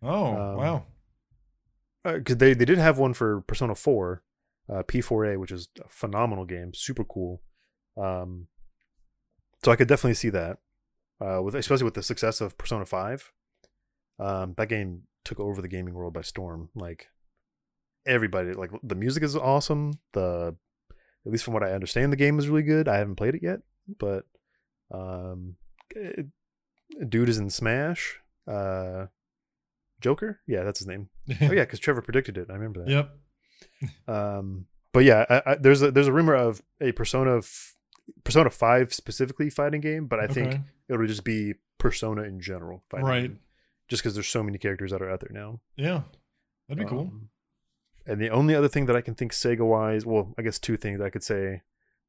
Oh, 0.01 0.25
Um, 0.25 0.55
wow. 0.57 0.83
Because 2.03 2.37
they, 2.37 2.53
they 2.55 2.65
did 2.65 2.79
have 2.79 2.97
one 2.97 3.13
for 3.13 3.41
Persona 3.41 3.75
4, 3.75 4.23
uh, 4.69 4.83
P4A, 4.83 5.37
which 5.39 5.51
is 5.51 5.69
a 5.83 5.87
phenomenal 5.87 6.45
game, 6.45 6.73
super 6.73 7.03
cool. 7.03 7.41
Um, 7.95 8.47
so 9.63 9.71
I 9.71 9.75
could 9.75 9.87
definitely 9.87 10.15
see 10.15 10.29
that, 10.29 10.57
uh, 11.19 11.41
with 11.43 11.53
especially 11.53 11.83
with 11.85 11.93
the 11.93 12.01
success 12.01 12.41
of 12.41 12.57
Persona 12.57 12.85
5. 12.85 13.31
Um, 14.17 14.55
that 14.57 14.69
game 14.69 15.03
took 15.23 15.39
over 15.39 15.61
the 15.61 15.67
gaming 15.67 15.93
world 15.93 16.13
by 16.13 16.21
storm. 16.21 16.69
Like 16.73 17.09
everybody, 18.05 18.53
like 18.53 18.71
the 18.83 18.95
music 18.95 19.23
is 19.23 19.35
awesome. 19.35 19.93
The 20.13 20.55
at 21.25 21.31
least 21.31 21.43
from 21.43 21.53
what 21.53 21.63
I 21.63 21.71
understand, 21.73 22.11
the 22.11 22.17
game 22.17 22.39
is 22.39 22.49
really 22.49 22.63
good. 22.63 22.87
I 22.87 22.97
haven't 22.97 23.15
played 23.15 23.35
it 23.35 23.43
yet, 23.43 23.59
but 23.99 24.25
um, 24.91 25.55
it- 25.91 26.27
dude 27.07 27.29
is 27.29 27.37
in 27.37 27.49
Smash. 27.49 28.17
Uh, 28.47 29.05
Joker, 30.01 30.41
yeah, 30.47 30.63
that's 30.63 30.79
his 30.79 30.87
name. 30.87 31.09
Oh 31.41 31.45
yeah, 31.51 31.61
because 31.63 31.79
Trevor 31.79 32.01
predicted 32.01 32.37
it. 32.37 32.47
I 32.49 32.53
remember 32.53 32.83
that. 32.85 32.89
Yep. 32.91 33.09
Um, 34.07 34.65
but 34.93 35.03
yeah, 35.05 35.25
I, 35.29 35.51
I, 35.51 35.55
there's 35.55 35.81
a 35.81 35.91
there's 35.91 36.07
a 36.07 36.11
rumor 36.13 36.33
of 36.35 36.61
a 36.81 36.91
Persona 36.91 37.37
f- 37.37 37.75
Persona 38.23 38.49
Five 38.49 38.93
specifically 38.93 39.49
fighting 39.49 39.81
game, 39.81 40.07
but 40.07 40.19
I 40.19 40.27
think 40.27 40.55
it'll 40.89 41.05
just 41.07 41.23
be 41.23 41.53
Persona 41.77 42.23
in 42.23 42.41
general. 42.41 42.83
Fighting 42.89 43.05
Right. 43.05 43.21
game, 43.21 43.39
just 43.87 44.01
because 44.03 44.15
there's 44.15 44.27
so 44.27 44.43
many 44.43 44.57
characters 44.57 44.91
that 44.91 45.01
are 45.01 45.09
out 45.09 45.19
there 45.21 45.31
now. 45.31 45.61
Yeah. 45.77 46.01
That'd 46.67 46.83
be 46.83 46.89
cool. 46.89 47.11
And 48.07 48.19
the 48.19 48.29
only 48.29 48.55
other 48.55 48.67
thing 48.67 48.85
that 48.87 48.95
I 48.95 49.01
can 49.01 49.15
think 49.15 49.31
Sega 49.31 49.65
wise, 49.65 50.05
well, 50.05 50.33
I 50.37 50.41
guess 50.41 50.57
two 50.59 50.77
things 50.77 50.99
I 51.01 51.09
could 51.09 51.23
say 51.23 51.61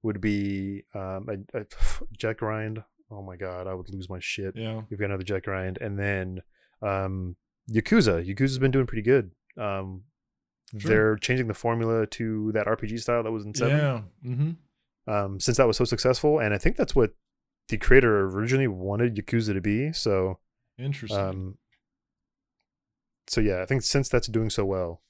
would 0.03 0.21
be 0.21 0.85
um, 0.95 1.29
a, 1.55 1.61
a 1.61 1.67
Jet 2.17 2.39
Grind. 2.39 2.83
Oh 3.11 3.23
my 3.23 3.37
god, 3.37 3.67
I 3.67 3.75
would 3.75 3.91
lose 3.91 4.09
my 4.09 4.19
shit. 4.21 4.57
Yeah. 4.57 4.83
We've 4.89 4.99
got 4.99 5.07
another 5.07 5.23
Jet 5.25 5.43
Grind, 5.45 5.79
and 5.81 5.99
then 5.99 6.41
um, 6.81 7.37
Yakuza. 7.71 8.27
Yakuza's 8.27 8.59
been 8.59 8.71
doing 8.71 8.87
pretty 8.87 9.03
good. 9.03 9.33
Um, 9.59 10.03
Sure. 10.79 10.89
they're 10.91 11.17
changing 11.17 11.49
the 11.49 11.55
formula 11.55 12.07
to 12.07 12.51
that 12.53 12.67
RPG 12.67 13.01
style 13.01 13.23
that 13.23 13.31
was 13.31 13.45
in 13.45 13.55
seven. 13.55 13.77
Yeah. 13.77 14.01
Mm-hmm. 14.27 15.13
Um, 15.13 15.39
since 15.39 15.59
that 15.59 15.67
was 15.67 15.77
so 15.77 15.85
successful, 15.85 16.39
and 16.39 16.55
I 16.55 16.59
think 16.59 16.77
that's 16.77 16.95
what 16.97 17.11
the 17.69 17.77
creator 17.77 18.23
originally 18.27 18.69
wanted 18.69 19.15
Yakuza 19.17 19.53
to 19.53 19.61
be. 19.61 19.93
So, 19.93 20.39
Interesting. 20.79 21.19
um, 21.21 21.59
so 23.27 23.43
yeah, 23.43 23.61
I 23.61 23.67
think 23.67 23.83
since 23.83 24.09
that's 24.09 24.29
doing 24.29 24.49
so 24.49 24.65
well, 24.65 25.03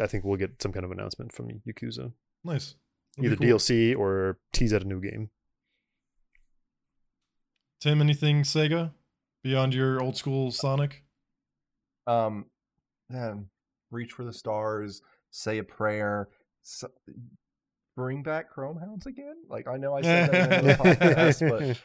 I 0.00 0.06
think 0.06 0.24
we'll 0.24 0.36
get 0.36 0.62
some 0.62 0.72
kind 0.72 0.84
of 0.84 0.90
announcement 0.90 1.32
from 1.32 1.48
Yakuza, 1.66 2.12
nice. 2.44 2.74
That'd 3.16 3.32
either 3.32 3.36
cool. 3.36 3.58
DLC 3.58 3.96
or 3.96 4.38
tease 4.52 4.72
at 4.72 4.82
a 4.82 4.86
new 4.86 5.00
game. 5.00 5.30
Tim, 7.80 8.00
anything 8.00 8.42
Sega 8.42 8.92
beyond 9.42 9.74
your 9.74 10.02
old 10.02 10.16
school 10.16 10.50
Sonic? 10.50 11.02
Um, 12.06 12.46
um, 13.14 13.48
reach 13.90 14.12
for 14.12 14.24
the 14.24 14.32
stars, 14.32 15.02
say 15.30 15.58
a 15.58 15.64
prayer, 15.64 16.28
s 16.64 16.84
bring 17.96 18.22
back 18.22 18.50
Chrome 18.50 18.78
Hounds 18.78 19.06
again. 19.06 19.36
Like 19.48 19.68
I 19.68 19.76
know 19.76 19.94
I 19.94 20.02
said 20.02 20.30
that 20.30 20.52
in 20.52 20.70
another 20.70 20.74
podcast, 20.84 21.76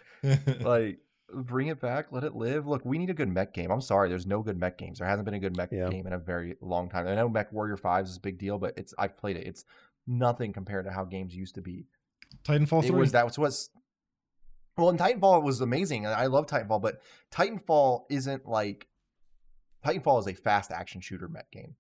but 0.46 0.66
like 0.66 1.00
bring 1.34 1.68
it 1.68 1.80
back, 1.82 2.12
let 2.12 2.24
it 2.24 2.36
live. 2.36 2.68
Look, 2.68 2.86
we 2.86 2.98
need 2.98 3.10
a 3.10 3.14
good 3.14 3.30
mech 3.30 3.54
game. 3.54 3.70
I'm 3.72 3.82
sorry, 3.82 4.10
there's 4.10 4.26
no 4.26 4.42
good 4.42 4.58
mech 4.58 4.78
games. 4.78 5.00
There 5.00 5.08
hasn't 5.08 5.26
been 5.26 5.34
a 5.34 5.40
good 5.40 5.56
mech 5.58 5.72
Yeah. 5.72 5.90
game 5.90 6.08
in 6.08 6.14
a 6.14 6.18
very 6.18 6.56
long 6.62 6.90
time. 6.90 7.08
I 7.08 7.16
know 7.16 7.30
MechWarrior 7.30 7.80
Five 7.80 8.06
is 8.06 8.18
a 8.18 8.20
big 8.22 8.38
deal, 8.38 8.58
but 8.58 8.78
it's 8.78 8.94
I've 8.98 9.18
played 9.18 9.36
it. 9.38 9.46
It's 9.48 9.66
nothing 10.06 10.54
compared 10.54 10.86
to 10.86 10.92
how 10.92 11.04
games 11.06 11.36
used 11.36 11.56
to 11.56 11.62
be. 11.62 11.86
Titanfall 12.44 12.84
It 12.84 12.88
three. 12.88 13.00
was 13.00 13.12
that 13.12 13.26
was 13.26 13.38
what's 13.38 13.70
well, 14.78 14.90
and 14.90 15.00
Titanfall 15.00 15.44
was 15.44 15.60
amazing. 15.62 16.06
I 16.06 16.28
love 16.28 16.46
Titanfall, 16.46 16.82
but 16.82 17.02
Titanfall 17.32 18.06
isn't 18.10 18.46
like 18.46 18.88
Titanfall 19.86 20.20
is 20.20 20.28
a 20.28 20.34
fast 20.34 20.72
action 20.72 21.02
shooter 21.02 21.28
mech 21.28 21.50
game. 21.52 21.76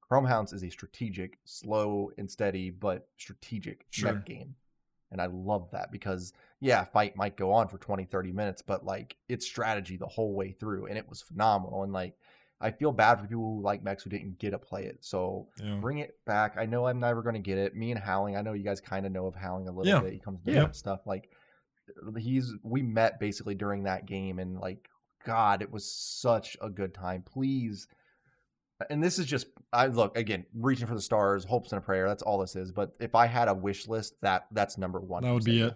Chrome 0.00 0.26
Hounds 0.26 0.52
is 0.52 0.62
a 0.62 0.70
strategic, 0.70 1.38
slow 1.44 2.10
and 2.18 2.30
steady, 2.30 2.70
but 2.70 3.08
strategic 3.16 3.86
Sure. 3.90 4.12
mech 4.14 4.26
game. 4.26 4.54
And 5.12 5.20
I 5.20 5.26
love 5.26 5.68
that 5.72 5.92
because, 5.92 6.32
yeah, 6.60 6.84
fight 6.84 7.16
might 7.16 7.36
go 7.36 7.52
on 7.52 7.68
for 7.68 7.78
20, 7.78 8.04
30 8.04 8.32
minutes, 8.32 8.62
but 8.62 8.84
like 8.84 9.16
it's 9.28 9.46
strategy 9.46 9.96
the 9.96 10.06
whole 10.06 10.34
way 10.34 10.52
through. 10.52 10.86
And 10.86 10.98
it 10.98 11.08
was 11.08 11.22
phenomenal. 11.22 11.82
And 11.84 11.92
like, 11.92 12.16
I 12.60 12.70
feel 12.70 12.92
bad 12.92 13.16
for 13.20 13.26
people 13.26 13.56
who 13.56 13.62
like 13.62 13.82
mechs 13.84 14.02
who 14.02 14.10
didn't 14.10 14.38
get 14.38 14.50
to 14.50 14.58
play 14.58 14.84
it. 14.84 14.98
So 15.00 15.48
yeah. 15.62 15.76
bring 15.76 15.98
it 15.98 16.16
back. 16.24 16.56
I 16.58 16.66
know 16.66 16.86
I'm 16.86 16.98
never 16.98 17.22
going 17.22 17.34
to 17.34 17.40
get 17.40 17.58
it. 17.58 17.76
Me 17.76 17.90
and 17.90 18.00
Howling, 18.00 18.36
I 18.36 18.42
know 18.42 18.54
you 18.54 18.64
guys 18.64 18.80
kind 18.80 19.06
of 19.06 19.12
know 19.12 19.26
of 19.26 19.34
Howling 19.34 19.68
a 19.68 19.72
little 19.72 19.86
Yeah. 19.92 20.00
bit. 20.00 20.12
He 20.14 20.18
comes 20.18 20.42
to 20.44 20.52
Yeah. 20.52 20.70
stuff. 20.70 21.00
Like, 21.06 21.30
he's, 22.16 22.52
we 22.62 22.82
met 22.82 23.20
basically 23.20 23.54
during 23.54 23.82
that 23.84 24.06
game 24.06 24.38
and 24.38 24.58
like, 24.58 24.88
God, 25.24 25.62
it 25.62 25.70
was 25.70 25.90
such 25.90 26.56
a 26.60 26.68
good 26.70 26.94
time. 26.94 27.22
Please. 27.22 27.86
And 28.90 29.02
this 29.02 29.18
is 29.18 29.26
just, 29.26 29.46
I 29.72 29.86
look 29.86 30.16
again, 30.16 30.44
reaching 30.54 30.86
for 30.86 30.94
the 30.94 31.00
stars, 31.00 31.44
hopes 31.44 31.72
and 31.72 31.78
a 31.78 31.82
prayer. 31.82 32.06
That's 32.08 32.22
all 32.22 32.38
this 32.38 32.56
is. 32.56 32.72
But 32.72 32.94
if 33.00 33.14
I 33.14 33.26
had 33.26 33.48
a 33.48 33.54
wish 33.54 33.86
list, 33.88 34.14
that 34.22 34.46
that's 34.52 34.78
number 34.78 35.00
one. 35.00 35.22
That 35.22 35.32
would 35.32 35.44
be 35.44 35.60
it. 35.62 35.74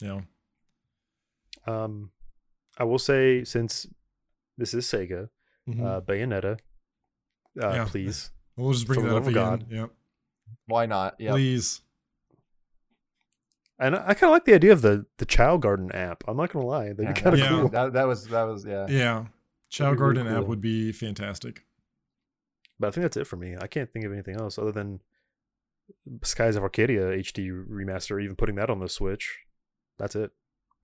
Yeah. 0.00 0.20
Um, 1.66 2.10
I 2.78 2.84
will 2.84 2.98
say 2.98 3.44
since 3.44 3.86
this 4.58 4.74
is 4.74 4.86
Sega, 4.86 5.28
Mhm. 5.68 5.84
uh, 5.84 6.00
Bayonetta, 6.00 6.58
uh, 7.62 7.72
Yeah. 7.72 7.84
please. 7.88 8.30
we'll 8.56 8.72
just 8.72 8.86
bring 8.86 9.00
for 9.00 9.08
that 9.08 9.16
up 9.16 9.22
again. 9.22 9.34
God. 9.34 9.66
Yep. 9.70 9.90
Why 10.66 10.86
not? 10.86 11.16
Yeah. 11.18 11.32
Please. 11.32 11.80
And 13.78 13.96
I, 13.96 14.08
I 14.08 14.14
kind 14.14 14.24
of 14.24 14.30
like 14.30 14.44
the 14.44 14.54
idea 14.54 14.72
of 14.72 14.82
the 14.82 15.06
the 15.18 15.24
Chao 15.26 15.56
Garden 15.56 15.90
app. 15.92 16.22
I'm 16.28 16.36
not 16.36 16.52
gonna 16.52 16.66
lie, 16.66 16.92
that'd 16.92 17.00
Yeah, 17.04 17.12
be 17.12 17.20
kind 17.20 17.34
of 17.34 17.40
Yeah. 17.40 17.48
cool. 17.48 17.68
That, 17.68 17.92
that 17.94 18.06
was, 18.06 18.26
that 18.28 18.42
was, 18.44 18.64
yeah. 18.64 18.86
Yeah. 18.88 19.26
Chao 19.70 19.86
be 19.92 19.96
really 20.00 20.14
Garden 20.16 20.26
app 20.36 20.44
would 20.44 20.60
be 20.60 20.92
fantastic. 20.92 21.64
But 22.78 22.88
I 22.88 22.90
think 22.90 23.02
that's 23.02 23.16
it 23.16 23.26
for 23.26 23.36
me. 23.36 23.56
I 23.60 23.66
can't 23.66 23.92
think 23.92 24.04
of 24.04 24.12
anything 24.12 24.36
else 24.36 24.58
other 24.58 24.72
than 24.72 25.00
Skies 26.22 26.56
of 26.56 26.62
Arcadia 26.62 27.02
HD 27.02 27.50
remaster, 27.68 28.22
even 28.22 28.36
putting 28.36 28.56
that 28.56 28.70
on 28.70 28.80
the 28.80 28.88
Switch. 28.88 29.40
That's 29.98 30.16
it. 30.16 30.32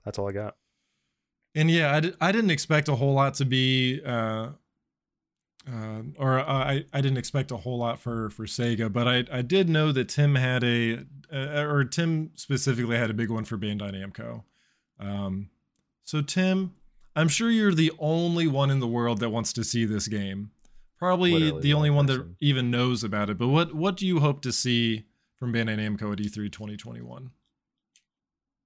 That's 0.04 0.18
all 0.18 0.28
I 0.28 0.32
got. 0.32 0.56
And 1.54 1.70
yeah, 1.70 2.00
I, 2.20 2.28
I 2.28 2.32
didn't 2.32 2.50
expect 2.50 2.88
a 2.88 2.94
whole 2.94 3.14
lot 3.14 3.34
to 3.34 3.44
be, 3.44 4.00
uh, 4.04 4.50
uh, 5.70 6.02
or 6.16 6.38
uh, 6.38 6.44
I, 6.44 6.84
I 6.92 7.00
didn't 7.00 7.18
expect 7.18 7.50
a 7.50 7.56
whole 7.56 7.78
lot 7.78 7.98
for, 7.98 8.30
for 8.30 8.46
Sega, 8.46 8.92
but 8.92 9.08
I, 9.08 9.24
I 9.32 9.42
did 9.42 9.68
know 9.68 9.90
that 9.92 10.08
Tim 10.08 10.36
had 10.36 10.62
a, 10.62 11.04
uh, 11.32 11.64
or 11.64 11.84
Tim 11.84 12.30
specifically 12.36 12.96
had 12.96 13.10
a 13.10 13.14
big 13.14 13.30
one 13.30 13.44
for 13.44 13.58
Bandai 13.58 13.94
Namco. 13.94 14.44
Um, 15.00 15.50
so 16.04 16.22
Tim, 16.22 16.74
I'm 17.16 17.28
sure 17.28 17.50
you're 17.50 17.74
the 17.74 17.92
only 17.98 18.46
one 18.46 18.70
in 18.70 18.78
the 18.78 18.86
world 18.86 19.18
that 19.20 19.30
wants 19.30 19.52
to 19.54 19.64
see 19.64 19.84
this 19.84 20.06
game. 20.06 20.52
Probably 21.00 21.32
Literally 21.32 21.52
the 21.52 21.60
the 21.60 21.74
only 21.74 21.88
only 21.88 21.96
one 21.96 22.06
that 22.06 22.34
even 22.40 22.70
knows 22.70 23.02
about 23.02 23.30
it. 23.30 23.38
But 23.38 23.48
what, 23.48 23.74
what 23.74 23.96
do 23.96 24.06
you 24.06 24.20
hope 24.20 24.42
to 24.42 24.52
see 24.52 25.06
from 25.38 25.52
Bandai 25.52 25.78
Namco 25.78 26.12
at 26.12 26.20
E 26.20 26.28
E3 26.28 26.52
2021? 26.52 27.30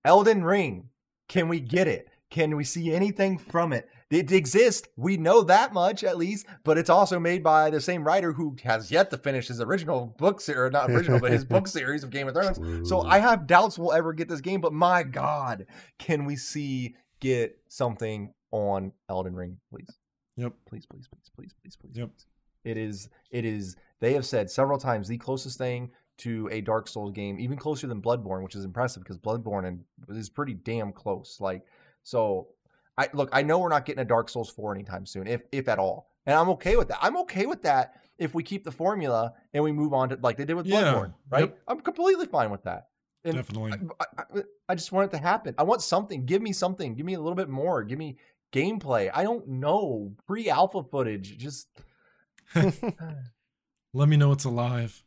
Elden 0.05 0.45
Ring. 0.45 0.89
Can 1.29 1.49
we 1.49 1.61
get 1.61 1.87
it? 1.87 2.09
Can 2.31 2.57
we 2.57 2.65
see 2.65 2.93
anything 2.93 3.39
from 3.39 3.73
it? 3.73 3.89
It 4.11 4.33
exists. 4.33 4.89
We 4.97 5.17
know 5.17 5.43
that 5.43 5.73
much 5.73 6.03
at 6.03 6.17
least, 6.17 6.47
but 6.65 6.77
it's 6.77 6.91
also 6.91 7.21
made 7.21 7.45
by 7.45 7.71
the 7.71 7.81
same 7.81 8.05
writer 8.05 8.33
who 8.33 8.57
has 8.65 8.91
yet 8.91 9.11
to 9.11 9.17
finish 9.17 9.47
his 9.47 9.61
original 9.61 10.15
book 10.19 10.41
series, 10.41 10.73
not 10.73 10.91
original, 10.91 11.21
but 11.21 11.31
his 11.31 11.45
book 11.45 11.69
series 11.69 12.03
of 12.03 12.11
Game 12.11 12.27
of 12.27 12.35
Thrones. 12.35 12.89
So 12.89 13.03
I 13.03 13.21
have 13.21 13.47
doubts 13.47 13.79
we'll 13.79 13.93
ever 13.93 14.13
get 14.13 14.29
this 14.29 14.41
game, 14.41 14.61
but 14.61 14.73
my 14.73 15.05
God, 15.05 15.67
can 15.99 16.25
we 16.25 16.35
see 16.35 16.97
get 17.21 17.57
something 17.69 18.35
on 18.51 18.93
Elden 19.09 19.37
Ring, 19.37 19.59
please? 19.71 19.89
Yep. 20.37 20.53
Please, 20.67 20.87
please, 20.87 21.09
please, 21.09 21.31
please, 21.37 21.55
please, 21.63 21.77
please. 21.77 21.97
Yep. 21.97 22.11
please. 22.11 22.27
It 22.65 22.77
is, 22.77 23.09
it 23.31 23.45
is, 23.45 23.77
they 24.01 24.15
have 24.15 24.25
said 24.25 24.51
several 24.51 24.79
times 24.79 25.07
the 25.07 25.19
closest 25.19 25.59
thing 25.59 25.91
to 26.19 26.49
a 26.51 26.61
Dark 26.61 26.89
Souls 26.89 27.13
game, 27.13 27.39
even 27.39 27.59
closer 27.59 27.87
than 27.87 28.01
Bloodborne, 28.01 28.43
which 28.43 28.55
is 28.55 28.65
impressive 28.65 29.03
because 29.03 29.19
Bloodborne 29.19 29.67
and 29.67 29.85
is 30.09 30.31
pretty 30.31 30.55
damn 30.55 30.93
close. 30.93 31.39
Like, 31.41 31.63
so 32.03 32.49
I 32.97 33.09
look, 33.13 33.29
I 33.33 33.43
know 33.43 33.59
we're 33.59 33.69
not 33.69 33.85
getting 33.85 34.01
a 34.01 34.05
Dark 34.07 34.29
Souls 34.29 34.49
4 34.51 34.75
anytime 34.75 35.07
soon, 35.07 35.27
if 35.27 35.43
if 35.53 35.69
at 35.69 35.79
all. 35.79 36.09
And 36.27 36.37
I'm 36.37 36.49
okay 36.51 36.77
with 36.77 36.89
that. 36.89 36.99
I'm 37.03 37.17
okay 37.19 37.47
with 37.47 37.63
that 37.63 38.01
if 38.19 38.35
we 38.35 38.43
keep 38.43 38.65
the 38.65 38.73
formula 38.73 39.35
and 39.53 39.63
we 39.63 39.73
move 39.73 39.93
on 39.93 40.09
to 40.11 40.19
like 40.23 40.37
they 40.37 40.45
did 40.45 40.55
with 40.55 40.67
Yeah. 40.67 40.83
Bloodborne, 40.95 41.15
right? 41.31 41.41
Yep. 41.41 41.59
I'm 41.69 41.81
completely 41.81 42.27
fine 42.27 42.51
with 42.51 42.63
that. 42.63 42.89
And 43.25 43.35
Definitely. 43.37 43.73
I, 44.01 44.05
I, 44.19 44.43
I 44.69 44.75
just 44.75 44.93
want 44.93 45.11
it 45.13 45.17
to 45.17 45.23
happen. 45.23 45.55
I 45.59 45.63
want 45.63 45.83
something. 45.83 46.27
Give 46.27 46.43
me 46.43 46.53
something. 46.53 46.95
Give 46.95 47.07
me 47.07 47.15
a 47.15 47.19
little 47.19 47.35
bit 47.35 47.49
more. 47.49 47.83
Give 47.83 47.99
me 47.99 48.19
gameplay. 48.59 49.11
I 49.13 49.23
don't 49.25 49.47
know. 49.49 50.13
Pre 50.27 50.49
alpha 50.49 50.83
footage. 50.85 51.37
Just 51.39 51.69
Let 52.55 54.09
me 54.09 54.17
know 54.17 54.33
it's 54.33 54.45
alive. 54.45 55.03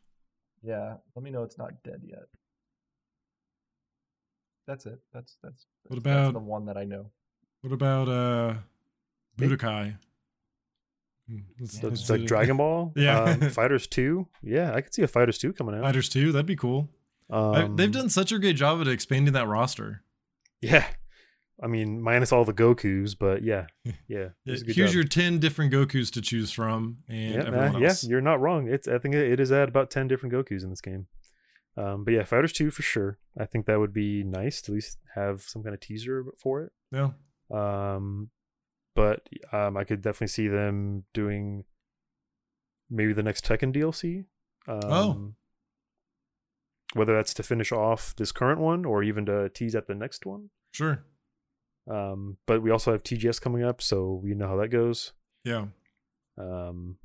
yeah. 0.62 0.94
Let 1.14 1.22
me 1.22 1.30
know 1.30 1.42
it's 1.42 1.58
not 1.58 1.82
dead 1.82 2.02
yet. 2.04 2.24
That's 4.66 4.86
it. 4.86 4.98
That's 5.12 5.36
that's. 5.42 5.66
What 5.86 6.02
that's- 6.02 6.14
that's 6.14 6.28
about- 6.28 6.32
the 6.34 6.38
one 6.46 6.66
that 6.66 6.76
I 6.76 6.84
know? 6.84 7.10
What 7.62 7.72
about 7.72 8.08
uh 8.08 8.54
Budokai? 9.38 9.96
Hmm, 11.28 11.36
let's- 11.60 11.74
Yeah. 11.76 11.80
So 11.80 11.88
it's 11.88 12.10
like 12.10 12.20
it. 12.20 12.26
Dragon 12.26 12.56
Ball, 12.62 12.92
Yeah. 12.96 13.22
um, 13.22 13.40
FighterZ 13.40 13.88
Two. 13.90 14.28
Yeah, 14.42 14.74
I 14.74 14.80
could 14.80 14.94
see 14.94 15.02
a 15.02 15.08
FighterZ 15.08 15.38
Two 15.40 15.52
coming 15.52 15.74
out. 15.74 15.84
FighterZ 15.84 16.10
2, 16.12 16.32
that'd 16.32 16.46
be 16.46 16.56
cool. 16.56 16.88
I- 17.30 17.62
Um, 17.62 17.76
they've 17.76 17.90
done 17.92 18.08
such 18.10 18.32
a 18.32 18.38
great 18.38 18.56
job 18.56 18.80
at 18.80 18.88
expanding 18.88 19.34
that 19.34 19.46
roster. 19.48 20.02
Yeah, 20.60 20.86
I 21.62 21.66
mean, 21.66 22.00
minus 22.00 22.30
all 22.32 22.44
the 22.44 22.52
Goku's, 22.54 23.14
but 23.14 23.42
yeah, 23.42 23.66
yeah. 23.84 23.92
Yeah, 24.06 24.28
it's 24.46 24.62
a 24.62 24.64
good 24.66 24.76
Here's 24.76 24.94
your 24.94 25.04
10 25.04 25.38
different 25.40 25.72
Gokus 25.72 26.10
to 26.12 26.20
choose 26.20 26.52
from, 26.52 26.98
and 27.08 27.34
yeah, 27.34 27.40
everyone 27.46 27.76
uh, 27.76 27.78
yeah, 27.78 27.94
you're 28.02 28.20
not 28.20 28.40
wrong. 28.40 28.68
It's 28.68 28.86
I 28.86 28.98
think 28.98 29.14
it 29.14 29.32
it 29.32 29.40
is 29.40 29.50
at 29.50 29.68
about 29.68 29.90
ten 29.90 30.06
different 30.08 30.34
Goku's 30.34 30.62
in 30.62 30.70
this 30.70 30.80
game. 30.80 31.06
Um, 31.76 32.04
but 32.04 32.14
yeah, 32.14 32.22
FighterZ 32.22 32.52
Two 32.52 32.70
for 32.70 32.82
sure. 32.82 33.18
I 33.38 33.44
think 33.44 33.66
that 33.66 33.78
would 33.78 33.92
be 33.92 34.22
nice 34.24 34.62
to 34.62 34.72
at 34.72 34.74
least 34.74 34.98
have 35.14 35.42
some 35.42 35.62
kind 35.62 35.74
of 35.74 35.80
teaser 35.80 36.24
for 36.36 36.62
it. 36.62 36.72
Yeah. 36.92 37.10
Um, 37.50 38.30
but 38.94 39.28
um, 39.52 39.76
I 39.76 39.84
could 39.84 40.02
definitely 40.02 40.26
see 40.28 40.48
them 40.48 41.04
doing 41.14 41.64
maybe 42.90 43.12
the 43.12 43.22
next 43.22 43.44
Tekken 43.44 43.74
DLC. 43.74 44.24
Um, 44.66 44.92
Oh. 44.92 45.32
Whether 46.94 47.14
that's 47.14 47.34
to 47.34 47.42
finish 47.42 47.70
off 47.70 48.14
this 48.16 48.32
current 48.32 48.60
one 48.60 48.84
or 48.86 49.02
even 49.02 49.26
to 49.26 49.50
tease 49.50 49.74
at 49.74 49.86
the 49.88 49.94
next 49.94 50.24
one. 50.24 50.50
Sure. 50.72 51.04
Um, 51.88 52.36
but 52.46 52.62
we 52.62 52.70
also 52.70 52.92
have 52.92 53.02
TGS 53.02 53.40
coming 53.40 53.64
up, 53.64 53.80
so 53.80 54.20
we 54.22 54.34
know 54.34 54.48
how 54.48 54.56
that 54.56 54.68
goes. 54.68 55.12
Yeah. 55.44 55.66
Um, 56.36 56.96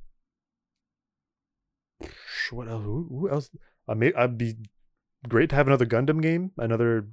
what 2.52 2.68
else? 2.68 2.84
Who, 2.84 3.08
who 3.10 3.30
else? 3.30 3.50
I 3.88 3.94
may, 3.94 4.14
I'd 4.14 4.38
be 4.38 4.56
great 5.28 5.50
to 5.52 5.56
have 5.56 5.68
another 5.68 5.86
Gundam 5.86 6.22
game, 6.22 6.52
another 6.58 7.08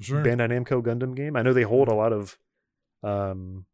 Sure. 0.00 0.22
Bandai 0.22 0.50
Namco 0.50 0.82
Gundam 0.82 1.14
game. 1.16 1.36
I 1.36 1.42
know 1.42 1.52
they 1.52 1.62
hold 1.62 1.88
a 1.88 1.94
lot 1.94 2.12
of 2.12 2.38
um, 3.02 3.64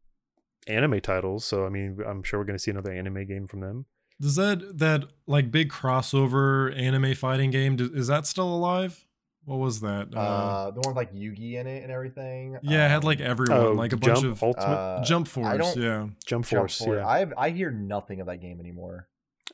anime 0.67 1.01
titles, 1.01 1.43
so 1.43 1.65
I 1.65 1.69
mean, 1.69 1.99
I'm 2.05 2.23
sure 2.23 2.39
we're 2.39 2.45
going 2.45 2.57
to 2.57 2.63
see 2.63 2.71
another 2.71 2.93
anime 2.93 3.25
game 3.25 3.47
from 3.47 3.59
them. 3.59 3.85
Does 4.21 4.35
that 4.35 4.77
that 4.77 5.05
like 5.27 5.51
big 5.51 5.69
crossover 5.69 6.77
anime 6.77 7.13
fighting 7.15 7.51
game 7.51 7.77
is 7.79 8.07
that 8.07 8.25
still 8.25 8.47
alive? 8.47 9.05
What 9.45 9.57
was 9.57 9.81
that? 9.81 10.07
Uh, 10.15 10.19
Uh, 10.19 10.71
the 10.71 10.79
one 10.81 10.89
with 10.89 10.95
like 10.95 11.13
Yugi 11.13 11.55
in 11.55 11.67
it 11.67 11.83
and 11.83 11.91
everything. 11.91 12.57
yeah, 12.63 12.85
it 12.85 12.89
had 12.89 13.03
like 13.03 13.19
Um, 13.19 13.25
everyone, 13.27 13.57
Oh, 13.57 13.71
like 13.73 13.91
a 13.91 13.97
Jump 13.97 14.15
bunch 14.15 14.25
of 14.25 14.41
Ultimate 14.43 14.65
uh, 14.65 15.03
Jump 15.03 15.27
I 15.27 15.29
Force. 15.29 15.57
don't- 15.57 15.83
Yeah. 15.83 15.99
Jump 16.25 16.45
Jump 16.45 16.45
Force. 16.45 16.77
Force. 16.77 16.97
yeah, 16.97 17.07
I 17.07 17.19
have, 17.19 17.33
I 17.37 17.49
hear 17.49 17.69
nothing 17.71 18.21
of 18.21 18.27
that 18.27 18.37
game 18.37 18.59
anymore. 18.61 19.09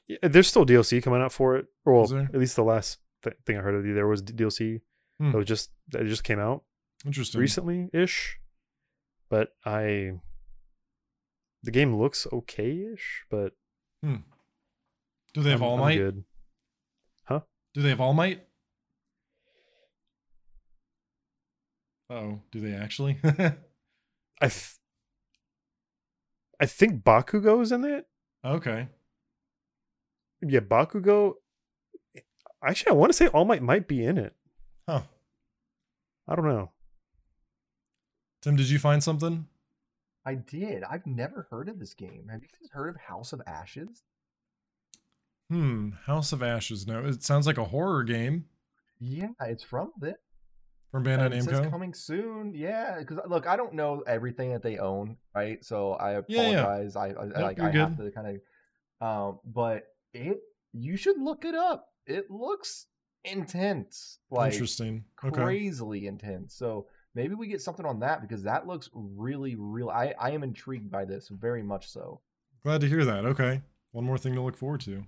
Yeah, 0.08 0.18
there's 0.22 0.48
still 0.48 0.66
DLC 0.66 1.02
coming 1.02 1.22
out 1.22 1.32
for 1.34 1.56
it. 1.56 1.66
Or 1.86 1.94
well, 1.94 2.20
at 2.20 2.36
least 2.36 2.56
the 2.56 2.64
last 2.64 3.00
th- 3.24 3.36
thing 3.46 3.58
I 3.58 3.62
heard 3.62 3.74
of 3.76 3.86
you, 3.86 3.94
there 3.96 4.08
was 4.08 4.22
DLC 4.22 4.82
Hmm. 5.20 5.32
that 5.32 5.38
was 5.38 5.48
just 5.48 5.72
that 5.90 6.06
just 6.06 6.24
came 6.24 6.40
out 6.40 6.64
Interesting. 7.06 7.42
recently 7.42 7.90
ish. 7.92 8.40
But 9.30 9.56
I, 9.66 10.20
the 11.64 11.72
game 11.72 11.96
looks 11.96 12.28
okay 12.32 12.86
ish, 12.94 13.24
but 13.30 13.54
Do 14.04 15.44
they 15.44 15.50
have 15.52 15.62
I'm- 15.62 15.70
All 15.70 15.76
I'm 15.76 15.80
Might? 15.82 15.96
good. 15.98 16.24
Do 17.76 17.84
they 17.84 17.90
have 17.90 18.02
All 18.02 18.14
Might? 18.14 18.48
Oh, 22.10 22.40
do 22.52 22.60
they 22.60 22.74
actually? 22.74 23.18
I, 23.24 24.48
th- 24.48 24.76
I 26.60 26.66
think 26.66 27.04
Bakugo's 27.04 27.72
in 27.72 27.86
it. 27.86 28.08
okay. 28.44 28.88
Yeah, 30.42 30.62
Bakugo. 30.62 31.34
Actually, 32.64 32.92
I 32.92 32.96
want 32.96 33.10
to 33.12 33.18
say 33.18 33.28
All 33.28 33.44
Might 33.46 33.62
might 33.62 33.88
be 33.88 34.04
in 34.06 34.18
it. 34.18 34.34
Huh. 34.88 35.02
I 36.28 36.36
don't 36.36 36.48
know. 36.48 36.72
Tim, 38.42 38.56
did 38.56 38.70
you 38.70 38.80
find 38.80 39.04
something? 39.04 39.48
I 40.26 40.36
did. 40.36 40.84
I've 40.84 41.06
never 41.06 41.48
heard 41.50 41.68
of 41.68 41.78
this 41.80 41.94
game. 41.94 42.28
Have 42.32 42.42
you 42.42 42.48
guys 42.50 42.70
heard 42.72 42.90
of 42.96 43.02
House 43.02 43.34
of 43.34 43.42
Ashes? 43.46 44.04
Hmm. 45.50 45.90
House 46.06 46.32
of 46.32 46.42
Ashes. 46.44 46.88
No, 46.88 47.04
it 47.06 47.24
sounds 47.24 47.46
like 47.48 47.58
a 47.58 47.66
horror 47.66 48.04
game 48.04 48.46
Yeah, 49.00 49.30
it's 49.42 49.64
from 49.64 49.92
it. 50.04 50.18
From 50.92 51.04
Bandai 51.04 51.26
And 51.26 51.34
it 51.36 51.44
says 51.44 51.60
Namco. 51.60 51.70
coming 51.72 51.94
soon. 51.94 52.54
Yeah, 52.56 52.98
because 53.00 53.20
look, 53.28 53.48
I 53.48 53.56
don't 53.56 53.74
know 53.74 54.02
everything 54.08 54.52
that 54.54 54.64
they 54.64 54.78
own, 54.78 55.18
right? 55.36 55.64
So 55.64 55.94
I 55.94 56.14
Yeah, 56.14 56.50
yeah. 56.50 56.60
apologize. 56.62 56.96
I, 56.96 57.08
I 57.10 57.24
like 57.42 57.60
I 57.60 57.72
good. 57.72 57.76
have 57.82 57.98
to 57.98 58.12
kind 58.12 58.40
of, 59.02 59.08
um, 59.08 59.40
but 59.46 59.84
it 60.14 60.40
you 60.74 60.98
should 60.98 61.20
look 61.20 61.46
it 61.46 61.56
up. 61.56 61.90
It 62.06 62.30
looks 62.32 62.88
intense, 63.24 64.20
like 64.32 64.54
Interesting. 64.54 65.06
Okay. 65.24 65.36
crazily 65.36 66.08
intense. 66.08 66.56
So 66.56 66.88
maybe 67.16 67.36
we 67.36 67.48
get 67.48 67.62
something 67.62 67.86
on 67.86 68.00
that 68.00 68.22
because 68.22 68.44
that 68.44 68.66
looks 68.68 68.90
really, 68.94 69.56
real. 69.56 69.90
I 69.90 70.14
I 70.20 70.32
am 70.32 70.44
intrigued 70.44 70.90
by 70.92 71.06
this 71.06 71.28
very 71.30 71.64
much. 71.64 71.90
So 71.90 72.22
Glad 72.64 72.82
to 72.82 72.88
hear 72.88 73.06
that. 73.06 73.26
Okay. 73.26 73.62
One 73.92 74.04
more 74.06 74.18
thing 74.18 74.36
to 74.36 74.42
look 74.42 74.58
forward 74.58 74.82
to. 74.82 75.06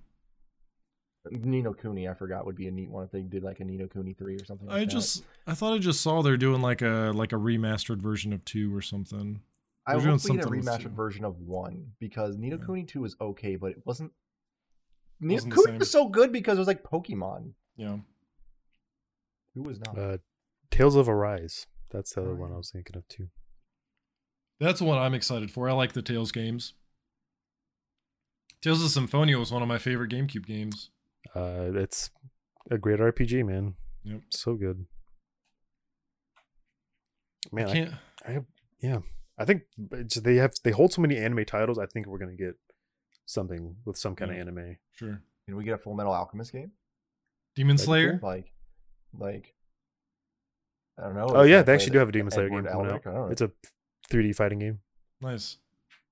Nino 1.29 1.73
Kuni, 1.73 2.07
I 2.07 2.13
forgot 2.13 2.45
would 2.45 2.55
be 2.55 2.67
a 2.67 2.71
neat 2.71 2.89
one 2.89 3.03
if 3.03 3.11
they 3.11 3.21
did 3.21 3.43
like 3.43 3.59
a 3.59 3.63
Nino 3.63 3.87
Kuni 3.87 4.13
three 4.13 4.35
or 4.35 4.45
something. 4.45 4.67
Like 4.67 4.75
I 4.77 4.79
that. 4.81 4.85
just 4.87 5.23
I 5.45 5.53
thought 5.53 5.73
I 5.73 5.77
just 5.77 6.01
saw 6.01 6.21
they're 6.21 6.37
doing 6.37 6.61
like 6.61 6.81
a 6.81 7.11
like 7.13 7.31
a 7.31 7.35
remastered 7.37 8.01
version 8.01 8.33
of 8.33 8.43
two 8.45 8.75
or 8.75 8.81
something. 8.81 9.41
I 9.85 9.93
They're 9.93 10.01
doing 10.01 10.19
hope 10.19 10.29
we 10.29 10.37
get 10.37 10.45
a 10.45 10.49
remastered 10.49 10.95
version 10.95 11.25
of 11.25 11.39
one 11.39 11.91
because 11.99 12.37
Ni 12.37 12.49
no 12.49 12.57
Yeah. 12.57 12.65
Kuni 12.65 12.83
two 12.85 13.01
was 13.01 13.15
okay, 13.21 13.55
but 13.55 13.71
it 13.71 13.81
wasn't. 13.85 14.11
Ni 15.19 15.29
no 15.29 15.35
Wasn't 15.35 15.53
Kuni 15.53 15.77
was 15.77 15.91
so 15.91 16.07
good 16.09 16.31
because 16.31 16.57
it 16.57 16.61
was 16.61 16.67
like 16.67 16.83
Pokemon. 16.83 17.51
Yeah. 17.75 17.97
Who 19.55 19.63
was 19.63 19.79
not? 19.79 19.97
Uh, 19.97 20.17
Tales 20.71 20.95
of 20.95 21.07
Arise. 21.09 21.67
That's 21.91 22.13
the 22.13 22.21
other 22.21 22.35
one 22.35 22.49
yeah. 22.49 22.55
I 22.55 22.57
was 22.57 22.71
thinking 22.71 22.95
of 22.95 23.07
too. 23.07 23.27
That's 24.59 24.79
the 24.79 24.85
one 24.85 24.97
I'm 24.97 25.13
excited 25.13 25.51
for. 25.51 25.69
I 25.69 25.73
like 25.73 25.93
the 25.93 26.01
Tales 26.01 26.31
games. 26.31 26.73
Tales 28.61 28.83
of 28.83 28.91
Symphonia 28.91 29.39
was 29.39 29.51
one 29.51 29.61
of 29.61 29.67
my 29.67 29.79
favorite 29.79 30.11
GameCube 30.11 30.45
games. 30.45 30.91
Uh, 31.35 31.71
it's 31.75 32.09
a 32.69 32.77
great 32.77 32.99
RPG, 32.99 33.45
man. 33.45 33.75
Yep. 34.03 34.21
So 34.31 34.55
good. 34.55 34.85
Man, 37.51 37.67
I 37.67 37.69
I, 37.69 37.73
can't 37.73 37.93
I, 38.27 38.39
yeah, 38.81 38.99
I 39.37 39.45
think 39.45 39.63
it's, 39.91 40.15
they 40.15 40.35
have 40.35 40.53
they 40.63 40.71
hold 40.71 40.93
so 40.93 41.01
many 41.01 41.17
anime 41.17 41.45
titles. 41.45 41.79
I 41.79 41.85
think 41.85 42.05
we're 42.07 42.19
gonna 42.19 42.35
get 42.35 42.55
something 43.25 43.75
with 43.85 43.97
some 43.97 44.15
kind 44.15 44.31
Yeah. 44.31 44.41
of 44.41 44.47
anime. 44.47 44.77
sure. 44.93 45.21
Can 45.45 45.55
we 45.55 45.63
get 45.63 45.73
a 45.73 45.77
Fullmetal 45.77 46.13
Alchemist 46.15 46.51
game? 46.51 46.71
Demon 47.55 47.75
That'd 47.75 47.83
be 47.83 47.87
Slayer? 47.87 48.19
Like, 48.21 48.51
like, 49.17 49.53
I 50.99 51.03
don't 51.03 51.15
know. 51.15 51.27
Oh 51.29 51.43
yeah, 51.43 51.63
they 51.63 51.73
actually 51.73 51.91
do 51.91 51.97
have 51.97 52.09
a 52.09 52.11
Demon 52.11 52.31
Slayer 52.31 52.45
Edward 52.45 52.63
game 52.65 52.71
coming 52.71 52.91
out. 52.91 53.03
Elric, 53.03 53.27
I. 53.29 53.31
It's 53.31 53.41
a 53.41 53.51
3D 54.11 54.35
fighting 54.35 54.59
game. 54.59 54.79
Nice. 55.19 55.57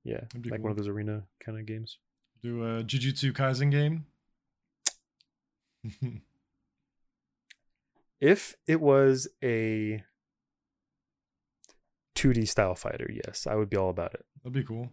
Yeah, 0.04 0.22
like 0.34 0.46
cool. 0.52 0.60
one 0.62 0.72
of 0.72 0.78
those 0.78 0.88
arena 0.88 1.24
kind 1.46 1.60
of 1.60 1.66
games. 1.66 2.00
Do 2.42 2.64
a 2.64 2.84
Jujutsu 2.84 3.32
Kaisen 3.34 3.70
game. 3.70 4.06
If 8.22 8.56
it 8.68 8.82
was 8.82 9.30
a 9.42 10.04
2D 12.16 12.48
style 12.50 12.76
fighter, 12.76 13.10
yes, 13.10 13.48
I 13.48 13.56
would 13.56 13.70
be 13.70 13.78
all 13.78 13.90
about 13.90 14.14
it. 14.14 14.26
That'd 14.44 14.54
be 14.54 14.64
cool. 14.64 14.90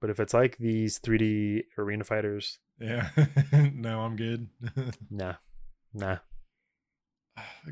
But 0.00 0.10
if 0.10 0.18
it's 0.18 0.34
like 0.34 0.58
these 0.58 0.98
3D 0.98 1.62
arena 1.78 2.02
fighters, 2.04 2.58
Yeah. 2.80 3.10
no, 3.72 4.00
I'm 4.00 4.16
good. 4.16 4.48
nah, 5.10 5.34
nah. 5.94 6.18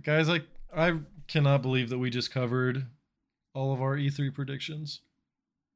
Guys, 0.03 0.29
I 0.29 0.43
I 0.73 0.99
cannot 1.27 1.63
believe 1.63 1.89
that 1.91 1.99
we 1.99 2.09
just 2.11 2.31
covered 2.31 2.87
all 3.53 3.73
of 3.73 3.81
our 3.83 3.97
E3 3.97 4.33
predictions. 4.33 5.01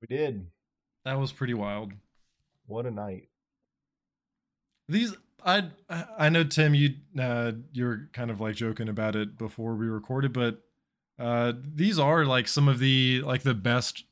we 0.01 0.17
did. 0.17 0.47
That 1.05 1.19
was 1.19 1.33
pretty 1.33 1.55
wild. 1.55 1.93
What 2.67 2.87
a 2.87 2.91
night. 2.91 3.29
These 4.89 5.15
I 5.45 5.65
I 5.91 6.29
know 6.29 6.45
Tim 6.45 6.75
you 6.75 6.95
uh 7.19 7.53
you're 7.73 8.09
kind 8.13 8.31
of 8.31 8.41
like 8.41 8.57
joking 8.57 8.89
about 8.89 9.17
it 9.17 9.39
before 9.39 9.75
we 9.75 9.87
recorded 9.87 10.33
but 10.33 10.63
uh 11.19 11.53
these 11.57 11.99
are 11.99 12.25
like 12.25 12.49
some 12.49 12.69
of 12.69 12.79
the 12.79 13.23
like 13.23 13.43
the 13.43 13.55
best 13.55 14.05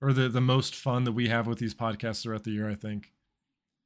or 0.00 0.12
the 0.12 0.28
the 0.28 0.40
most 0.40 0.74
fun 0.74 1.04
that 1.04 1.12
we 1.12 1.28
have 1.28 1.46
with 1.46 1.58
these 1.58 1.74
podcasts 1.74 2.22
throughout 2.22 2.44
the 2.44 2.50
year 2.50 2.68
I 2.68 2.74
think. 2.74 3.12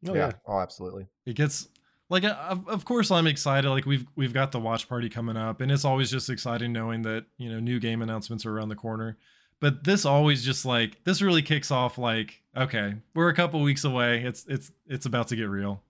Oh 0.07 0.14
yeah. 0.14 0.26
yeah, 0.26 0.32
Oh, 0.47 0.61
absolutely. 0.61 1.07
It 1.26 1.36
gets 1.36 1.68
like 2.11 2.24
of, 2.24 2.68
of 2.68 2.84
course 2.84 3.11
I'm 3.11 3.26
excited 3.26 3.70
like 3.70 3.86
we've 3.86 4.07
we've 4.16 4.34
got 4.34 4.53
the 4.53 4.61
watch 4.61 4.88
party 4.88 5.09
coming 5.09 5.36
up 5.36 5.61
and 5.61 5.72
it's 5.72 5.84
always 5.84 6.11
just 6.11 6.28
exciting 6.28 6.72
knowing 6.72 7.03
that 7.03 7.24
you 7.38 7.51
know 7.51 7.61
new 7.61 7.80
game 7.80 8.03
announcements 8.03 8.45
are 8.45 8.55
around 8.55 8.68
the 8.68 8.76
corner. 8.76 9.16
But 9.61 9.84
this 9.84 10.05
always 10.05 10.45
just 10.45 10.66
like 10.66 11.05
this 11.05 11.22
really 11.22 11.43
kicks 11.43 11.70
off 11.70 11.97
like 11.97 12.43
okay, 12.57 12.97
we're 13.14 13.28
a 13.28 13.34
couple 13.34 13.62
weeks 13.62 13.84
away. 13.84 14.22
It's 14.24 14.45
it's 14.47 14.72
it's 14.86 15.07
about 15.07 15.28
to 15.28 15.36
get 15.36 15.49
real. 15.49 15.82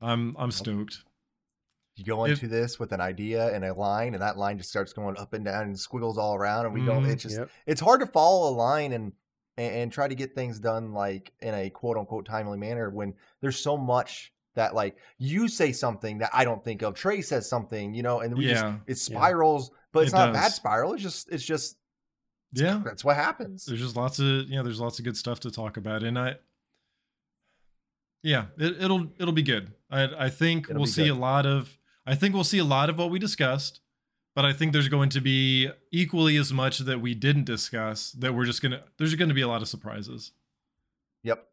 I'm 0.00 0.36
I'm 0.38 0.50
stoked. 0.50 1.04
You 1.96 2.04
go 2.04 2.24
If- 2.24 2.42
into 2.42 2.48
this 2.48 2.78
with 2.78 2.92
an 2.92 3.00
idea 3.00 3.52
and 3.54 3.64
a 3.64 3.74
line, 3.74 4.14
and 4.14 4.22
that 4.22 4.38
line 4.38 4.56
just 4.58 4.70
starts 4.70 4.92
going 4.92 5.18
up 5.18 5.32
and 5.34 5.44
down 5.44 5.64
and 5.64 5.78
squiggles 5.78 6.16
all 6.16 6.34
around, 6.34 6.64
and 6.66 6.74
we 6.74 6.84
don't. 6.84 7.04
Mhm. 7.04 7.10
It's 7.12 7.22
just 7.22 7.36
Yep. 7.38 7.50
it's 7.66 7.80
hard 7.80 8.00
to 8.00 8.06
follow 8.06 8.50
a 8.50 8.54
line 8.54 8.92
and, 8.92 9.12
and 9.58 9.74
and 9.74 9.92
try 9.92 10.08
to 10.08 10.14
get 10.14 10.34
things 10.34 10.58
done 10.58 10.92
like 10.94 11.32
in 11.40 11.52
a 11.54 11.68
quote 11.68 11.98
unquote 11.98 12.24
timely 12.26 12.56
manner 12.58 12.88
when 12.90 13.14
there's 13.42 13.58
so 13.58 13.76
much 13.76 14.32
that 14.54 14.74
like 14.74 14.96
you 15.18 15.46
say 15.48 15.72
something 15.72 16.18
that 16.18 16.30
I 16.32 16.44
don't 16.44 16.64
think 16.64 16.82
of. 16.82 16.94
Trey 16.94 17.20
says 17.22 17.48
something, 17.48 17.92
you 17.94 18.02
know, 18.02 18.20
and 18.20 18.36
we 18.36 18.46
just 18.46 18.64
Yeah. 18.64 18.78
it 18.86 18.96
spirals, 18.96 19.70
but 19.92 20.04
it's 20.04 20.12
It 20.12 20.16
not 20.16 20.30
a 20.30 20.32
bad 20.32 20.52
spiral. 20.52 20.94
It's 20.94 21.02
just 21.02 21.30
it's 21.30 21.44
just 21.44 21.76
Yeah. 22.52 22.80
that's 22.84 23.04
what 23.04 23.16
happens. 23.16 23.66
There's 23.66 23.80
just 23.80 23.94
lots 23.96 24.18
of 24.18 24.26
you 24.48 24.56
know, 24.56 24.62
there's 24.62 24.80
lots 24.80 24.98
of 24.98 25.04
good 25.04 25.16
stuff 25.16 25.40
to 25.40 25.50
talk 25.50 25.76
about. 25.76 26.02
And 26.02 26.18
I 26.18 26.36
yeah, 28.22 28.46
it, 28.58 28.82
it'll 28.82 29.12
it'll 29.18 29.32
be 29.34 29.42
good. 29.42 29.72
I 29.90 30.26
I 30.26 30.28
think 30.30 30.68
It'll 30.70 30.80
we'll 30.82 30.86
see 30.86 31.04
good. 31.04 31.12
a 31.12 31.20
lot 31.20 31.46
of 31.46 31.78
I 32.06 32.14
think 32.14 32.34
we'll 32.34 32.44
see 32.44 32.58
a 32.58 32.64
lot 32.64 32.88
of 32.90 32.98
what 32.98 33.10
we 33.10 33.18
discussed, 33.18 33.80
but 34.34 34.44
I 34.44 34.52
think 34.52 34.72
there's 34.72 34.88
going 34.88 35.10
to 35.10 35.20
be 35.20 35.70
equally 35.92 36.36
as 36.36 36.52
much 36.52 36.78
that 36.78 37.00
we 37.00 37.14
didn't 37.14 37.44
discuss 37.44 38.12
that 38.12 38.34
we're 38.34 38.46
just 38.46 38.62
gonna 38.62 38.82
there's 38.98 39.14
gonna 39.14 39.34
be 39.34 39.42
a 39.42 39.48
lot 39.48 39.62
of 39.62 39.68
surprises. 39.68 40.32
Yep. 41.22 41.46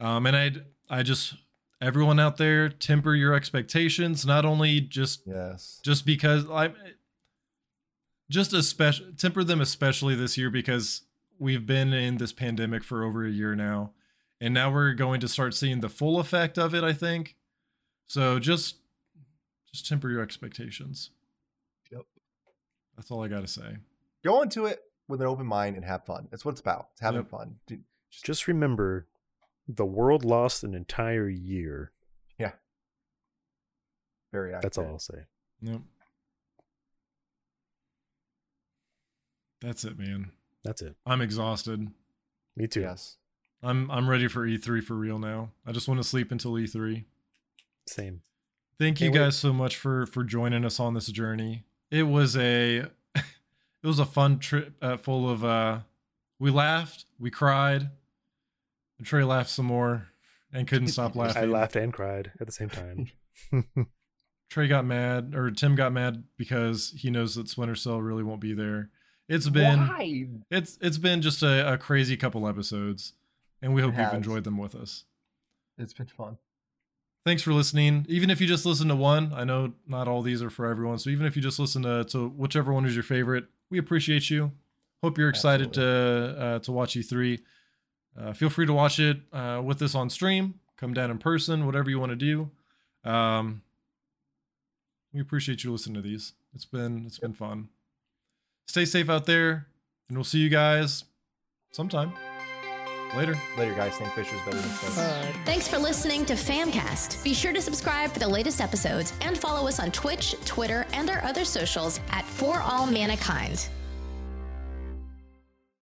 Um, 0.00 0.26
and 0.26 0.36
I 0.36 0.50
I 0.90 1.02
just 1.02 1.34
everyone 1.80 2.18
out 2.18 2.36
there 2.36 2.68
temper 2.68 3.14
your 3.14 3.34
expectations. 3.34 4.24
Not 4.26 4.44
only 4.44 4.80
just 4.80 5.22
Yes. 5.26 5.80
just 5.84 6.04
because 6.06 6.48
I 6.50 6.72
just 8.30 8.52
especially 8.52 9.12
temper 9.12 9.44
them 9.44 9.60
especially 9.60 10.14
this 10.14 10.36
year 10.38 10.50
because 10.50 11.02
we've 11.38 11.66
been 11.66 11.92
in 11.92 12.16
this 12.16 12.32
pandemic 12.32 12.82
for 12.82 13.04
over 13.04 13.24
a 13.26 13.30
year 13.30 13.54
now 13.54 13.92
and 14.40 14.54
now 14.54 14.72
we're 14.72 14.94
going 14.94 15.20
to 15.20 15.28
start 15.28 15.52
seeing 15.54 15.80
the 15.80 15.88
full 15.88 16.18
effect 16.18 16.58
of 16.58 16.74
it 16.74 16.82
I 16.82 16.92
think. 16.92 17.36
So 18.06 18.38
just 18.38 18.76
just 19.72 19.86
temper 19.88 20.10
your 20.10 20.22
expectations. 20.22 21.10
Yep. 21.90 22.02
That's 22.96 23.10
all 23.10 23.24
I 23.24 23.28
got 23.28 23.40
to 23.40 23.48
say. 23.48 23.78
Go 24.24 24.42
into 24.42 24.66
it 24.66 24.80
with 25.08 25.20
an 25.20 25.26
open 25.26 25.46
mind 25.46 25.76
and 25.76 25.84
have 25.84 26.04
fun. 26.04 26.28
That's 26.30 26.44
what 26.44 26.52
it's 26.52 26.60
about. 26.60 26.88
It's 26.92 27.00
having 27.00 27.22
Yep. 27.22 27.30
fun. 27.30 27.56
Dude, 27.66 27.82
just, 28.10 28.24
Just 28.24 28.48
remember, 28.48 29.06
the 29.66 29.84
world 29.84 30.24
lost 30.24 30.62
an 30.64 30.74
entire 30.74 31.28
year. 31.28 31.90
Yeah. 32.38 32.52
Very 34.32 34.50
accurate. 34.50 34.62
That's 34.62 34.78
all 34.78 34.86
I'll 34.86 34.98
say. 34.98 35.24
Yep. 35.62 35.80
That's 39.60 39.84
it, 39.84 39.98
man. 39.98 40.30
That's 40.62 40.82
it. 40.82 40.96
I'm 41.06 41.20
exhausted. 41.20 41.88
Me 42.56 42.66
too. 42.66 42.82
Yes. 42.82 43.16
I'm 43.62 43.90
I'm 43.90 44.08
ready 44.08 44.28
for 44.28 44.46
E3 44.46 44.82
for 44.84 44.94
real 44.94 45.18
now. 45.18 45.50
I 45.66 45.72
just 45.72 45.88
want 45.88 46.00
to 46.00 46.04
sleep 46.08 46.30
until 46.30 46.58
E 46.58 46.64
E3. 46.64 47.04
Same. 47.86 48.22
Thank 48.78 49.00
you 49.00 49.06
Can't 49.10 49.14
wait. 49.14 49.26
guys 49.26 49.36
so 49.38 49.52
much 49.52 49.76
for 49.76 50.06
for 50.06 50.24
joining 50.24 50.64
us 50.64 50.80
on 50.80 50.94
this 50.94 51.06
journey. 51.06 51.64
It 51.90 52.04
was 52.04 52.36
a 52.36 52.78
it 53.14 53.24
was 53.84 53.98
a 53.98 54.06
fun 54.06 54.38
trip 54.38 54.74
uh, 54.82 54.96
full 54.96 55.28
of 55.30 55.44
uh 55.44 55.80
we 56.40 56.50
laughed, 56.50 57.04
we 57.18 57.30
cried, 57.30 57.90
and 58.98 59.06
Trey 59.06 59.22
laughed 59.22 59.50
some 59.50 59.66
more, 59.66 60.08
and 60.52 60.66
couldn't 60.66 60.88
stop 60.88 61.14
laughing. 61.16 61.42
I 61.42 61.46
laughed 61.46 61.76
and 61.76 61.92
cried 61.92 62.32
at 62.40 62.46
the 62.46 62.52
same 62.52 62.68
time. 62.70 63.10
Trey 64.50 64.68
got 64.68 64.84
mad, 64.84 65.32
or 65.34 65.50
Tim 65.50 65.74
got 65.76 65.92
mad 65.92 66.24
because 66.36 66.92
he 66.98 67.10
knows 67.10 67.34
that 67.36 67.48
Splinter 67.48 67.74
Cell 67.76 68.00
really 68.02 68.22
won't 68.22 68.40
be 68.40 68.52
there. 68.52 68.90
It's 69.28 69.48
been 69.48 69.80
Why? 69.86 70.26
it's 70.50 70.76
it's 70.80 70.98
been 70.98 71.22
just 71.22 71.42
a, 71.42 71.72
a 71.74 71.78
crazy 71.78 72.16
couple 72.16 72.46
episodes, 72.46 73.14
and 73.62 73.72
we 73.74 73.80
hope 73.82 73.96
you've 73.96 74.12
enjoyed 74.12 74.44
them 74.44 74.58
with 74.58 74.74
us. 74.74 75.04
It's 75.78 75.94
been 75.94 76.06
fun. 76.06 76.38
Thanks 77.24 77.42
for 77.42 77.54
listening. 77.54 78.04
Even 78.08 78.28
if 78.28 78.38
you 78.40 78.46
just 78.46 78.66
listen 78.66 78.88
to 78.88 78.96
one, 78.96 79.32
I 79.34 79.44
know 79.44 79.72
not 79.86 80.08
all 80.08 80.20
these 80.20 80.42
are 80.42 80.50
for 80.50 80.66
everyone. 80.66 80.98
So 80.98 81.08
even 81.08 81.24
if 81.24 81.36
you 81.36 81.42
just 81.42 81.58
listen 81.58 81.82
to, 81.82 82.04
to 82.04 82.28
whichever 82.28 82.70
one 82.70 82.84
is 82.84 82.94
your 82.94 83.02
favorite, 83.02 83.46
we 83.70 83.78
appreciate 83.78 84.28
you. 84.28 84.52
Hope 85.02 85.16
you're 85.16 85.30
excited 85.30 85.72
to 85.74 86.36
uh, 86.38 86.58
to 86.60 86.72
watch 86.72 86.94
E3. 86.94 87.40
Uh, 88.18 88.32
feel 88.32 88.50
free 88.50 88.66
to 88.66 88.72
watch 88.72 88.98
it 88.98 89.18
uh, 89.32 89.60
with 89.64 89.80
us 89.82 89.94
on 89.94 90.10
stream. 90.10 90.60
Come 90.76 90.92
down 90.92 91.10
in 91.10 91.18
person, 91.18 91.66
whatever 91.66 91.88
you 91.88 91.98
want 91.98 92.10
to 92.10 92.16
do. 92.16 92.50
Um, 93.10 93.62
we 95.12 95.20
appreciate 95.20 95.64
you 95.64 95.72
listening 95.72 95.94
to 95.94 96.02
these. 96.02 96.34
It's 96.54 96.64
been 96.64 97.04
it's 97.06 97.18
been 97.18 97.34
fun. 97.34 97.68
Stay 98.66 98.84
safe 98.84 99.08
out 99.08 99.26
there, 99.26 99.66
and 100.08 100.16
we'll 100.16 100.24
see 100.24 100.38
you 100.38 100.48
guys 100.48 101.04
sometime 101.70 102.12
later. 103.16 103.36
Later, 103.56 103.74
guys. 103.74 103.96
Think 103.96 104.12
Fisher's 104.12 104.40
better 104.42 104.58
than 104.58 104.70
Finn. 104.70 105.34
Thanks 105.44 105.68
for 105.68 105.78
listening 105.78 106.24
to 106.26 106.34
Famcast. 106.34 107.22
Be 107.22 107.34
sure 107.34 107.52
to 107.52 107.62
subscribe 107.62 108.10
for 108.10 108.18
the 108.18 108.28
latest 108.28 108.60
episodes 108.60 109.12
and 109.20 109.36
follow 109.36 109.66
us 109.68 109.80
on 109.80 109.90
Twitch, 109.90 110.34
Twitter, 110.44 110.86
and 110.92 111.10
our 111.10 111.22
other 111.24 111.44
socials 111.44 112.00
at 112.10 112.24
For 112.24 112.60
All 112.60 112.86
Mankind. 112.86 113.68